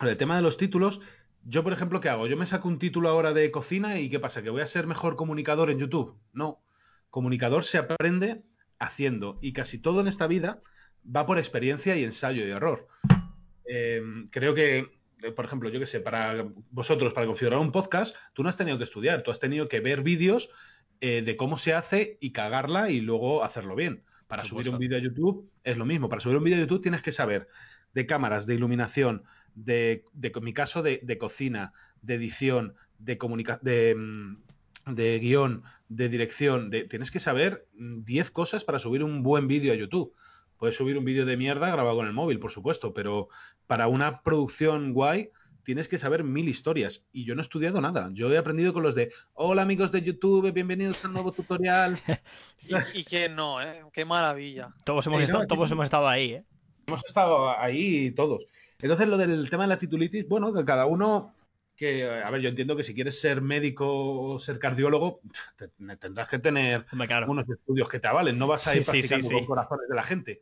el 0.00 0.16
tema 0.16 0.36
de 0.36 0.42
los 0.42 0.56
títulos, 0.56 1.00
yo 1.44 1.62
por 1.62 1.72
ejemplo, 1.72 2.00
¿qué 2.00 2.08
hago? 2.08 2.26
Yo 2.26 2.36
me 2.36 2.46
saco 2.46 2.68
un 2.68 2.78
título 2.78 3.08
ahora 3.08 3.32
de 3.32 3.50
cocina 3.50 3.98
y 3.98 4.10
¿qué 4.10 4.20
pasa? 4.20 4.42
¿Que 4.42 4.50
voy 4.50 4.62
a 4.62 4.66
ser 4.66 4.86
mejor 4.86 5.16
comunicador 5.16 5.70
en 5.70 5.78
YouTube? 5.78 6.18
No. 6.32 6.62
Comunicador 7.10 7.64
se 7.64 7.78
aprende 7.78 8.42
haciendo 8.78 9.38
y 9.40 9.52
casi 9.52 9.80
todo 9.80 10.00
en 10.00 10.08
esta 10.08 10.26
vida 10.26 10.60
va 11.04 11.26
por 11.26 11.38
experiencia 11.38 11.96
y 11.96 12.04
ensayo 12.04 12.46
y 12.46 12.50
error. 12.50 12.88
Eh, 13.68 14.02
creo 14.30 14.54
que, 14.54 14.95
por 15.34 15.44
ejemplo, 15.44 15.68
yo 15.68 15.80
que 15.80 15.86
sé, 15.86 16.00
para 16.00 16.46
vosotros, 16.70 17.12
para 17.12 17.26
configurar 17.26 17.58
un 17.58 17.72
podcast, 17.72 18.14
tú 18.32 18.42
no 18.42 18.48
has 18.48 18.56
tenido 18.56 18.78
que 18.78 18.84
estudiar, 18.84 19.22
tú 19.22 19.30
has 19.30 19.40
tenido 19.40 19.68
que 19.68 19.80
ver 19.80 20.02
vídeos 20.02 20.50
eh, 21.00 21.22
de 21.22 21.36
cómo 21.36 21.58
se 21.58 21.74
hace 21.74 22.18
y 22.20 22.32
cagarla 22.32 22.90
y 22.90 23.00
luego 23.00 23.44
hacerlo 23.44 23.74
bien. 23.74 24.02
Para 24.26 24.44
subir 24.44 24.68
un 24.70 24.78
vídeo 24.78 24.96
a 24.96 25.00
YouTube 25.00 25.48
es 25.62 25.76
lo 25.76 25.84
mismo. 25.84 26.08
Para 26.08 26.20
subir 26.20 26.36
un 26.36 26.44
vídeo 26.44 26.58
a 26.58 26.60
YouTube 26.60 26.82
tienes 26.82 27.02
que 27.02 27.12
saber 27.12 27.48
de 27.94 28.06
cámaras, 28.06 28.46
de 28.46 28.54
iluminación, 28.54 29.22
de, 29.54 30.04
de 30.12 30.32
en 30.34 30.44
mi 30.44 30.52
caso, 30.52 30.82
de, 30.82 31.00
de 31.02 31.18
cocina, 31.18 31.72
de 32.02 32.14
edición, 32.14 32.74
de 32.98 33.18
comunicación, 33.18 33.64
de, 33.64 33.94
mm, 33.94 34.94
de 34.94 35.18
guion, 35.18 35.62
de 35.88 36.08
dirección. 36.08 36.70
De, 36.70 36.84
tienes 36.84 37.10
que 37.10 37.20
saber 37.20 37.66
mm, 37.74 38.04
10 38.04 38.30
cosas 38.30 38.64
para 38.64 38.78
subir 38.78 39.04
un 39.04 39.22
buen 39.22 39.48
vídeo 39.48 39.72
a 39.72 39.76
YouTube. 39.76 40.14
Puedes 40.58 40.76
subir 40.76 40.96
un 40.98 41.04
vídeo 41.04 41.26
de 41.26 41.36
mierda 41.36 41.70
grabado 41.70 41.96
con 41.96 42.06
el 42.06 42.12
móvil, 42.12 42.38
por 42.38 42.50
supuesto, 42.50 42.94
pero 42.94 43.28
para 43.66 43.88
una 43.88 44.22
producción 44.22 44.92
guay 44.92 45.30
tienes 45.66 45.88
que 45.88 45.98
saber 45.98 46.22
mil 46.22 46.48
historias. 46.48 47.04
Y 47.12 47.24
yo 47.24 47.34
no 47.34 47.40
he 47.40 47.42
estudiado 47.42 47.80
nada. 47.80 48.10
Yo 48.12 48.32
he 48.32 48.38
aprendido 48.38 48.72
con 48.72 48.84
los 48.84 48.94
de, 48.94 49.12
hola 49.34 49.62
amigos 49.62 49.90
de 49.90 50.00
YouTube, 50.00 50.52
bienvenidos 50.52 51.04
a 51.04 51.08
un 51.08 51.14
nuevo 51.14 51.32
tutorial. 51.32 51.98
Y, 52.94 53.00
y 53.00 53.04
que 53.04 53.28
no, 53.28 53.60
¿eh? 53.60 53.84
Qué 53.92 54.04
maravilla. 54.06 54.72
Todos 54.84 55.06
hemos, 55.06 55.20
estado, 55.20 55.40
no, 55.40 55.46
todos 55.46 55.70
hemos 55.70 55.84
estado 55.84 56.08
ahí, 56.08 56.32
¿eh? 56.32 56.44
Hemos 56.86 57.04
estado 57.04 57.50
ahí 57.58 58.12
todos. 58.12 58.46
Entonces, 58.78 59.08
lo 59.08 59.18
del 59.18 59.50
tema 59.50 59.64
de 59.64 59.68
la 59.68 59.78
titulitis, 59.78 60.26
bueno, 60.28 60.54
que 60.54 60.64
cada 60.64 60.86
uno, 60.86 61.34
que, 61.76 62.04
a 62.04 62.30
ver, 62.30 62.40
yo 62.40 62.48
entiendo 62.48 62.76
que 62.76 62.82
si 62.82 62.94
quieres 62.94 63.20
ser 63.20 63.40
médico 63.42 63.86
o 63.88 64.38
ser 64.38 64.58
cardiólogo, 64.58 65.20
te- 65.56 65.68
tendrás 65.98 66.28
que 66.28 66.38
tener 66.38 66.86
claro. 67.06 67.26
unos 67.26 67.48
estudios 67.48 67.88
que 67.88 68.00
te 68.00 68.08
avalen, 68.08 68.38
no 68.38 68.46
vas 68.46 68.66
a 68.66 68.76
ir 68.76 68.82
Sí, 68.84 69.02
sí, 69.02 69.02
sí, 69.02 69.08
practicando 69.08 69.28
sí. 69.28 69.34
con 69.34 69.46
corazones 69.46 69.88
de 69.88 69.94
la 69.96 70.02
gente. 70.02 70.40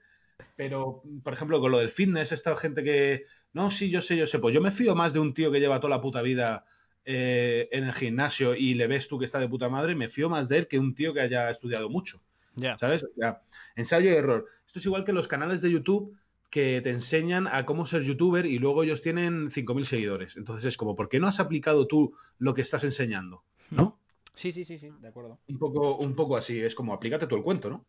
Pero, 0.56 1.02
por 1.22 1.32
ejemplo, 1.32 1.60
con 1.60 1.70
lo 1.72 1.78
del 1.78 1.90
fitness, 1.90 2.32
esta 2.32 2.56
gente 2.56 2.82
que, 2.84 3.24
no, 3.52 3.70
sí, 3.70 3.90
yo 3.90 4.02
sé, 4.02 4.16
yo 4.16 4.26
sé, 4.26 4.38
pues 4.38 4.54
yo 4.54 4.60
me 4.60 4.70
fío 4.70 4.94
más 4.94 5.12
de 5.12 5.20
un 5.20 5.34
tío 5.34 5.50
que 5.52 5.60
lleva 5.60 5.80
toda 5.80 5.96
la 5.96 6.00
puta 6.00 6.22
vida 6.22 6.64
eh, 7.04 7.68
en 7.72 7.84
el 7.84 7.94
gimnasio 7.94 8.54
y 8.54 8.74
le 8.74 8.86
ves 8.86 9.08
tú 9.08 9.18
que 9.18 9.24
está 9.24 9.38
de 9.38 9.48
puta 9.48 9.68
madre, 9.68 9.94
me 9.94 10.08
fío 10.08 10.28
más 10.28 10.48
de 10.48 10.58
él 10.58 10.68
que 10.68 10.78
un 10.78 10.94
tío 10.94 11.12
que 11.14 11.20
haya 11.20 11.50
estudiado 11.50 11.88
mucho. 11.90 12.20
Ya. 12.56 12.78
¿Sabes? 12.78 13.04
O 13.04 13.08
sea, 13.16 13.42
ensayo 13.76 14.10
y 14.10 14.14
error. 14.14 14.46
Esto 14.66 14.78
es 14.78 14.86
igual 14.86 15.04
que 15.04 15.12
los 15.12 15.28
canales 15.28 15.60
de 15.60 15.70
YouTube 15.70 16.16
que 16.54 16.80
te 16.82 16.90
enseñan 16.90 17.48
a 17.48 17.66
cómo 17.66 17.84
ser 17.84 18.04
youtuber 18.04 18.46
y 18.46 18.60
luego 18.60 18.84
ellos 18.84 19.02
tienen 19.02 19.50
5.000 19.50 19.84
seguidores. 19.86 20.36
Entonces 20.36 20.66
es 20.66 20.76
como, 20.76 20.94
¿por 20.94 21.08
qué 21.08 21.18
no 21.18 21.26
has 21.26 21.40
aplicado 21.40 21.88
tú 21.88 22.16
lo 22.38 22.54
que 22.54 22.60
estás 22.60 22.84
enseñando? 22.84 23.42
¿No? 23.70 23.98
Sí, 24.36 24.52
sí, 24.52 24.64
sí, 24.64 24.78
sí, 24.78 24.92
de 25.00 25.08
acuerdo. 25.08 25.40
Un 25.48 25.58
poco, 25.58 25.96
un 25.96 26.14
poco 26.14 26.36
así, 26.36 26.60
es 26.60 26.76
como, 26.76 26.94
aplícate 26.94 27.26
tú 27.26 27.34
el 27.34 27.42
cuento, 27.42 27.70
¿no? 27.70 27.84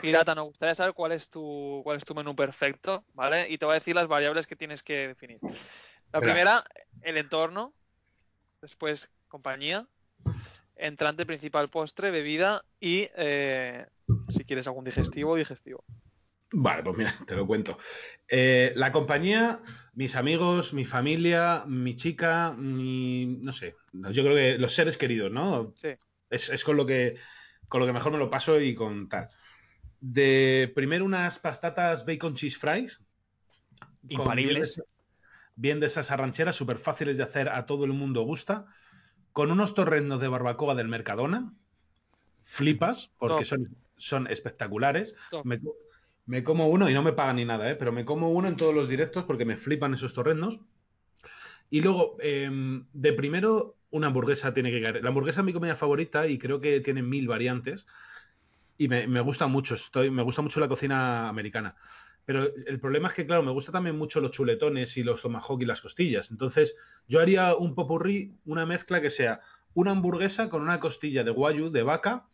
Pirata, 0.00 0.34
nos 0.34 0.46
gustaría 0.46 0.74
saber 0.74 0.94
cuál 0.94 1.12
es 1.12 1.28
tu 1.28 1.82
cuál 1.84 1.98
es 1.98 2.06
tu 2.06 2.14
menú 2.14 2.34
perfecto, 2.34 3.04
¿vale? 3.12 3.50
Y 3.50 3.58
te 3.58 3.66
voy 3.66 3.72
a 3.72 3.80
decir 3.80 3.94
las 3.94 4.08
variables 4.08 4.46
que 4.46 4.56
tienes 4.56 4.82
que 4.82 5.08
definir. 5.08 5.38
La 6.10 6.20
Verás. 6.20 6.20
primera, 6.20 6.64
el 7.02 7.18
entorno, 7.18 7.74
después 8.62 9.10
compañía, 9.28 9.86
entrante 10.76 11.26
principal 11.26 11.68
postre, 11.68 12.10
bebida 12.10 12.64
y 12.80 13.10
eh, 13.14 13.84
si 14.30 14.44
quieres 14.46 14.66
algún 14.68 14.86
digestivo, 14.86 15.36
digestivo. 15.36 15.84
Vale, 16.56 16.82
pues 16.84 16.96
mira, 16.96 17.18
te 17.26 17.34
lo 17.34 17.46
cuento. 17.46 17.78
Eh, 18.28 18.72
la 18.76 18.92
compañía, 18.92 19.60
mis 19.94 20.14
amigos, 20.14 20.72
mi 20.72 20.84
familia, 20.84 21.64
mi 21.66 21.96
chica, 21.96 22.52
mi. 22.52 23.26
no 23.40 23.52
sé. 23.52 23.74
Yo 23.92 24.22
creo 24.22 24.36
que 24.36 24.58
los 24.58 24.72
seres 24.72 24.96
queridos, 24.96 25.32
¿no? 25.32 25.72
Sí. 25.76 25.88
Es, 26.30 26.48
es 26.50 26.62
con 26.64 26.76
lo 26.76 26.86
que 26.86 27.16
con 27.68 27.80
lo 27.80 27.86
que 27.86 27.92
mejor 27.92 28.12
me 28.12 28.18
lo 28.18 28.30
paso 28.30 28.60
y 28.60 28.74
con 28.74 29.08
tal. 29.08 29.30
De 30.00 30.70
primero 30.76 31.04
unas 31.04 31.40
pastatas 31.40 32.06
bacon 32.06 32.34
cheese 32.34 32.56
fries. 32.56 33.02
Infalibles. 34.08 34.76
Bien 34.76 34.86
de, 34.86 34.92
bien 35.56 35.80
de 35.80 35.86
esas 35.86 36.12
arrancheras, 36.12 36.54
súper 36.54 36.78
fáciles 36.78 37.16
de 37.16 37.24
hacer, 37.24 37.48
a 37.48 37.66
todo 37.66 37.84
el 37.84 37.92
mundo 37.92 38.22
gusta. 38.22 38.66
Con 39.32 39.50
unos 39.50 39.74
torrendos 39.74 40.20
de 40.20 40.28
barbacoa 40.28 40.76
del 40.76 40.86
Mercadona. 40.86 41.52
Flipas, 42.44 43.10
porque 43.18 43.44
son, 43.44 43.76
son 43.96 44.28
espectaculares. 44.28 45.16
Top. 45.30 45.44
Me, 45.44 45.58
me 46.26 46.42
como 46.42 46.68
uno, 46.68 46.88
y 46.88 46.94
no 46.94 47.02
me 47.02 47.12
pagan 47.12 47.36
ni 47.36 47.44
nada, 47.44 47.70
¿eh? 47.70 47.76
pero 47.76 47.92
me 47.92 48.04
como 48.04 48.30
uno 48.30 48.48
en 48.48 48.56
todos 48.56 48.74
los 48.74 48.88
directos 48.88 49.24
porque 49.24 49.44
me 49.44 49.56
flipan 49.56 49.94
esos 49.94 50.14
torrendos. 50.14 50.60
Y 51.70 51.80
luego, 51.80 52.16
em, 52.20 52.86
de 52.92 53.12
primero, 53.12 53.76
una 53.90 54.08
hamburguesa 54.08 54.54
tiene 54.54 54.70
que 54.70 54.80
caer. 54.82 55.02
La 55.02 55.08
hamburguesa 55.08 55.40
es 55.40 55.46
mi 55.46 55.52
comida 55.52 55.76
favorita 55.76 56.26
y 56.26 56.38
creo 56.38 56.60
que 56.60 56.80
tiene 56.80 57.02
mil 57.02 57.28
variantes. 57.28 57.86
Y 58.76 58.88
me, 58.88 59.06
me 59.06 59.20
gusta 59.20 59.46
mucho, 59.46 59.74
estoy, 59.74 60.10
me 60.10 60.22
gusta 60.22 60.42
mucho 60.42 60.60
la 60.60 60.68
cocina 60.68 61.28
americana. 61.28 61.76
Pero 62.24 62.48
el 62.66 62.80
problema 62.80 63.08
es 63.08 63.14
que, 63.14 63.26
claro, 63.26 63.42
me 63.42 63.50
gusta 63.50 63.70
también 63.70 63.98
mucho 63.98 64.20
los 64.20 64.30
chuletones 64.30 64.96
y 64.96 65.02
los 65.02 65.20
tomahawk 65.20 65.60
y 65.60 65.66
las 65.66 65.80
costillas. 65.80 66.30
Entonces, 66.30 66.76
yo 67.06 67.20
haría 67.20 67.54
un 67.54 67.74
popurrí, 67.74 68.34
una 68.46 68.64
mezcla 68.64 69.00
que 69.00 69.10
sea 69.10 69.40
una 69.74 69.90
hamburguesa 69.90 70.48
con 70.48 70.62
una 70.62 70.80
costilla 70.80 71.22
de 71.24 71.30
guayu, 71.30 71.70
de 71.70 71.82
vaca, 71.82 72.26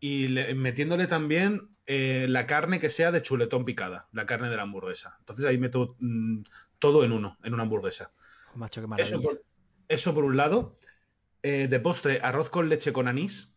y 0.00 0.28
le- 0.28 0.54
metiéndole 0.54 1.06
también 1.06 1.76
eh, 1.86 2.26
la 2.28 2.46
carne 2.46 2.80
que 2.80 2.90
sea 2.90 3.12
de 3.12 3.22
chuletón 3.22 3.64
picada, 3.64 4.08
la 4.12 4.26
carne 4.26 4.50
de 4.50 4.56
la 4.56 4.62
hamburguesa. 4.62 5.16
Entonces 5.20 5.44
ahí 5.46 5.58
meto 5.58 5.96
mm, 6.00 6.42
todo 6.78 7.04
en 7.04 7.12
uno, 7.12 7.38
en 7.42 7.54
una 7.54 7.64
hamburguesa. 7.64 8.12
Oh, 8.46 8.56
macho, 8.58 8.80
qué 8.80 8.86
maravilla. 8.86 9.16
Eso 9.16 9.22
por, 9.22 9.44
eso 9.88 10.14
por 10.14 10.24
un 10.24 10.36
lado. 10.36 10.78
Eh, 11.42 11.68
de 11.68 11.80
postre, 11.80 12.20
arroz 12.22 12.50
con 12.50 12.68
leche 12.68 12.92
con 12.92 13.08
anís. 13.08 13.54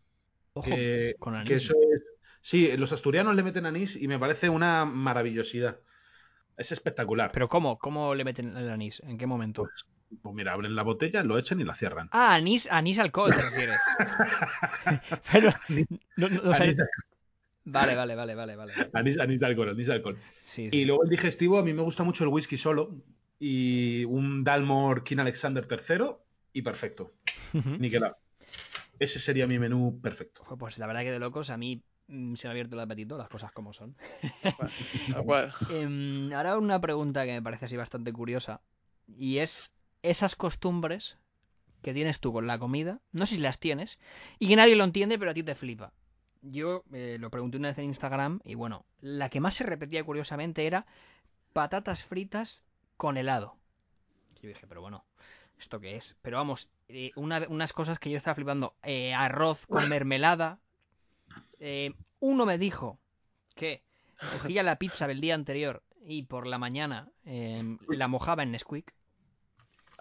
Ojo, 0.54 0.70
que, 0.70 1.16
con 1.18 1.34
anís. 1.34 1.48
que 1.48 1.56
eso 1.56 1.74
es. 1.94 2.04
Sí, 2.42 2.76
los 2.76 2.92
asturianos 2.92 3.34
le 3.36 3.42
meten 3.42 3.66
anís 3.66 3.96
y 3.96 4.08
me 4.08 4.18
parece 4.18 4.48
una 4.50 4.84
maravillosidad. 4.84 5.80
Es 6.56 6.72
espectacular. 6.72 7.32
Pero 7.32 7.48
¿cómo? 7.48 7.78
¿Cómo 7.78 8.14
le 8.14 8.24
meten 8.24 8.56
el 8.56 8.70
anís? 8.70 9.00
¿En 9.00 9.18
qué 9.18 9.26
momento? 9.26 9.62
Pues, 9.62 9.84
pues 10.22 10.34
mira, 10.34 10.52
abren 10.52 10.74
la 10.76 10.82
botella, 10.82 11.22
lo 11.24 11.38
echan 11.38 11.60
y 11.60 11.64
la 11.64 11.74
cierran. 11.74 12.10
Ah, 12.20 12.34
anís, 12.36 12.66
anís 12.78 12.98
alcohol 12.98 13.34
te 13.34 13.42
refieres. 13.42 13.82
Pero 15.32 15.52
no, 16.16 16.28
no, 16.28 16.50
o 16.50 16.54
sea, 16.54 16.66
Anís, 16.66 16.76
Vale, 17.64 17.94
vale, 17.96 18.14
vale, 18.16 18.34
vale, 18.34 18.56
vale. 18.56 18.74
anís- 18.92 19.18
anís 19.20 19.38
de 19.40 19.46
alcohol, 19.46 19.68
anís 19.70 19.86
de 19.86 19.94
alcohol. 19.94 20.18
Sí, 20.42 20.70
sí. 20.70 20.78
Y 20.78 20.84
luego 20.84 21.04
el 21.04 21.10
digestivo, 21.10 21.58
a 21.58 21.62
mí 21.62 21.72
me 21.72 21.82
gusta 21.82 22.04
mucho 22.04 22.24
el 22.24 22.30
whisky 22.30 22.56
solo. 22.58 22.96
Y 23.38 24.04
un 24.04 24.44
Dalmor 24.44 25.02
King 25.04 25.18
Alexander 25.18 25.66
III 25.66 26.24
y 26.52 26.62
perfecto. 26.62 27.12
Ujú. 27.54 27.70
Niquelado. 27.78 28.16
Ese 28.98 29.20
sería 29.20 29.46
mi 29.46 29.58
menú 29.58 30.00
perfecto. 30.02 30.42
Ojo, 30.42 30.56
Pues 30.58 30.78
la 30.78 30.86
verdad 30.86 31.02
que 31.02 31.12
de 31.12 31.18
locos 31.18 31.50
a 31.50 31.56
mí 31.56 31.82
mm, 32.08 32.34
se 32.36 32.46
me 32.46 32.50
ha 32.50 32.52
abierto 32.52 32.76
el 32.76 32.80
apetito, 32.82 33.18
las 33.18 33.28
cosas 33.28 33.52
como 33.52 33.72
son. 33.72 33.96
Em, 35.68 36.32
ahora 36.32 36.58
una 36.58 36.80
pregunta 36.80 37.24
que 37.24 37.32
me 37.32 37.42
parece 37.42 37.66
así 37.66 37.76
bastante 37.76 38.12
curiosa. 38.12 38.60
Y 39.06 39.38
es 39.38 39.70
esas 40.04 40.36
costumbres 40.36 41.18
que 41.82 41.92
tienes 41.92 42.20
tú 42.20 42.32
con 42.32 42.46
la 42.46 42.58
comida, 42.58 43.00
no 43.12 43.26
sé 43.26 43.34
si 43.36 43.40
las 43.40 43.58
tienes, 43.58 43.98
y 44.38 44.48
que 44.48 44.56
nadie 44.56 44.76
lo 44.76 44.84
entiende, 44.84 45.18
pero 45.18 45.30
a 45.32 45.34
ti 45.34 45.42
te 45.42 45.54
flipa. 45.54 45.92
Yo 46.42 46.84
eh, 46.92 47.16
lo 47.18 47.30
pregunté 47.30 47.56
una 47.58 47.68
vez 47.68 47.78
en 47.78 47.84
Instagram 47.86 48.40
y 48.44 48.54
bueno, 48.54 48.84
la 49.00 49.28
que 49.30 49.40
más 49.40 49.54
se 49.54 49.64
repetía 49.64 50.04
curiosamente 50.04 50.66
era 50.66 50.86
patatas 51.52 52.02
fritas 52.02 52.62
con 52.96 53.16
helado. 53.16 53.56
Yo 54.42 54.48
dije, 54.48 54.66
pero 54.66 54.80
bueno, 54.82 55.04
¿esto 55.58 55.80
qué 55.80 55.96
es? 55.96 56.16
Pero 56.22 56.36
vamos, 56.36 56.68
eh, 56.88 57.12
una- 57.16 57.46
unas 57.48 57.72
cosas 57.72 57.98
que 57.98 58.10
yo 58.10 58.18
estaba 58.18 58.34
flipando. 58.34 58.74
eh, 58.82 59.14
arroz 59.14 59.66
con 59.66 59.88
mermelada. 59.88 60.58
Uno 62.20 62.46
me 62.46 62.58
dijo 62.58 62.98
que 63.54 63.82
cogía 64.32 64.62
la 64.62 64.76
pizza 64.76 65.06
del 65.06 65.20
día 65.20 65.34
anterior 65.34 65.82
y 66.04 66.24
por 66.24 66.46
la 66.46 66.58
mañana 66.58 67.08
eh, 67.24 67.76
la 67.88 68.08
mojaba 68.08 68.42
en 68.42 68.52
Nesquik. 68.52 68.92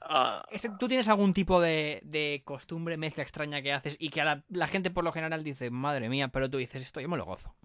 Ah, 0.05 0.45
¿Tú 0.79 0.87
tienes 0.87 1.07
algún 1.07 1.33
tipo 1.33 1.59
de, 1.61 2.01
de 2.03 2.41
costumbre, 2.45 2.97
mezcla 2.97 3.23
extraña 3.23 3.61
que 3.61 3.73
haces 3.73 3.95
y 3.99 4.09
que 4.09 4.21
a 4.21 4.25
la, 4.25 4.43
la 4.49 4.67
gente 4.67 4.91
por 4.91 5.03
lo 5.03 5.11
general 5.11 5.43
dice, 5.43 5.69
madre 5.71 6.09
mía, 6.09 6.27
pero 6.29 6.49
tú 6.49 6.57
dices 6.57 6.83
esto, 6.83 6.99
yo 7.01 7.09
me 7.09 7.17
lo 7.17 7.25
gozo? 7.25 7.55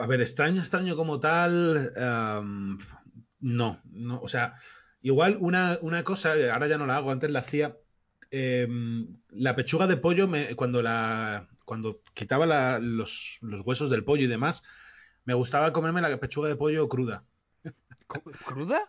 A 0.00 0.06
ver, 0.06 0.20
extraño, 0.20 0.60
extraño 0.60 0.96
como 0.96 1.20
tal. 1.20 1.92
am, 1.96 2.78
no, 3.40 3.80
no. 3.90 4.20
O 4.20 4.28
sea, 4.28 4.54
igual 5.02 5.36
una, 5.40 5.78
una 5.82 6.04
cosa, 6.04 6.32
ahora 6.52 6.68
ya 6.68 6.78
no 6.78 6.86
la 6.86 6.96
hago, 6.96 7.10
antes 7.10 7.30
la 7.30 7.40
hacía. 7.40 7.76
em, 8.30 9.16
la 9.30 9.56
pechuga 9.56 9.86
de 9.86 9.96
pollo, 9.96 10.28
me- 10.28 10.54
cuando 10.56 10.82
la. 10.82 11.48
Cuando 11.64 12.00
quitaba 12.14 12.46
la- 12.46 12.78
los, 12.78 13.38
los 13.42 13.60
huesos 13.62 13.90
del 13.90 14.04
pollo 14.04 14.24
y 14.24 14.26
demás, 14.28 14.62
me 15.24 15.34
gustaba 15.34 15.72
comerme 15.72 16.00
la 16.02 16.18
pechuga 16.20 16.48
de 16.48 16.56
pollo 16.56 16.88
cruda. 16.88 17.24
¿Cu- 18.10 18.32
¿Cruda? 18.48 18.80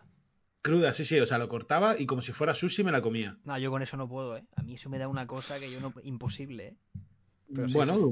Cruda, 0.62 0.92
sí, 0.92 1.04
sí, 1.04 1.18
o 1.18 1.26
sea, 1.26 1.38
lo 1.38 1.48
cortaba 1.48 1.98
y 1.98 2.06
como 2.06 2.20
si 2.20 2.32
fuera 2.32 2.54
sushi 2.54 2.84
me 2.84 2.92
la 2.92 3.00
comía. 3.00 3.38
No, 3.44 3.58
yo 3.58 3.70
con 3.70 3.82
eso 3.82 3.96
no 3.96 4.08
puedo, 4.08 4.36
¿eh? 4.36 4.44
A 4.56 4.62
mí 4.62 4.74
eso 4.74 4.90
me 4.90 4.98
da 4.98 5.08
una 5.08 5.26
cosa 5.26 5.58
que 5.58 5.70
yo 5.70 5.80
no... 5.80 5.94
Imposible, 6.02 6.66
¿eh? 6.66 6.76
Pero 7.54 7.68
sí, 7.68 7.74
bueno, 7.74 8.10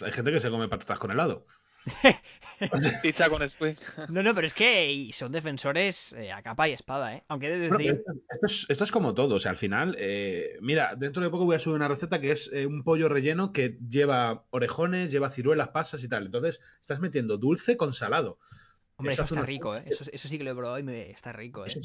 hay 0.00 0.12
gente 0.12 0.32
que 0.32 0.40
se 0.40 0.50
come 0.50 0.68
patatas 0.68 0.98
con 0.98 1.10
helado. 1.10 1.46
pizza 3.02 3.30
con 3.30 3.42
spring. 3.42 3.76
No, 4.08 4.22
no, 4.22 4.34
pero 4.34 4.46
es 4.46 4.54
que 4.54 5.08
son 5.14 5.30
defensores 5.30 6.12
eh, 6.14 6.32
a 6.32 6.42
capa 6.42 6.68
y 6.68 6.72
espada, 6.72 7.14
¿eh? 7.14 7.24
Aunque 7.28 7.48
de 7.48 7.70
decir... 7.70 8.02
esto, 8.28 8.46
es, 8.46 8.66
esto 8.68 8.84
es 8.84 8.90
como 8.90 9.14
todo, 9.14 9.36
o 9.36 9.38
sea, 9.38 9.52
al 9.52 9.56
final, 9.56 9.94
eh, 9.98 10.58
mira, 10.60 10.94
dentro 10.96 11.22
de 11.22 11.30
poco 11.30 11.44
voy 11.44 11.56
a 11.56 11.60
subir 11.60 11.76
una 11.76 11.88
receta 11.88 12.20
que 12.20 12.32
es 12.32 12.50
eh, 12.52 12.66
un 12.66 12.82
pollo 12.82 13.08
relleno 13.08 13.52
que 13.52 13.78
lleva 13.88 14.46
orejones, 14.50 15.12
lleva 15.12 15.30
ciruelas, 15.30 15.68
pasas 15.68 16.02
y 16.02 16.08
tal. 16.08 16.26
Entonces, 16.26 16.60
estás 16.80 17.00
metiendo 17.00 17.38
dulce 17.38 17.76
con 17.76 17.92
salado. 17.94 18.38
Hombre, 18.96 19.12
eso 19.12 19.22
está 19.22 19.34
una- 19.34 19.44
rico, 19.46 19.74
¿eh? 19.76 19.82
Eso, 19.86 20.04
eso 20.10 20.28
sí 20.28 20.38
que 20.38 20.44
lo 20.44 20.50
he 20.50 20.54
probado 20.54 20.78
y 20.78 20.82
me 20.82 21.10
está 21.10 21.32
rico, 21.32 21.64
¿eh? 21.64 21.68
Eso 21.68 21.80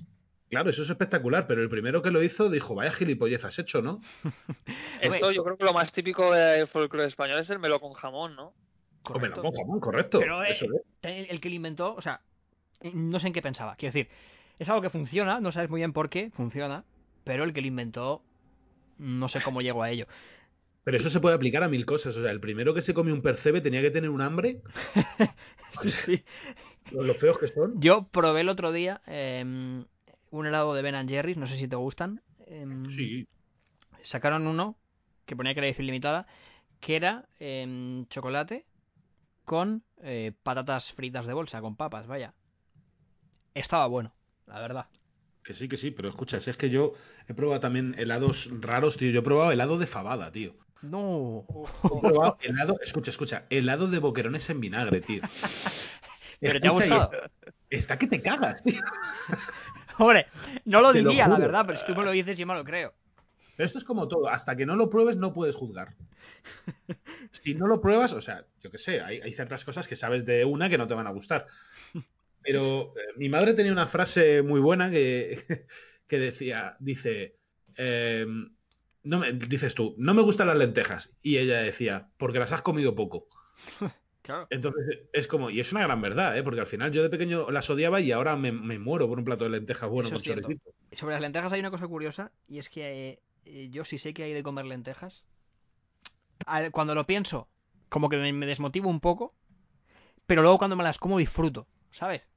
claro, 0.49 0.69
eso 0.69 0.83
es 0.83 0.89
espectacular, 0.89 1.47
pero 1.47 1.61
el 1.61 1.69
primero 1.69 2.01
que 2.01 2.11
lo 2.11 2.21
hizo 2.21 2.49
dijo, 2.49 2.75
vaya 2.75 2.91
gilipollas 2.91 3.43
has 3.45 3.57
hecho, 3.59 3.81
¿no? 3.81 4.01
Esto 5.01 5.31
yo 5.31 5.43
creo 5.43 5.57
que 5.57 5.63
lo 5.63 5.73
más 5.73 5.91
típico 5.91 6.33
del 6.33 6.67
folclore 6.67 7.07
español 7.07 7.39
es 7.39 7.49
el 7.49 7.59
melón 7.59 7.79
con 7.79 7.93
jamón, 7.93 8.35
¿no? 8.35 8.53
Correcto. 9.01 9.41
no, 9.41 9.51
jamón, 9.51 9.79
correcto. 9.79 10.19
Pero 10.19 10.43
eh, 10.43 10.49
eso 10.51 10.65
es. 10.65 10.81
el, 11.03 11.27
el 11.29 11.39
que 11.41 11.49
lo 11.49 11.55
inventó, 11.55 11.95
o 11.95 12.01
sea, 12.01 12.21
no 12.93 13.19
sé 13.19 13.27
en 13.27 13.33
qué 13.33 13.41
pensaba. 13.41 13.75
Quiero 13.75 13.93
decir, 13.93 14.09
es 14.59 14.69
algo 14.69 14.81
que 14.81 14.89
funciona, 14.89 15.39
no 15.39 15.51
sabes 15.51 15.69
muy 15.69 15.79
bien 15.79 15.93
por 15.93 16.09
qué 16.09 16.29
funciona, 16.31 16.83
pero 17.23 17.43
el 17.43 17.53
que 17.53 17.61
lo 17.61 17.67
inventó, 17.67 18.21
no 18.97 19.27
sé 19.29 19.41
cómo 19.41 19.61
llegó 19.61 19.83
a 19.83 19.89
ello. 19.89 20.05
Pero 20.83 20.97
eso 20.97 21.09
se 21.09 21.19
puede 21.19 21.35
aplicar 21.35 21.63
a 21.63 21.69
mil 21.69 21.85
cosas. 21.85 22.17
O 22.17 22.21
sea, 22.21 22.31
el 22.31 22.39
primero 22.39 22.73
que 22.73 22.81
se 22.81 22.93
comió 22.93 23.13
un 23.13 23.21
percebe 23.21 23.61
tenía 23.61 23.81
que 23.81 23.91
tener 23.91 24.09
un 24.09 24.21
hambre, 24.21 24.61
Sí, 25.81 25.89
sí. 25.89 26.23
Lo, 26.91 27.13
feos 27.13 27.37
que 27.37 27.47
son. 27.47 27.79
Yo 27.79 28.03
probé 28.07 28.41
el 28.41 28.49
otro 28.49 28.71
día 28.71 29.01
eh, 29.07 29.41
un 30.31 30.45
helado 30.47 30.73
de 30.73 30.81
Ben 30.81 30.95
and 30.95 31.09
Jerry's, 31.09 31.37
no 31.37 31.47
sé 31.47 31.57
si 31.57 31.67
te 31.67 31.75
gustan. 31.75 32.21
eh, 32.47 32.65
Sí, 32.89 33.27
Sacaron 34.01 34.47
uno 34.47 34.77
que 35.25 35.35
ponía 35.35 35.53
que 35.53 35.59
era 35.59 35.67
edición 35.67 35.85
limitada, 35.85 36.25
que 36.79 36.95
era 36.95 37.25
eh, 37.39 38.03
chocolate 38.09 38.65
con 39.45 39.83
eh, 40.01 40.31
patatas 40.43 40.91
fritas 40.93 41.27
de 41.27 41.33
bolsa, 41.33 41.61
con 41.61 41.75
papas, 41.75 42.07
vaya. 42.07 42.33
Estaba 43.53 43.85
bueno, 43.87 44.13
la 44.47 44.59
verdad. 44.59 44.87
que 45.43 45.53
sí, 45.53 45.67
que 45.67 45.77
sí, 45.77 45.91
pero 45.91 46.09
escucha, 46.09 46.39
si 46.41 46.49
es 46.49 46.57
que 46.57 46.69
yo 46.69 46.93
he 47.27 47.33
probado 47.33 47.59
también 47.59 47.95
helados 47.97 48.49
raros, 48.59 48.97
tío. 48.97 49.11
Yo 49.11 49.19
he 49.19 49.23
probado 49.23 49.51
helado 49.51 49.77
de 49.77 49.87
fabada, 49.87 50.31
tío. 50.31 50.55
No. 50.81 51.45
He 51.83 51.99
probado 52.01 52.37
helado, 52.41 52.79
escucha, 52.81 53.11
escucha, 53.11 53.45
helado 53.49 53.87
de 53.87 53.99
boquerones 53.99 54.49
en 54.49 54.61
vinagre, 54.61 55.01
tío. 55.01 55.21
¿Pero 56.41 56.59
te 56.59 56.67
ha 56.67 56.71
gustado? 56.71 57.11
Está 57.69 57.97
que 57.97 58.07
te 58.07 58.21
cagas, 58.21 58.63
tío. 58.63 58.81
Hombre, 59.97 60.27
no 60.65 60.81
lo 60.81 60.91
Te 60.91 61.01
lo 61.01 61.09
diría, 61.09 61.27
la 61.27 61.37
verdad, 61.37 61.63
pero 61.65 61.79
si 61.79 61.85
tú 61.85 61.95
me 61.95 62.03
lo 62.03 62.11
dices, 62.11 62.37
yo 62.37 62.47
me 62.47 62.55
lo 62.55 62.63
creo. 62.63 62.93
Pero 63.55 63.65
esto 63.65 63.77
es 63.77 63.83
como 63.83 64.07
todo, 64.07 64.27
hasta 64.27 64.55
que 64.55 64.65
no 64.65 64.75
lo 64.75 64.89
pruebes 64.89 65.17
no 65.17 65.33
puedes 65.33 65.55
juzgar. 65.55 65.95
Si 67.31 67.53
no 67.53 67.65
lo 67.65 67.79
pruebas, 67.79 68.11
o 68.11 68.19
sea, 68.19 68.45
yo 68.61 68.71
qué 68.71 68.77
sé, 68.77 68.99
hay, 68.99 69.21
hay 69.21 69.31
ciertas 69.31 69.63
cosas 69.63 69.87
que 69.87 69.95
sabes 69.95 70.25
de 70.25 70.43
una 70.43 70.69
que 70.69 70.77
no 70.77 70.87
te 70.87 70.95
van 70.95 71.07
a 71.07 71.11
gustar. 71.11 71.45
Pero 72.41 72.93
eh, 72.97 73.13
mi 73.15 73.29
madre 73.29 73.53
tenía 73.53 73.71
una 73.71 73.87
frase 73.87 74.41
muy 74.41 74.59
buena 74.59 74.89
que, 74.91 75.65
que 76.07 76.19
decía, 76.19 76.75
dice, 76.79 77.37
eh, 77.77 78.25
no 79.03 79.19
me, 79.19 79.31
dices 79.33 79.75
tú, 79.75 79.95
no 79.97 80.13
me 80.13 80.23
gustan 80.23 80.47
las 80.47 80.57
lentejas. 80.57 81.13
Y 81.21 81.37
ella 81.37 81.61
decía, 81.61 82.09
porque 82.17 82.39
las 82.39 82.51
has 82.51 82.61
comido 82.61 82.95
poco. 82.95 83.27
Claro. 84.21 84.47
Entonces 84.49 84.99
es 85.13 85.27
como, 85.27 85.49
y 85.49 85.59
es 85.59 85.71
una 85.71 85.83
gran 85.83 86.01
verdad, 86.01 86.37
¿eh? 86.37 86.43
porque 86.43 86.59
al 86.59 86.67
final 86.67 86.91
yo 86.91 87.03
de 87.03 87.09
pequeño 87.09 87.49
las 87.51 87.69
odiaba 87.69 87.99
y 88.01 88.11
ahora 88.11 88.35
me, 88.35 88.51
me 88.51 88.79
muero 88.79 89.07
por 89.07 89.17
un 89.17 89.25
plato 89.25 89.45
de 89.45 89.49
lentejas 89.51 89.89
bueno 89.89 90.09
Eso 90.09 90.15
con 90.17 90.23
choricito. 90.23 90.71
Sobre 90.91 91.13
las 91.15 91.21
lentejas 91.21 91.53
hay 91.53 91.59
una 91.59 91.71
cosa 91.71 91.87
curiosa 91.87 92.31
y 92.47 92.57
es 92.59 92.69
que 92.69 93.21
eh, 93.45 93.69
yo 93.71 93.85
sí 93.85 93.97
sé 93.97 94.13
que 94.13 94.23
hay 94.23 94.33
de 94.33 94.43
comer 94.43 94.65
lentejas. 94.65 95.25
al- 96.45 96.71
Cuando 96.71 96.95
lo 96.95 97.05
pienso, 97.05 97.47
como 97.89 98.09
que 98.09 98.17
me, 98.17 98.31
me 98.33 98.45
desmotivo 98.45 98.89
un 98.89 98.99
poco, 98.99 99.33
pero 100.27 100.41
luego 100.41 100.57
cuando 100.57 100.75
me 100.75 100.83
las 100.83 100.97
como 100.97 101.17
disfruto, 101.17 101.67
¿sabes? 101.91 102.27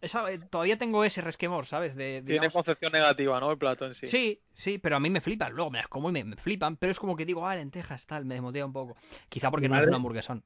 Esa- 0.00 0.30
eh, 0.32 0.38
todavía 0.38 0.78
tengo 0.78 1.04
ese 1.04 1.22
resquemor, 1.22 1.66
¿sabes? 1.66 1.96
De, 1.96 2.22
Tiene 2.24 2.50
concepción 2.50 2.92
negativa, 2.92 3.40
¿no? 3.40 3.50
El 3.50 3.58
plato 3.58 3.86
en 3.86 3.94
sí. 3.94 4.06
Sí, 4.06 4.40
sí, 4.54 4.78
pero 4.78 4.96
a 4.96 5.00
mí 5.00 5.10
me 5.10 5.20
flipan. 5.20 5.52
Luego 5.52 5.70
me 5.70 5.78
las 5.78 5.88
como 5.88 6.10
y 6.10 6.12
me, 6.12 6.24
me 6.24 6.36
flipan, 6.36 6.76
pero 6.76 6.92
es 6.92 6.98
como 6.98 7.16
que 7.16 7.24
digo, 7.26 7.46
ah, 7.46 7.56
lentejas, 7.56 8.06
tal, 8.06 8.24
me 8.24 8.34
desmotiva 8.34 8.64
un 8.66 8.72
poco. 8.72 8.96
Quizá 9.28 9.50
porque 9.50 9.68
no 9.68 9.78
es 9.78 9.86
un 9.86 9.94
hamburguesón. 9.94 10.44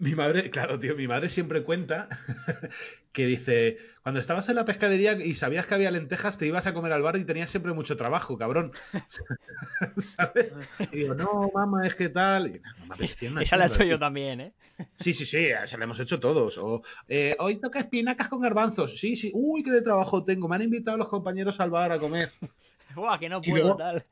Mi 0.00 0.14
madre, 0.14 0.50
claro, 0.50 0.78
tío, 0.78 0.94
mi 0.94 1.08
madre 1.08 1.28
siempre 1.30 1.62
cuenta 1.62 2.08
que 3.12 3.26
dice, 3.26 3.78
cuando 4.02 4.20
estabas 4.20 4.48
en 4.48 4.56
la 4.56 4.64
pescadería 4.66 5.12
y 5.14 5.34
sabías 5.34 5.66
que 5.66 5.74
había 5.74 5.90
lentejas, 5.90 6.36
te 6.38 6.46
ibas 6.46 6.66
a 6.66 6.74
comer 6.74 6.92
al 6.92 7.02
bar 7.02 7.16
y 7.16 7.24
tenías 7.24 7.50
siempre 7.50 7.72
mucho 7.72 7.96
trabajo, 7.96 8.36
cabrón. 8.36 8.72
¿Sabes? 9.96 10.52
Y 10.92 10.96
digo, 10.98 11.14
no, 11.14 11.50
mamá, 11.54 11.86
es 11.86 11.94
que 11.94 12.08
tal. 12.10 12.48
Y, 12.48 12.60
"No, 12.86 12.94
apetecía 12.94 13.30
una 13.30 13.42
Esa 13.42 13.56
la 13.56 13.64
he 13.64 13.68
hecho 13.68 13.78
yo 13.78 13.84
tío". 13.90 13.98
también, 13.98 14.40
¿eh? 14.40 14.52
Sí, 14.94 15.12
sí, 15.12 15.24
sí, 15.24 15.46
se 15.64 15.78
la 15.78 15.84
hemos 15.84 15.98
hecho 16.00 16.20
todos. 16.20 16.58
O, 16.58 16.82
eh, 17.08 17.34
hoy 17.40 17.56
toca 17.56 17.80
espinacas 17.80 18.28
con 18.28 18.40
garbanzos. 18.40 18.98
Sí, 19.00 19.16
sí. 19.16 19.30
Uy, 19.34 19.62
qué 19.62 19.70
de 19.72 19.82
trabajo 19.82 20.22
tengo. 20.24 20.48
Me 20.48 20.56
han 20.56 20.62
invitado 20.62 20.96
los 20.96 21.08
compañeros 21.08 21.58
al 21.60 21.70
bar 21.70 21.92
a 21.92 21.98
comer. 21.98 22.30
Buah, 22.94 23.18
que 23.18 23.28
no 23.28 23.40
puedo, 23.42 23.56
luego- 23.64 23.76
tal. 23.76 24.04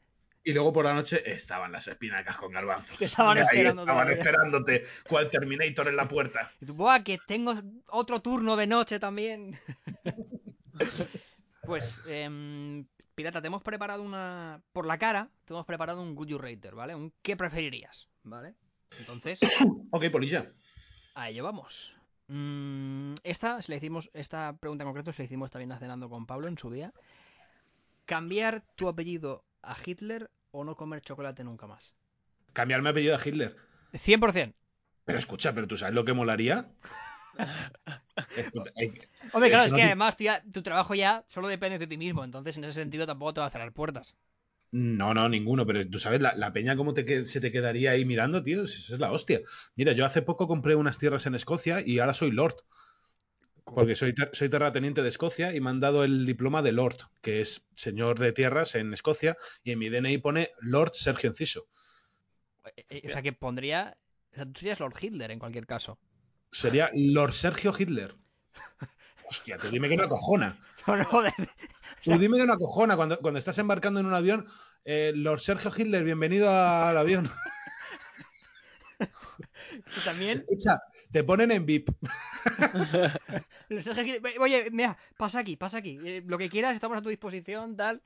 Y 0.46 0.52
luego 0.52 0.72
por 0.72 0.84
la 0.84 0.94
noche 0.94 1.28
estaban 1.28 1.72
las 1.72 1.88
espinacas 1.88 2.36
con 2.36 2.52
garbanzos. 2.52 3.02
Estaban 3.02 3.36
esperando 3.38 3.82
Estaban 3.82 4.10
esperándote. 4.10 4.84
Cual 5.08 5.28
Terminator 5.28 5.88
en 5.88 5.96
la 5.96 6.06
puerta. 6.06 6.52
Y 6.60 6.66
tú, 6.66 6.74
Buah, 6.74 7.02
que 7.02 7.18
tengo 7.26 7.52
otro 7.88 8.22
turno 8.22 8.54
de 8.54 8.68
noche 8.68 9.00
también. 9.00 9.58
pues, 11.62 12.00
em, 12.06 12.86
Pirata, 13.16 13.40
te 13.40 13.48
hemos 13.48 13.64
preparado 13.64 14.04
una. 14.04 14.62
Por 14.72 14.86
la 14.86 14.98
cara, 14.98 15.30
te 15.44 15.52
hemos 15.52 15.66
preparado 15.66 16.00
un 16.00 16.14
Good 16.14 16.28
You 16.28 16.38
Rater, 16.38 16.76
¿vale? 16.76 16.94
Un 16.94 17.12
¿qué 17.22 17.36
preferirías? 17.36 18.08
¿Vale? 18.22 18.54
Entonces, 19.00 19.40
Ok, 19.90 20.04
polilla. 20.12 20.52
a 21.14 21.28
ello 21.28 21.42
vamos. 21.42 21.96
Mm, 22.28 23.14
esta, 23.24 23.60
se 23.62 23.72
la 23.72 23.78
hicimos, 23.78 24.10
esta 24.14 24.56
pregunta 24.60 24.84
en 24.84 24.88
concreto 24.90 25.12
se 25.12 25.22
la 25.22 25.26
hicimos 25.26 25.50
también 25.50 25.72
a 25.72 25.80
cenando 25.80 26.08
con 26.08 26.24
Pablo 26.24 26.46
en 26.46 26.56
su 26.56 26.70
día. 26.70 26.92
¿Cambiar 28.04 28.62
tu 28.76 28.86
apellido 28.88 29.42
a 29.62 29.76
Hitler 29.84 30.30
o 30.58 30.64
no 30.64 30.74
comer 30.80 31.00
chocolate 31.06 31.42
nunca 31.44 31.66
más? 31.72 31.84
Cambiarme 32.58 32.88
apellido 32.90 33.14
a 33.16 33.20
Hitler. 33.24 33.52
100%. 34.04 34.56
Pero 35.06 35.18
escucha, 35.18 35.54
pero 35.54 35.66
tú 35.70 35.76
sabes 35.76 35.94
lo 35.94 36.04
que 36.04 36.12
molaría. 36.20 36.56
Hombre, 39.32 39.50
claro, 39.50 39.66
es 39.66 39.72
que 39.72 39.82
además 39.82 40.16
tú 40.16 40.24
ya- 40.24 40.42
tu 40.52 40.62
trabajo 40.62 40.94
ya 40.94 41.24
solo 41.28 41.48
depende 41.48 41.78
de 41.78 41.86
ti 41.86 41.96
mismo, 41.96 42.24
entonces 42.24 42.56
en 42.56 42.64
ese 42.64 42.74
sentido 42.74 43.06
tampoco 43.06 43.34
te 43.34 43.40
va 43.40 43.46
a 43.46 43.50
cerrar 43.50 43.72
puertas. 43.72 44.16
No, 44.72 45.14
no, 45.14 45.28
ninguno, 45.28 45.64
pero 45.66 45.88
tú 45.88 45.98
sabes 45.98 46.20
la, 46.20 46.34
la 46.36 46.52
peña 46.52 46.76
cómo 46.76 46.92
te, 46.92 47.26
se 47.26 47.40
te 47.40 47.50
quedaría 47.50 47.92
ahí 47.92 48.04
mirando, 48.04 48.42
tío, 48.42 48.64
eso 48.64 48.94
es 48.94 49.00
la 49.00 49.10
hostia. 49.12 49.40
Mira, 49.74 49.92
yo 49.92 50.04
hace 50.04 50.22
poco 50.22 50.46
compré 50.48 50.74
unas 50.74 50.98
tierras 50.98 51.24
en 51.26 51.34
Escocia 51.34 51.82
y 51.84 51.98
ahora 51.98 52.14
soy 52.14 52.30
Lord. 52.32 52.56
Porque 53.74 53.96
soy, 53.96 54.14
ter- 54.14 54.30
soy 54.32 54.48
terrateniente 54.48 55.02
de 55.02 55.08
Escocia 55.08 55.54
y 55.54 55.60
me 55.60 55.70
han 55.70 55.80
dado 55.80 56.04
el 56.04 56.24
diploma 56.24 56.62
de 56.62 56.72
Lord, 56.72 56.96
que 57.20 57.40
es 57.40 57.66
señor 57.74 58.18
de 58.18 58.32
tierras 58.32 58.74
en 58.76 58.92
Escocia, 58.94 59.36
y 59.64 59.72
en 59.72 59.78
mi 59.80 59.88
DNI 59.90 60.18
pone 60.18 60.50
Lord 60.60 60.92
Sergio 60.94 61.28
Enciso. 61.30 61.66
Eh, 62.76 62.84
eh, 62.88 63.02
O 63.06 63.10
sea 63.10 63.22
que 63.22 63.32
pondría. 63.32 63.96
O 64.32 64.34
sea, 64.36 64.44
tú 64.46 64.52
serías 64.60 64.80
Lord 64.80 64.94
Hitler 65.00 65.30
en 65.32 65.38
cualquier 65.38 65.66
caso. 65.66 65.98
Sería 66.50 66.90
Lord 66.94 67.34
Sergio 67.34 67.74
Hitler. 67.76 68.14
Hostia, 69.28 69.58
tú 69.58 69.68
dime 69.68 69.88
que 69.88 69.96
no 69.96 70.04
acojona. 70.04 70.58
No, 70.86 70.96
no, 70.96 71.22
de- 71.22 71.32
Tú 72.04 72.16
dime 72.18 72.38
que 72.38 72.46
no 72.46 72.52
acojona 72.52 72.94
cuando, 72.94 73.18
cuando 73.18 73.38
estás 73.38 73.58
embarcando 73.58 73.98
en 73.98 74.06
un 74.06 74.14
avión. 74.14 74.46
eh, 74.84 75.12
Lord 75.14 75.40
Sergio 75.40 75.72
Hitler, 75.76 76.04
bienvenido 76.04 76.48
al 76.48 76.96
avión. 76.96 77.28
tú 78.98 80.00
también. 80.04 80.38
Escucha, 80.38 80.80
te 81.16 81.24
ponen 81.24 81.50
en 81.50 81.64
VIP. 81.64 81.88
Oye, 84.38 84.70
mira, 84.70 84.98
pasa 85.16 85.38
aquí, 85.38 85.56
pasa 85.56 85.78
aquí. 85.78 85.98
eh, 86.04 86.22
lo 86.26 86.36
que 86.36 86.50
quieras, 86.50 86.74
estamos 86.74 86.98
a 86.98 87.02
tu 87.02 87.08
disposición, 87.08 87.74
tal. 87.74 88.02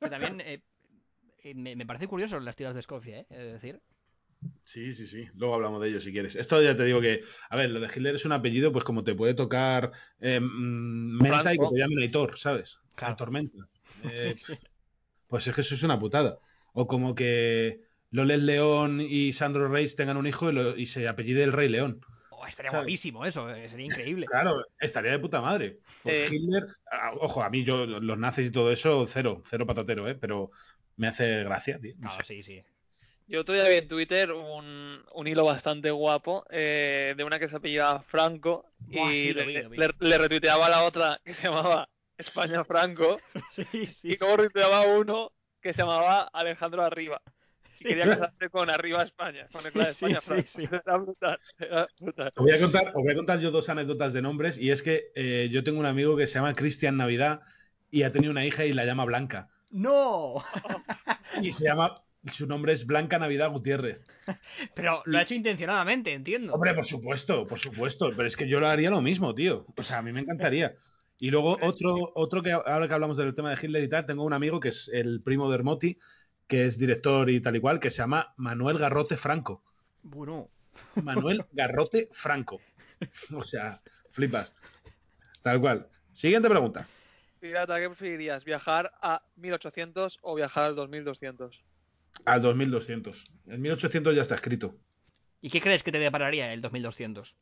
Que 0.00 0.10
también. 0.10 0.40
eh, 0.40 0.58
eh, 1.44 1.54
me, 1.54 1.76
me 1.76 1.86
parece 1.86 2.08
curioso 2.08 2.40
las 2.40 2.56
tiras 2.56 2.74
de 2.74 2.80
Escocia, 2.80 3.20
¿eh? 3.20 3.26
Es 3.30 3.52
decir. 3.52 3.80
Sí, 4.64 4.92
sí, 4.92 5.06
sí. 5.06 5.28
Luego 5.36 5.54
hablamos 5.54 5.80
de 5.80 5.90
ello 5.90 6.00
si 6.00 6.10
quieres. 6.10 6.34
Esto 6.34 6.60
ya 6.60 6.76
te 6.76 6.84
digo 6.84 7.00
que, 7.00 7.20
a 7.50 7.56
ver, 7.56 7.70
lo 7.70 7.78
de 7.78 7.86
Hitler 7.86 8.16
es 8.16 8.24
un 8.24 8.32
apellido, 8.32 8.72
pues 8.72 8.84
como 8.84 9.04
te 9.04 9.14
puede 9.14 9.34
tocar 9.34 9.92
eh, 10.20 10.40
mm, 10.40 11.22
Menta 11.22 11.54
y 11.54 11.58
que 11.58 11.66
te 11.70 11.78
llamen 11.78 12.00
Aitor, 12.00 12.36
¿sabes? 12.36 12.80
Claro. 12.96 13.14
Tormenta. 13.14 13.68
pues 15.28 15.46
es 15.46 15.54
que 15.54 15.60
eso 15.60 15.76
es 15.76 15.82
una 15.84 16.00
putada. 16.00 16.38
O 16.72 16.88
como 16.88 17.14
que 17.14 17.82
Loles 18.10 18.42
León 18.42 19.00
y 19.00 19.32
Sandro 19.34 19.68
Reis 19.68 19.94
tengan 19.94 20.16
un 20.16 20.26
hijo 20.26 20.50
y, 20.50 20.52
lo- 20.52 20.76
y 20.76 20.86
se 20.86 21.06
apellide 21.06 21.44
el 21.44 21.52
Rey 21.52 21.68
León. 21.68 22.00
Oh, 22.40 22.46
estaría 22.46 22.70
¿Sabes? 22.70 22.84
guapísimo 22.84 23.26
eso, 23.26 23.50
eh, 23.50 23.68
sería 23.68 23.86
increíble. 23.86 24.26
Claro, 24.26 24.64
estaría 24.78 25.12
de 25.12 25.18
puta 25.18 25.40
madre. 25.40 25.78
Pues 26.02 26.30
Eh. 26.30 26.34
Hitler, 26.34 26.66
ah, 26.90 27.12
ojo, 27.20 27.42
a 27.42 27.50
mí 27.50 27.64
yo 27.64 27.84
los 27.84 28.18
nazis 28.18 28.46
y 28.46 28.50
todo 28.50 28.72
eso, 28.72 29.04
cero, 29.06 29.42
cero 29.44 29.66
patatero, 29.66 30.08
¿eh? 30.08 30.14
Pero 30.14 30.50
me 30.96 31.08
hace 31.08 31.44
gracia, 31.44 31.78
tío. 31.78 31.94
No 31.98 32.08
Claro, 32.08 32.24
sé. 32.24 32.34
sí, 32.34 32.42
sí. 32.42 32.62
Yo 33.26 33.42
otro 33.42 33.54
día 33.54 33.68
vi 33.68 33.76
en 33.76 33.88
Twitter 33.88 34.32
un, 34.32 35.04
un 35.12 35.26
hilo 35.26 35.44
bastante 35.44 35.90
guapo 35.90 36.44
eh, 36.50 37.14
de 37.16 37.24
una 37.24 37.38
que 37.38 37.46
se 37.46 37.56
apellidaba 37.56 38.00
Franco 38.02 38.64
Buah, 38.78 39.12
y 39.12 39.16
sí, 39.18 39.34
le, 39.34 39.46
vi, 39.46 39.62
lo 39.62 39.70
vi. 39.70 39.76
le- 39.76 39.94
le 40.00 40.18
retuiteaba 40.18 40.66
a 40.66 40.70
la 40.70 40.82
otra 40.82 41.20
que 41.24 41.32
se 41.34 41.44
llamaba 41.48 41.88
España 42.18 42.64
Franco 42.64 43.18
Sí, 43.52 43.86
sí. 43.86 44.08
y 44.12 44.18
luego 44.18 44.36
retuiteaba 44.38 44.80
a 44.80 44.98
uno 44.98 45.32
que 45.60 45.72
se 45.72 45.82
llamaba 45.82 46.22
Alejandro 46.32 46.82
Arriba 46.82 47.22
quería 47.84 48.06
casarse 48.06 48.48
con 48.48 48.70
Arriba 48.70 49.02
España, 49.02 49.48
con 49.52 49.66
el 49.66 49.72
Sí, 49.72 50.06
España 50.06 50.20
sí, 50.22 50.34
sí. 50.46 50.62
Era 50.86 50.96
brutal, 50.96 51.38
era 51.58 51.88
brutal. 52.00 52.32
Os 52.36 52.44
voy, 52.44 52.52
a 52.52 52.60
contar, 52.60 52.88
os 52.88 53.02
voy 53.02 53.12
a 53.12 53.16
contar 53.16 53.40
yo 53.40 53.50
dos 53.50 53.68
anécdotas 53.68 54.12
de 54.12 54.22
nombres 54.22 54.58
y 54.58 54.70
es 54.70 54.82
que 54.82 55.10
eh, 55.14 55.48
yo 55.50 55.64
tengo 55.64 55.80
un 55.80 55.86
amigo 55.86 56.16
que 56.16 56.26
se 56.26 56.34
llama 56.34 56.52
Cristian 56.52 56.96
Navidad 56.96 57.40
y 57.90 58.02
ha 58.02 58.12
tenido 58.12 58.30
una 58.30 58.44
hija 58.44 58.64
y 58.64 58.72
la 58.72 58.84
llama 58.84 59.04
Blanca. 59.04 59.48
¡No! 59.70 60.44
Y 61.40 61.52
se 61.52 61.64
llama, 61.64 61.94
su 62.32 62.46
nombre 62.46 62.72
es 62.72 62.86
Blanca 62.86 63.18
Navidad 63.18 63.50
Gutiérrez. 63.50 64.02
Pero 64.74 65.02
lo 65.06 65.18
ha 65.18 65.22
hecho 65.22 65.34
intencionadamente, 65.34 66.12
entiendo. 66.12 66.54
Hombre, 66.54 66.74
por 66.74 66.84
supuesto, 66.84 67.46
por 67.46 67.58
supuesto, 67.58 68.12
pero 68.16 68.26
es 68.26 68.36
que 68.36 68.48
yo 68.48 68.60
lo 68.60 68.68
haría 68.68 68.90
lo 68.90 69.00
mismo, 69.00 69.34
tío. 69.34 69.66
O 69.76 69.82
sea, 69.82 69.98
a 69.98 70.02
mí 70.02 70.12
me 70.12 70.20
encantaría. 70.20 70.74
Y 71.18 71.30
luego 71.30 71.56
otro, 71.62 72.12
otro 72.14 72.42
que 72.42 72.52
ahora 72.52 72.88
que 72.88 72.94
hablamos 72.94 73.16
del 73.16 73.34
tema 73.34 73.50
de 73.50 73.58
Hitler 73.60 73.84
y 73.84 73.88
tal, 73.88 74.06
tengo 74.06 74.24
un 74.24 74.32
amigo 74.32 74.58
que 74.58 74.68
es 74.70 74.90
el 74.92 75.22
primo 75.22 75.48
de 75.48 75.54
Hermoti, 75.54 75.98
que 76.50 76.66
es 76.66 76.76
director 76.76 77.30
y 77.30 77.40
tal 77.40 77.54
y 77.54 77.60
cual, 77.60 77.78
que 77.78 77.92
se 77.92 77.98
llama 77.98 78.34
Manuel 78.36 78.76
Garrote 78.76 79.16
Franco. 79.16 79.62
Bueno. 80.02 80.50
Manuel 81.02 81.44
Garrote 81.52 82.08
Franco. 82.10 82.60
O 83.32 83.44
sea, 83.44 83.80
flipas. 84.10 84.52
Tal 85.42 85.60
cual. 85.60 85.86
Siguiente 86.12 86.50
pregunta. 86.50 86.88
Pirata, 87.38 87.78
¿qué 87.78 87.86
preferirías? 87.86 88.44
¿Viajar 88.44 88.90
a 89.00 89.22
1800 89.36 90.18
o 90.22 90.34
viajar 90.34 90.64
al 90.64 90.74
2200? 90.74 91.62
Al 92.24 92.42
2200. 92.42 93.24
El 93.46 93.58
1800 93.60 94.16
ya 94.16 94.22
está 94.22 94.34
escrito. 94.34 94.74
¿Y 95.40 95.50
qué 95.50 95.60
crees 95.60 95.84
que 95.84 95.92
te 95.92 96.00
depararía 96.00 96.52
el 96.52 96.60
2200? 96.60 97.36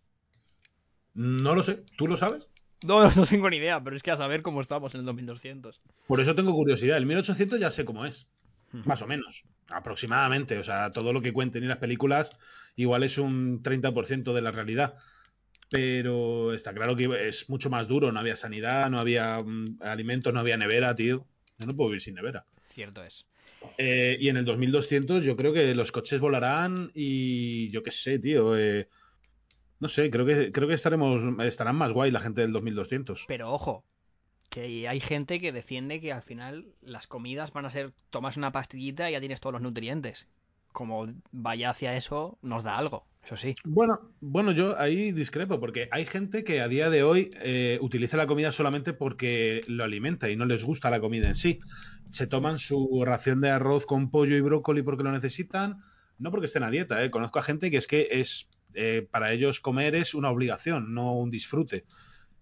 No 1.14 1.54
lo 1.54 1.62
sé. 1.62 1.82
¿Tú 1.96 2.06
lo 2.06 2.18
sabes? 2.18 2.50
No, 2.84 3.10
no 3.16 3.24
tengo 3.24 3.48
ni 3.48 3.56
idea, 3.56 3.82
pero 3.82 3.96
es 3.96 4.02
que 4.02 4.10
a 4.10 4.18
saber 4.18 4.42
cómo 4.42 4.60
estamos 4.60 4.94
en 4.94 5.00
el 5.00 5.06
2200. 5.06 5.80
Por 6.06 6.20
eso 6.20 6.34
tengo 6.34 6.52
curiosidad. 6.52 6.98
El 6.98 7.06
1800 7.06 7.58
ya 7.58 7.70
sé 7.70 7.86
cómo 7.86 8.04
es. 8.04 8.28
Más 8.72 9.02
o 9.02 9.06
menos. 9.06 9.44
Aproximadamente. 9.68 10.58
O 10.58 10.64
sea, 10.64 10.92
todo 10.92 11.12
lo 11.12 11.20
que 11.20 11.32
cuenten 11.32 11.64
y 11.64 11.66
las 11.66 11.78
películas 11.78 12.30
igual 12.76 13.02
es 13.02 13.18
un 13.18 13.62
30% 13.62 14.32
de 14.32 14.40
la 14.40 14.50
realidad. 14.50 14.94
Pero 15.70 16.54
está 16.54 16.72
claro 16.72 16.96
que 16.96 17.28
es 17.28 17.50
mucho 17.50 17.70
más 17.70 17.88
duro. 17.88 18.10
No 18.12 18.20
había 18.20 18.36
sanidad, 18.36 18.88
no 18.90 18.98
había 18.98 19.40
mm, 19.40 19.80
alimentos, 19.82 20.32
no 20.32 20.40
había 20.40 20.56
nevera, 20.56 20.94
tío. 20.94 21.26
Yo 21.58 21.66
no 21.66 21.74
puedo 21.74 21.90
vivir 21.90 22.02
sin 22.02 22.14
nevera. 22.14 22.44
Cierto 22.70 23.02
es. 23.02 23.26
Eh, 23.76 24.16
y 24.20 24.28
en 24.28 24.36
el 24.36 24.44
2200 24.44 25.24
yo 25.24 25.36
creo 25.36 25.52
que 25.52 25.74
los 25.74 25.90
coches 25.90 26.20
volarán 26.20 26.90
y 26.94 27.70
yo 27.70 27.82
qué 27.82 27.90
sé, 27.90 28.18
tío. 28.18 28.56
eh, 28.56 28.88
no 29.80 29.88
sé, 29.88 30.10
creo 30.10 30.26
que, 30.26 30.50
creo 30.50 30.66
que 30.66 30.74
estaremos, 30.74 31.22
estarán 31.44 31.76
más 31.76 31.92
guay 31.92 32.10
la 32.10 32.20
gente 32.20 32.40
del 32.40 32.52
2200. 32.52 33.24
Pero 33.28 33.50
ojo, 33.50 33.84
que 34.48 34.88
hay 34.88 35.00
gente 35.00 35.40
que 35.40 35.52
defiende 35.52 36.00
que 36.00 36.12
al 36.12 36.22
final 36.22 36.66
las 36.80 37.06
comidas 37.06 37.52
van 37.52 37.66
a 37.66 37.70
ser 37.70 37.92
tomas 38.10 38.36
una 38.36 38.52
pastillita 38.52 39.08
y 39.08 39.12
ya 39.12 39.20
tienes 39.20 39.40
todos 39.40 39.54
los 39.54 39.62
nutrientes. 39.62 40.28
Como 40.72 41.08
vaya 41.32 41.70
hacia 41.70 41.96
eso, 41.96 42.38
nos 42.42 42.62
da 42.62 42.76
algo, 42.76 43.06
eso 43.24 43.36
sí. 43.36 43.54
Bueno, 43.64 44.00
bueno, 44.20 44.52
yo 44.52 44.78
ahí 44.78 45.12
discrepo, 45.12 45.58
porque 45.58 45.88
hay 45.90 46.04
gente 46.04 46.44
que 46.44 46.60
a 46.60 46.68
día 46.68 46.88
de 46.90 47.02
hoy 47.02 47.30
eh, 47.40 47.78
utiliza 47.80 48.16
la 48.16 48.26
comida 48.26 48.52
solamente 48.52 48.92
porque 48.92 49.62
lo 49.66 49.84
alimenta 49.84 50.28
y 50.30 50.36
no 50.36 50.44
les 50.44 50.64
gusta 50.64 50.90
la 50.90 51.00
comida 51.00 51.28
en 51.28 51.34
sí. 51.34 51.58
Se 52.10 52.26
toman 52.26 52.58
su 52.58 53.02
ración 53.04 53.40
de 53.40 53.50
arroz 53.50 53.86
con 53.86 54.10
pollo 54.10 54.36
y 54.36 54.40
brócoli 54.40 54.82
porque 54.82 55.04
lo 55.04 55.12
necesitan, 55.12 55.82
no 56.18 56.30
porque 56.30 56.46
estén 56.46 56.62
a 56.62 56.70
dieta, 56.70 57.02
¿eh? 57.02 57.10
Conozco 57.10 57.38
a 57.38 57.42
gente 57.42 57.70
que 57.70 57.78
es 57.78 57.86
que 57.86 58.08
es 58.10 58.48
eh, 58.74 59.06
para 59.10 59.32
ellos 59.32 59.60
comer 59.60 59.94
es 59.94 60.14
una 60.14 60.30
obligación, 60.30 60.94
no 60.94 61.14
un 61.14 61.30
disfrute. 61.30 61.84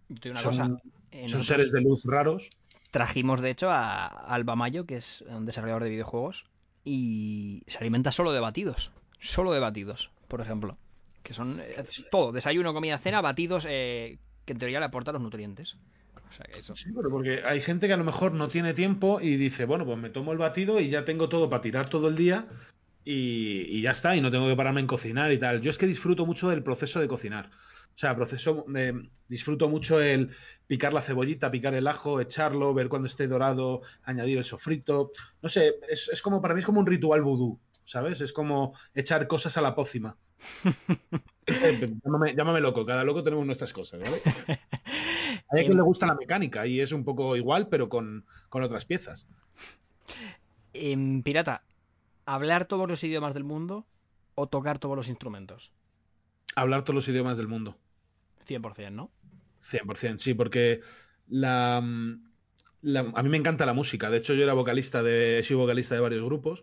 Yo 0.09 0.21
te 0.21 0.29
digo 0.29 0.41
una 0.41 0.53
son 0.53 0.75
cosa. 0.75 0.83
Son 1.27 1.45
seres 1.45 1.73
de 1.73 1.81
luz 1.81 2.05
raros. 2.05 2.51
Trajimos, 2.91 3.41
de 3.41 3.51
hecho, 3.51 3.71
a 3.71 4.07
Alba 4.07 4.57
Mayo, 4.57 4.87
que 4.87 4.97
es 4.97 5.23
un 5.29 5.45
desarrollador 5.45 5.85
de 5.85 5.91
videojuegos, 5.91 6.47
y 6.85 7.63
se 7.67 7.79
alimenta 7.79 8.13
solo 8.13 8.33
de 8.33 8.41
batidos. 8.41 8.93
Solo 9.21 9.53
de 9.53 9.61
batidos, 9.61 10.11
por 10.29 10.41
ejemplo. 10.41 10.79
Que 11.23 11.35
son 11.35 11.61
eh, 11.61 11.85
todo, 12.11 12.33
desayuno, 12.33 12.73
comida, 12.73 12.99
cena, 12.99 13.21
batidos, 13.21 13.67
eh, 13.69 14.19
que 14.45 14.53
en 14.53 14.59
teoría 14.59 14.79
le 14.79 14.87
aportan 14.87 15.15
los 15.15 15.23
nutrientes. 15.23 15.77
O 16.29 16.33
sea, 16.33 16.47
que 16.47 16.61
eso. 16.61 16.77
Sí, 16.77 16.91
pero 16.95 17.11
porque 17.11 17.43
hay 17.45 17.61
gente 17.61 17.87
que 17.87 17.93
a 17.93 17.97
lo 17.97 18.05
mejor 18.05 18.33
no 18.33 18.49
tiene 18.49 18.75
tiempo 18.75 19.21
y 19.21 19.37
dice, 19.37 19.65
bueno, 19.65 19.85
pues 19.85 19.99
me 19.99 20.11
tomo 20.11 20.33
el 20.33 20.39
batido 20.39 20.81
y 20.81 20.89
ya 20.89 21.05
tengo 21.05 21.29
todo 21.29 21.51
para 21.51 21.63
tirar 21.63 21.89
todo 21.89 22.09
el 22.09 22.17
día 22.17 22.47
y, 23.05 23.63
y 23.69 23.83
ya 23.83 23.91
está, 23.91 24.17
y 24.17 24.21
no 24.21 24.31
tengo 24.31 24.49
que 24.49 24.57
pararme 24.57 24.81
en 24.81 24.87
cocinar 24.87 25.33
y 25.33 25.39
tal. 25.39 25.61
Yo 25.61 25.71
es 25.71 25.79
que 25.79 25.87
disfruto 25.87 26.25
mucho 26.27 26.49
del 26.49 26.63
proceso 26.63 27.01
de 27.01 27.09
cocinar. 27.09 27.51
O 27.97 27.99
sea, 27.99 28.15
proceso, 28.15 28.67
de- 28.69 29.09
disfruto 29.27 29.71
mucho 29.71 30.03
el 30.03 30.31
picar 30.67 30.93
la 30.93 31.01
cebollita, 31.01 31.51
picar 31.51 31.73
el 31.75 31.87
ajo, 31.87 32.21
echarlo, 32.21 32.75
ver 32.75 32.91
cuando 32.91 33.07
esté 33.09 33.27
dorado, 33.27 33.81
añadir 34.03 34.37
el 34.37 34.45
sofrito. 34.45 35.13
No 35.41 35.49
sé, 35.49 35.77
es, 35.89 36.11
es 36.11 36.21
como 36.21 36.43
para 36.43 36.53
mí 36.53 36.61
es 36.61 36.67
como 36.67 36.81
un 36.81 36.87
ritual 36.87 37.23
vudú, 37.23 37.59
¿sabes? 37.85 38.21
Es 38.21 38.35
como 38.35 38.77
echar 38.93 39.27
cosas 39.27 39.57
a 39.57 39.63
la 39.63 39.75
pócima. 39.75 40.15
Eh, 41.47 41.97
llámame, 42.05 42.35
llámame 42.37 42.61
loco, 42.61 42.85
cada 42.85 43.03
loco 43.03 43.23
tenemos 43.23 43.47
nuestras 43.47 43.73
cosas, 43.73 43.99
¿vale? 44.01 44.21
Hay 45.49 45.61
a 45.61 45.65
quien 45.65 45.77
le 45.79 45.83
gusta 45.83 46.05
la 46.07 46.17
mecánica 46.17 46.67
y 46.67 46.81
es 46.83 46.93
un 46.93 47.03
poco 47.03 47.35
igual, 47.35 47.69
pero 47.69 47.89
con, 47.89 48.27
con 48.51 48.63
otras 48.63 48.85
piezas. 48.85 49.27
Em, 50.75 51.23
pirata, 51.23 51.63
¿hablar 52.27 52.67
todos 52.67 52.87
los 52.89 53.03
idiomas 53.05 53.33
del 53.33 53.45
mundo 53.45 53.87
o 54.35 54.49
tocar 54.49 54.79
todos 54.79 54.97
los 54.97 55.09
instrumentos? 55.09 55.73
Hablar 56.55 56.83
todos 56.85 56.97
los 56.97 57.09
idiomas 57.09 57.39
del 57.39 57.49
mundo. 57.49 57.79
100%, 58.47 58.97
¿no? 58.97 59.15
100%, 59.61 60.23
sí, 60.23 60.35
porque 60.35 60.81
la, 61.27 61.81
mm, 61.83 62.25
la- 62.83 63.13
a 63.15 63.23
mí 63.23 63.29
me 63.29 63.37
encanta 63.37 63.67
la 63.67 63.73
música. 63.75 64.11
De 64.11 64.19
hecho, 64.19 64.35
yo 64.35 64.45
era 64.45 64.53
vocalista 64.55 65.03
de, 65.03 65.39
he 65.39 65.43
sido 65.43 65.61
vocalista 65.61 65.95
de 65.95 66.01
varios 66.01 66.23
grupos, 66.25 66.63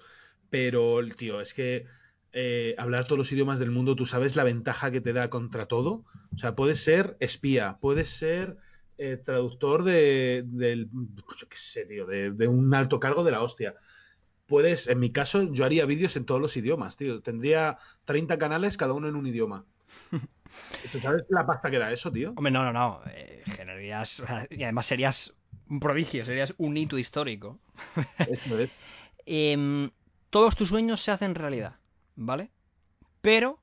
pero, 0.49 0.99
tío, 1.17 1.41
es 1.41 1.53
que 1.53 1.85
eh, 2.31 2.75
hablar 2.77 3.05
todos 3.05 3.17
los 3.19 3.31
idiomas 3.31 3.59
del 3.59 3.71
mundo, 3.71 3.95
tú 3.95 4.05
sabes 4.05 4.35
la 4.35 4.43
ventaja 4.43 4.91
que 4.91 5.01
te 5.01 5.13
da 5.13 5.29
contra 5.29 5.67
todo. 5.67 6.05
O 6.33 6.37
sea, 6.37 6.55
puedes 6.55 6.79
ser 6.83 7.17
espía, 7.19 7.77
puedes 7.81 8.09
ser 8.09 8.57
eh, 8.97 9.17
traductor 9.17 9.83
de, 9.83 10.45
qué 11.49 11.57
sé, 11.57 11.85
tío, 11.85 12.05
de, 12.07 12.31
de 12.31 12.47
un 12.47 12.73
alto 12.73 12.99
cargo 12.99 13.23
de 13.23 13.31
la 13.31 13.41
hostia. 13.43 13.75
Puedes, 14.45 14.87
en 14.87 14.99
mi 14.99 15.11
caso, 15.11 15.51
yo 15.53 15.65
haría 15.65 15.85
vídeos 15.85 16.15
en 16.17 16.25
todos 16.25 16.41
los 16.41 16.57
idiomas, 16.57 16.97
tío. 16.97 17.21
Tendría 17.21 17.77
30 18.05 18.37
canales, 18.37 18.77
cada 18.77 18.93
uno 18.93 19.07
en 19.07 19.15
un 19.15 19.27
idioma. 19.27 19.65
¿Tú 20.91 20.99
sabes 20.99 21.23
la 21.29 21.45
pasta 21.45 21.69
que 21.71 21.79
da 21.79 21.91
eso, 21.91 22.11
tío? 22.11 22.33
Hombre, 22.35 22.51
no, 22.51 22.63
no, 22.63 22.73
no. 22.73 23.01
eh, 23.07 23.43
generarías. 23.45 24.23
y 24.49 24.63
además 24.63 24.85
serías 24.85 25.35
un 25.69 25.79
prodigio, 25.79 26.25
serías 26.25 26.53
un 26.57 26.75
hito 26.77 26.97
histórico. 26.97 27.59
Eso 28.19 28.59
es. 28.59 28.69
Em, 29.25 29.89
todos 30.29 30.53
tus 30.57 30.67
sueños 30.67 30.99
se 30.99 31.11
hacen 31.11 31.33
realidad, 31.33 31.77
¿vale? 32.17 32.51
Pero 33.21 33.57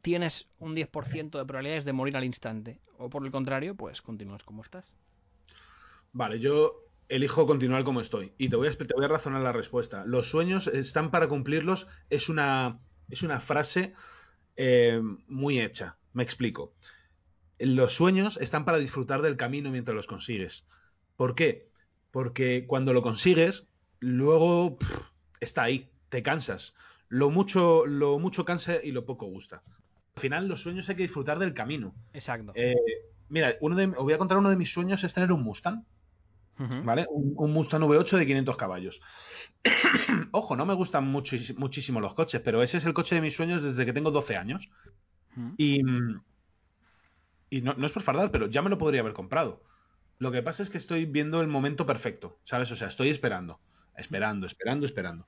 tienes 0.00 0.48
un 0.58 0.74
10% 0.74 1.38
de 1.38 1.44
probabilidades 1.44 1.84
de 1.84 1.92
morir 1.92 2.16
al 2.16 2.24
instante. 2.24 2.80
O 2.96 3.10
por 3.10 3.24
el 3.24 3.30
contrario, 3.30 3.74
pues 3.74 4.00
continúas 4.00 4.42
como 4.44 4.62
estás. 4.62 4.90
Vale, 6.12 6.40
yo 6.40 6.86
elijo 7.08 7.46
continuar 7.46 7.84
como 7.84 8.00
estoy. 8.00 8.32
Y 8.38 8.48
te 8.48 8.56
voy 8.56 8.68
a, 8.68 8.72
te 8.72 8.94
voy 8.94 9.04
a 9.04 9.08
razonar 9.08 9.42
la 9.42 9.52
respuesta. 9.52 10.04
Los 10.06 10.30
sueños 10.30 10.68
están 10.68 11.10
para 11.10 11.28
cumplirlos. 11.28 11.86
Es 12.08 12.28
una, 12.30 12.80
es 13.10 13.22
una 13.22 13.38
frase 13.40 13.92
eh, 14.56 15.00
muy 15.26 15.60
hecha. 15.60 15.96
Me 16.12 16.22
explico. 16.22 16.74
Los 17.58 17.94
sueños 17.94 18.38
están 18.40 18.64
para 18.64 18.78
disfrutar 18.78 19.22
del 19.22 19.36
camino 19.36 19.70
mientras 19.70 19.94
los 19.94 20.06
consigues. 20.06 20.66
¿Por 21.16 21.34
qué? 21.34 21.70
Porque 22.10 22.66
cuando 22.66 22.92
lo 22.92 23.02
consigues, 23.02 23.66
luego 24.00 24.76
pff, 24.78 25.00
está 25.40 25.64
ahí, 25.64 25.90
te 26.08 26.22
cansas. 26.22 26.74
Lo 27.08 27.30
mucho, 27.30 27.86
lo 27.86 28.18
mucho 28.18 28.44
cansa 28.44 28.82
y 28.82 28.90
lo 28.92 29.04
poco 29.04 29.26
gusta. 29.26 29.62
Al 30.16 30.20
final, 30.20 30.48
los 30.48 30.62
sueños 30.62 30.88
hay 30.88 30.96
que 30.96 31.02
disfrutar 31.02 31.38
del 31.38 31.54
camino. 31.54 31.94
Exacto. 32.12 32.52
Eh, 32.54 32.74
mira, 33.28 33.56
uno 33.60 33.76
de, 33.76 33.86
os 33.86 34.02
voy 34.02 34.12
a 34.12 34.18
contar 34.18 34.38
uno 34.38 34.50
de 34.50 34.56
mis 34.56 34.72
sueños 34.72 35.04
es 35.04 35.14
tener 35.14 35.32
un 35.32 35.42
Mustang. 35.42 35.84
¿Vale? 36.56 37.06
Un, 37.10 37.34
un 37.36 37.52
Mustang 37.52 37.82
V8 37.82 38.18
de 38.18 38.26
500 38.26 38.56
caballos. 38.56 39.00
Ojo, 40.32 40.56
no 40.56 40.66
me 40.66 40.74
gustan 40.74 41.06
mucho, 41.06 41.36
muchísimo 41.56 42.00
los 42.00 42.14
coches, 42.14 42.40
pero 42.40 42.62
ese 42.62 42.78
es 42.78 42.84
el 42.84 42.94
coche 42.94 43.14
de 43.14 43.20
mis 43.20 43.34
sueños 43.34 43.62
desde 43.62 43.84
que 43.84 43.92
tengo 43.92 44.10
12 44.10 44.36
años. 44.36 44.68
Y, 45.56 45.80
y 47.50 47.60
no, 47.62 47.74
no 47.74 47.86
es 47.86 47.92
por 47.92 48.02
fardar, 48.02 48.30
pero 48.30 48.46
ya 48.46 48.62
me 48.62 48.70
lo 48.70 48.78
podría 48.78 49.00
haber 49.00 49.12
comprado. 49.12 49.62
Lo 50.18 50.30
que 50.30 50.42
pasa 50.42 50.62
es 50.62 50.70
que 50.70 50.78
estoy 50.78 51.04
viendo 51.04 51.40
el 51.40 51.48
momento 51.48 51.84
perfecto, 51.84 52.38
¿sabes? 52.44 52.70
O 52.70 52.76
sea, 52.76 52.88
estoy 52.88 53.08
esperando, 53.08 53.60
esperando, 53.96 54.46
esperando, 54.46 54.86
esperando. 54.86 55.26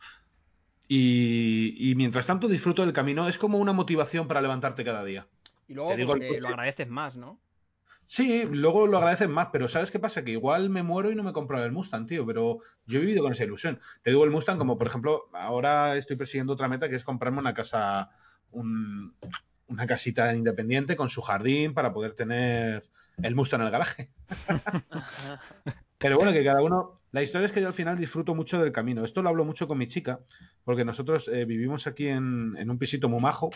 Y, 0.86 1.74
y 1.78 1.94
mientras 1.94 2.26
tanto 2.26 2.48
disfruto 2.48 2.82
del 2.82 2.92
camino. 2.92 3.26
Es 3.28 3.38
como 3.38 3.58
una 3.58 3.72
motivación 3.72 4.28
para 4.28 4.42
levantarte 4.42 4.84
cada 4.84 5.04
día. 5.04 5.26
Y 5.66 5.74
luego 5.74 5.90
te 5.90 5.96
digo 5.96 6.14
lo 6.14 6.48
agradeces 6.48 6.88
más, 6.88 7.16
¿no? 7.16 7.40
Sí, 8.06 8.44
luego 8.50 8.86
lo 8.86 8.98
agradecen 8.98 9.30
más, 9.30 9.48
pero 9.52 9.68
¿sabes 9.68 9.90
qué 9.90 9.98
pasa? 9.98 10.24
Que 10.24 10.32
igual 10.32 10.68
me 10.70 10.82
muero 10.82 11.10
y 11.10 11.14
no 11.14 11.22
me 11.22 11.32
compro 11.32 11.62
el 11.62 11.72
Mustang, 11.72 12.06
tío, 12.06 12.26
pero 12.26 12.58
yo 12.86 12.98
he 12.98 13.00
vivido 13.00 13.22
con 13.22 13.32
esa 13.32 13.44
ilusión. 13.44 13.80
Te 14.02 14.10
digo 14.10 14.24
el 14.24 14.30
Mustang 14.30 14.58
como, 14.58 14.76
por 14.76 14.86
ejemplo, 14.86 15.24
ahora 15.32 15.96
estoy 15.96 16.16
persiguiendo 16.16 16.52
otra 16.52 16.68
meta 16.68 16.88
que 16.88 16.96
es 16.96 17.04
comprarme 17.04 17.38
una 17.38 17.54
casa, 17.54 18.10
un- 18.50 19.14
una 19.66 19.86
casita 19.86 20.34
independiente 20.34 20.96
con 20.96 21.08
su 21.08 21.22
jardín 21.22 21.72
para 21.74 21.92
poder 21.92 22.12
tener 22.14 22.84
el 23.22 23.34
Mustang 23.34 23.60
en 23.60 23.66
el 23.66 23.72
garaje. 23.72 24.10
Pero 25.98 26.16
bueno, 26.16 26.32
que 26.32 26.44
cada 26.44 26.62
uno... 26.62 27.00
La 27.12 27.22
historia 27.22 27.46
es 27.46 27.52
que 27.52 27.60
yo 27.60 27.68
al 27.68 27.72
final 27.72 27.96
disfruto 27.96 28.34
mucho 28.34 28.60
del 28.60 28.72
camino. 28.72 29.04
Esto 29.04 29.22
lo 29.22 29.28
hablo 29.28 29.44
mucho 29.44 29.68
con 29.68 29.78
mi 29.78 29.86
chica, 29.86 30.18
porque 30.64 30.84
nosotros 30.84 31.28
eh, 31.28 31.44
vivimos 31.44 31.86
aquí 31.86 32.08
en, 32.08 32.56
en 32.58 32.70
un 32.70 32.76
pisito 32.78 33.08
muy 33.08 33.20
majo, 33.20 33.50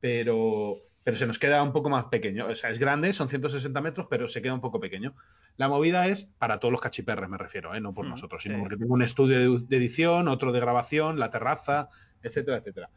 pero, 0.00 0.76
pero 1.04 1.16
se 1.16 1.26
nos 1.26 1.38
queda 1.38 1.62
un 1.62 1.72
poco 1.72 1.88
más 1.90 2.04
pequeño. 2.04 2.46
O 2.46 2.54
sea, 2.54 2.70
es 2.70 2.78
grande, 2.78 3.12
son 3.12 3.28
160 3.28 3.80
metros, 3.80 4.06
pero 4.08 4.28
se 4.28 4.40
queda 4.42 4.54
un 4.54 4.60
poco 4.60 4.80
pequeño. 4.80 5.14
La 5.56 5.68
movida 5.68 6.06
es 6.06 6.24
para 6.38 6.60
todos 6.60 6.72
los 6.72 6.80
cachiperres, 6.80 7.28
me 7.28 7.38
refiero, 7.38 7.74
¿eh? 7.74 7.80
no 7.80 7.92
por 7.94 8.06
Mm, 8.06 8.10
nosotros, 8.10 8.42
sino 8.42 8.56
sí. 8.56 8.60
porque 8.60 8.76
tengo 8.76 8.94
un 8.94 9.02
estudio 9.02 9.38
de, 9.38 9.64
de 9.66 9.76
edición, 9.76 10.28
otro 10.28 10.52
de 10.52 10.60
grabación, 10.60 11.18
la 11.18 11.30
terraza, 11.30 11.88
etcétera, 12.22 12.58
etcétera. 12.58 12.90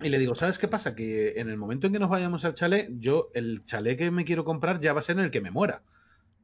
Y 0.00 0.08
le 0.08 0.18
digo, 0.18 0.34
¿sabes 0.34 0.58
qué 0.58 0.66
pasa? 0.66 0.94
Que 0.96 1.40
en 1.40 1.48
el 1.48 1.56
momento 1.56 1.86
en 1.86 1.92
que 1.92 1.98
nos 2.00 2.10
vayamos 2.10 2.44
al 2.44 2.54
chalet, 2.54 2.90
yo 2.98 3.30
el 3.34 3.64
chalet 3.64 3.96
que 3.96 4.10
me 4.10 4.24
quiero 4.24 4.44
comprar 4.44 4.80
ya 4.80 4.92
va 4.92 4.98
a 4.98 5.02
ser 5.02 5.16
en 5.18 5.24
el 5.24 5.30
que 5.30 5.40
me 5.40 5.50
muera. 5.52 5.84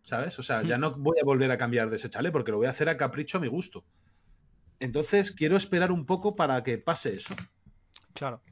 ¿Sabes? 0.02 0.38
O 0.38 0.42
sea, 0.42 0.62
ya 0.62 0.78
no 0.78 0.92
voy 0.96 1.18
a 1.20 1.24
volver 1.24 1.50
a 1.50 1.58
cambiar 1.58 1.90
de 1.90 1.96
ese 1.96 2.08
chalet 2.08 2.32
porque 2.32 2.52
lo 2.52 2.58
voy 2.58 2.66
a 2.66 2.70
hacer 2.70 2.88
a 2.88 2.96
capricho 2.96 3.38
a 3.38 3.40
mi 3.40 3.48
gusto. 3.48 3.84
Entonces 4.80 5.32
quiero 5.32 5.56
esperar 5.56 5.92
un 5.92 6.06
poco 6.06 6.36
para 6.36 6.62
que 6.62 6.78
pase 6.78 7.14
eso. 7.16 7.34
Claro. 8.14 8.42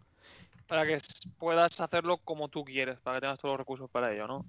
Para 0.67 0.85
que 0.85 0.99
puedas 1.39 1.81
hacerlo 1.81 2.19
como 2.19 2.49
tú 2.49 2.65
quieres, 2.65 2.99
para 3.01 3.17
que 3.17 3.21
tengas 3.23 3.39
todos 3.39 3.53
los 3.53 3.59
recursos 3.61 3.91
para 3.91 4.13
ello, 4.13 4.27
¿no? 4.27 4.45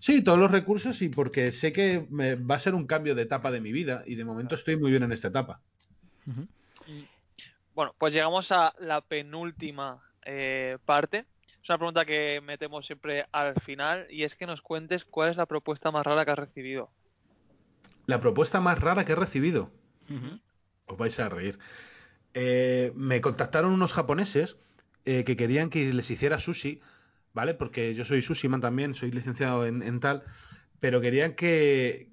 Sí, 0.00 0.22
todos 0.22 0.38
los 0.38 0.50
recursos 0.50 1.00
y 1.02 1.08
porque 1.08 1.52
sé 1.52 1.72
que 1.72 2.06
me- 2.10 2.34
va 2.34 2.56
a 2.56 2.58
ser 2.58 2.74
un 2.74 2.86
cambio 2.86 3.14
de 3.14 3.22
etapa 3.22 3.50
de 3.50 3.60
mi 3.60 3.72
vida 3.72 4.02
y 4.06 4.16
de 4.16 4.24
momento 4.24 4.54
estoy 4.56 4.76
muy 4.76 4.90
bien 4.90 5.04
en 5.04 5.12
esta 5.12 5.28
etapa. 5.28 5.60
Bueno, 7.74 7.94
pues 7.98 8.12
llegamos 8.12 8.52
a 8.52 8.74
la 8.80 9.00
penúltima 9.00 10.02
eh, 10.24 10.78
parte. 10.84 11.24
Es 11.62 11.68
una 11.68 11.78
pregunta 11.78 12.04
que 12.04 12.40
metemos 12.42 12.84
siempre 12.84 13.24
al 13.32 13.54
final 13.60 14.06
y 14.10 14.24
es 14.24 14.34
que 14.34 14.46
nos 14.46 14.60
cuentes 14.60 15.04
cuál 15.04 15.30
es 15.30 15.36
la 15.36 15.46
propuesta 15.46 15.90
más 15.90 16.04
rara 16.04 16.24
que 16.24 16.32
has 16.32 16.38
recibido. 16.38 16.90
La 18.06 18.20
propuesta 18.20 18.60
más 18.60 18.80
rara 18.80 19.04
que 19.04 19.12
he 19.12 19.16
recibido. 19.16 19.70
Os 20.86 20.98
vais 20.98 21.18
a 21.20 21.28
reír. 21.28 21.58
Eh, 22.34 22.92
me 22.94 23.20
contactaron 23.20 23.72
unos 23.72 23.92
japoneses 23.92 24.56
eh, 25.04 25.24
que 25.24 25.36
querían 25.36 25.70
que 25.70 25.92
les 25.92 26.10
hiciera 26.10 26.38
sushi, 26.38 26.80
¿vale? 27.32 27.54
Porque 27.54 27.94
yo 27.94 28.04
soy 28.04 28.22
sushi 28.22 28.48
man 28.48 28.60
también, 28.60 28.94
soy 28.94 29.10
licenciado 29.10 29.66
en, 29.66 29.82
en 29.82 30.00
tal, 30.00 30.24
pero 30.80 31.00
querían 31.00 31.34
que, 31.34 32.10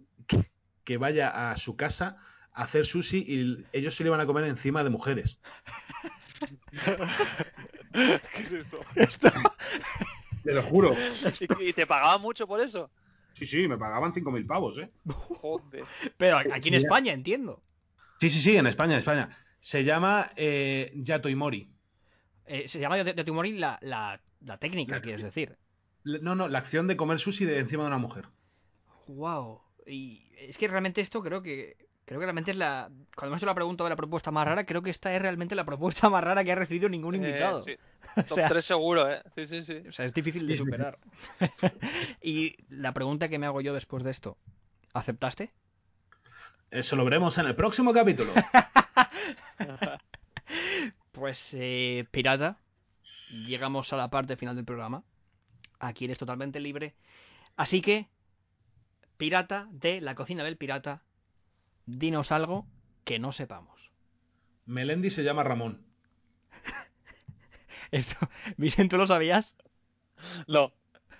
que 0.83 0.97
vaya 0.97 1.51
a 1.51 1.57
su 1.57 1.75
casa 1.75 2.17
a 2.53 2.63
hacer 2.63 2.85
sushi 2.85 3.19
y 3.27 3.65
ellos 3.73 3.95
se 3.95 4.03
lo 4.03 4.09
iban 4.09 4.21
a 4.21 4.25
comer 4.25 4.45
encima 4.45 4.83
de 4.83 4.89
mujeres. 4.89 5.39
¿Qué 7.91 8.41
es 8.41 8.51
esto? 8.53 8.79
Te 10.43 10.53
lo 10.53 10.63
juro. 10.63 10.95
¿Y, 11.59 11.73
te 11.73 11.85
pagaban 11.85 12.21
mucho 12.21 12.47
por 12.47 12.61
eso? 12.61 12.89
Sí, 13.33 13.45
sí, 13.45 13.67
me 13.67 13.77
pagaban 13.77 14.13
5.000 14.13 14.47
pavos, 14.47 14.77
¿eh? 14.77 14.89
Joder. 15.07 15.83
Pero 16.17 16.37
aquí 16.37 16.69
en. 16.69 16.75
España, 16.75 17.13
entiendo. 17.13 17.61
Sí, 18.19 18.29
sí, 18.29 18.39
sí, 18.41 18.57
en 18.57 18.67
España, 18.67 18.93
en 18.93 18.99
España. 18.99 19.29
Se 19.59 19.83
llama 19.83 20.31
eh, 20.35 20.91
Yato 20.95 21.29
y 21.29 21.35
Mori. 21.35 21.69
Eh, 22.51 22.67
se 22.67 22.79
llama 22.79 22.97
de, 22.97 23.13
de 23.13 23.23
Tumori 23.23 23.57
la, 23.57 23.77
la, 23.81 24.19
la 24.41 24.57
técnica, 24.57 24.95
La- 24.95 25.01
quieres 25.01 25.23
decir. 25.23 25.55
No, 26.03 26.33
no, 26.35 26.47
la 26.47 26.57
acción 26.59 26.87
de 26.87 26.97
comer 26.97 27.19
sushi 27.19 27.45
de 27.45 27.59
encima 27.59 27.83
de 27.83 27.87
una 27.89 27.97
mujer. 27.99 28.25
Wow. 29.07 29.61
Y 29.85 30.31
es 30.37 30.57
que 30.57 30.67
realmente 30.67 31.01
esto 31.01 31.21
creo 31.21 31.41
que 31.41 31.77
Creo 32.05 32.19
que 32.19 32.25
realmente 32.25 32.49
es 32.49 32.57
la. 32.57 32.89
Cuando 33.15 33.27
hemos 33.33 33.39
hecho 33.39 33.45
la 33.45 33.53
pregunta 33.53 33.83
de 33.83 33.91
la 33.91 33.95
propuesta 33.95 34.31
más 34.31 34.43
rara, 34.47 34.65
creo 34.65 34.81
que 34.81 34.89
esta 34.89 35.13
es 35.13 35.21
realmente 35.21 35.53
la 35.53 35.63
propuesta 35.63 36.09
más 36.09 36.23
rara 36.23 36.43
que 36.43 36.51
ha 36.51 36.55
recibido 36.55 36.89
ningún 36.89 37.13
Eh, 37.13 37.17
invitado. 37.17 37.59
sí. 37.59 37.75
O 38.17 38.23
Top 38.23 38.35
sea, 38.35 38.47
3 38.47 38.65
seguro, 38.65 39.07
¿eh? 39.07 39.21
Sí, 39.35 39.45
sí, 39.45 39.61
sí. 39.63 39.83
o 39.87 39.91
sea, 39.91 40.05
es 40.05 40.13
difícil 40.15 40.47
de 40.47 40.53
Sí. 40.53 40.57
superar. 40.57 40.97
y 42.23 42.55
la 42.69 42.93
pregunta 42.95 43.29
que 43.29 43.37
me 43.37 43.45
hago 43.45 43.61
yo 43.61 43.75
después 43.75 44.03
de 44.03 44.09
esto, 44.09 44.37
¿aceptaste? 44.91 45.51
Eso 46.71 46.95
lo 46.95 47.05
veremos 47.05 47.37
en 47.37 47.45
el 47.45 47.55
próximo 47.55 47.93
capítulo. 47.93 48.31
Pues, 51.19 51.53
eh, 51.53 52.07
pirata, 52.11 52.57
llegamos 53.29 53.91
a 53.91 53.97
la 53.97 54.09
parte 54.09 54.37
final 54.37 54.55
del 54.55 54.63
programa. 54.63 55.03
Aquí 55.79 56.05
eres 56.05 56.17
totalmente 56.17 56.61
libre. 56.61 56.95
Así 57.57 57.81
que, 57.81 58.07
pirata 59.17 59.67
de 59.71 59.99
la 59.99 60.15
cocina 60.15 60.45
del 60.45 60.55
pirata, 60.55 61.03
dinos 61.85 62.31
algo 62.31 62.67
que 63.03 63.19
no 63.19 63.33
sepamos. 63.33 63.91
Melendi 64.65 65.09
se 65.09 65.23
llama 65.23 65.43
Ramón. 65.43 65.85
Esto, 67.91 68.15
Vicente, 68.55 68.95
¿tú 68.95 68.97
lo 68.97 69.07
sabías? 69.07 69.57
No, 70.47 70.71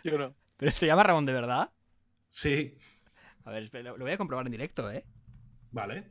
yo 0.04 0.18
no. 0.18 0.34
¿Pero 0.58 0.72
se 0.72 0.88
llama 0.88 1.04
Ramón 1.04 1.26
de 1.26 1.34
verdad? 1.34 1.72
Sí, 2.30 2.78
A 3.43 3.52
ver, 3.52 3.70
lo 3.84 3.97
voy 3.97 4.12
a 4.12 4.18
comprobar 4.18 4.45
en 4.45 4.52
directo, 4.54 4.89
¿eh? 4.91 5.06
vale. 5.72 6.04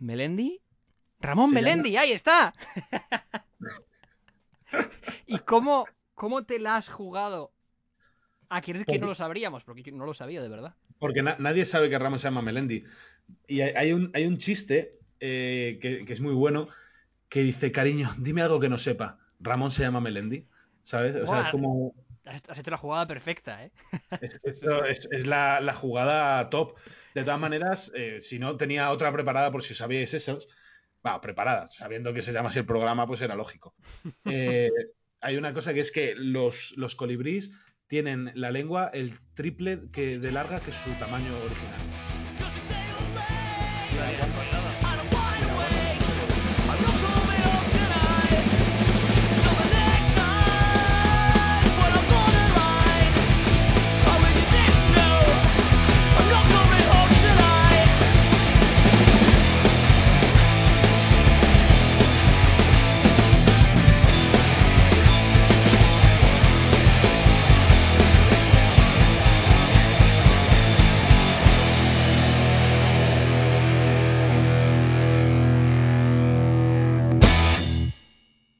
Melendi. 0.00 0.60
Ramón 1.22 1.48
Se 1.48 1.54
Melendi, 1.54 1.96
ahí 1.96 2.12
está. 2.12 2.52
¿Y 5.26 5.38
cómo, 5.40 5.86
cómo 6.14 6.44
te 6.44 6.58
la 6.58 6.76
has 6.76 6.88
jugado 6.88 7.52
a 8.48 8.60
querer 8.60 8.86
que 8.86 8.98
no 8.98 9.06
lo 9.06 9.14
sabríamos? 9.14 9.64
Porque 9.64 9.82
yo 9.82 9.92
no 9.92 10.04
lo 10.04 10.14
sabía, 10.14 10.42
de 10.42 10.48
verdad. 10.48 10.74
Porque 10.98 11.22
na- 11.22 11.36
nadie 11.38 11.64
sabe 11.64 11.90
que 11.90 11.98
Ramón 11.98 12.18
se 12.18 12.28
llama 12.28 12.42
Melendi. 12.42 12.84
Y 13.46 13.60
hay, 13.60 13.72
hay 13.74 13.92
un, 13.92 14.10
hay 14.14 14.26
un 14.26 14.38
chiste 14.38 14.98
eh, 15.20 15.78
que, 15.80 16.04
que 16.04 16.12
es 16.12 16.20
muy 16.20 16.34
bueno 16.34 16.68
que 17.28 17.42
dice, 17.42 17.72
cariño, 17.72 18.10
dime 18.18 18.42
algo 18.42 18.60
que 18.60 18.68
no 18.68 18.78
sepa. 18.78 19.18
Ramón 19.40 19.70
se 19.70 19.82
llama 19.82 20.00
Melendi. 20.00 20.46
¿Sabes? 20.82 21.16
O 21.16 21.26
sea, 21.26 21.42
es 21.42 21.48
como. 21.48 21.94
Has 22.24 22.58
hecho 22.58 22.70
la 22.70 22.76
jugada 22.76 23.06
perfecta, 23.06 23.64
¿eh? 23.64 23.72
Es, 24.20 24.38
esto 24.44 24.84
es- 24.84 25.08
es 25.10 25.26
la, 25.26 25.60
la 25.60 25.74
jugada 25.74 26.48
top. 26.50 26.76
De 27.14 27.24
todas 27.24 27.40
maneras, 27.40 27.90
eh, 27.94 28.20
si 28.20 28.38
no 28.38 28.56
tenía 28.56 28.90
otra 28.90 29.12
preparada 29.12 29.50
por 29.50 29.62
si 29.62 29.74
sabíais 29.74 30.14
eso. 30.14 30.38
Va, 31.04 31.20
preparada, 31.20 31.66
sabiendo 31.68 32.12
que 32.12 32.22
se 32.22 32.32
llama 32.32 32.50
así 32.50 32.60
el 32.60 32.66
programa, 32.66 33.06
pues 33.06 33.20
era 33.22 33.34
lógico. 33.34 33.74
Eh, 34.24 34.70
hay 35.20 35.36
una 35.36 35.52
cosa 35.52 35.74
que 35.74 35.80
es 35.80 35.90
que 35.90 36.14
los, 36.14 36.74
los 36.76 36.94
colibríes 36.94 37.52
tienen 37.88 38.30
la 38.34 38.50
lengua 38.50 38.90
el 38.92 39.18
triple 39.34 39.80
que 39.92 40.18
de 40.18 40.32
larga 40.32 40.60
que 40.60 40.72
su 40.72 40.90
tamaño 40.94 41.38
original. 41.40 42.11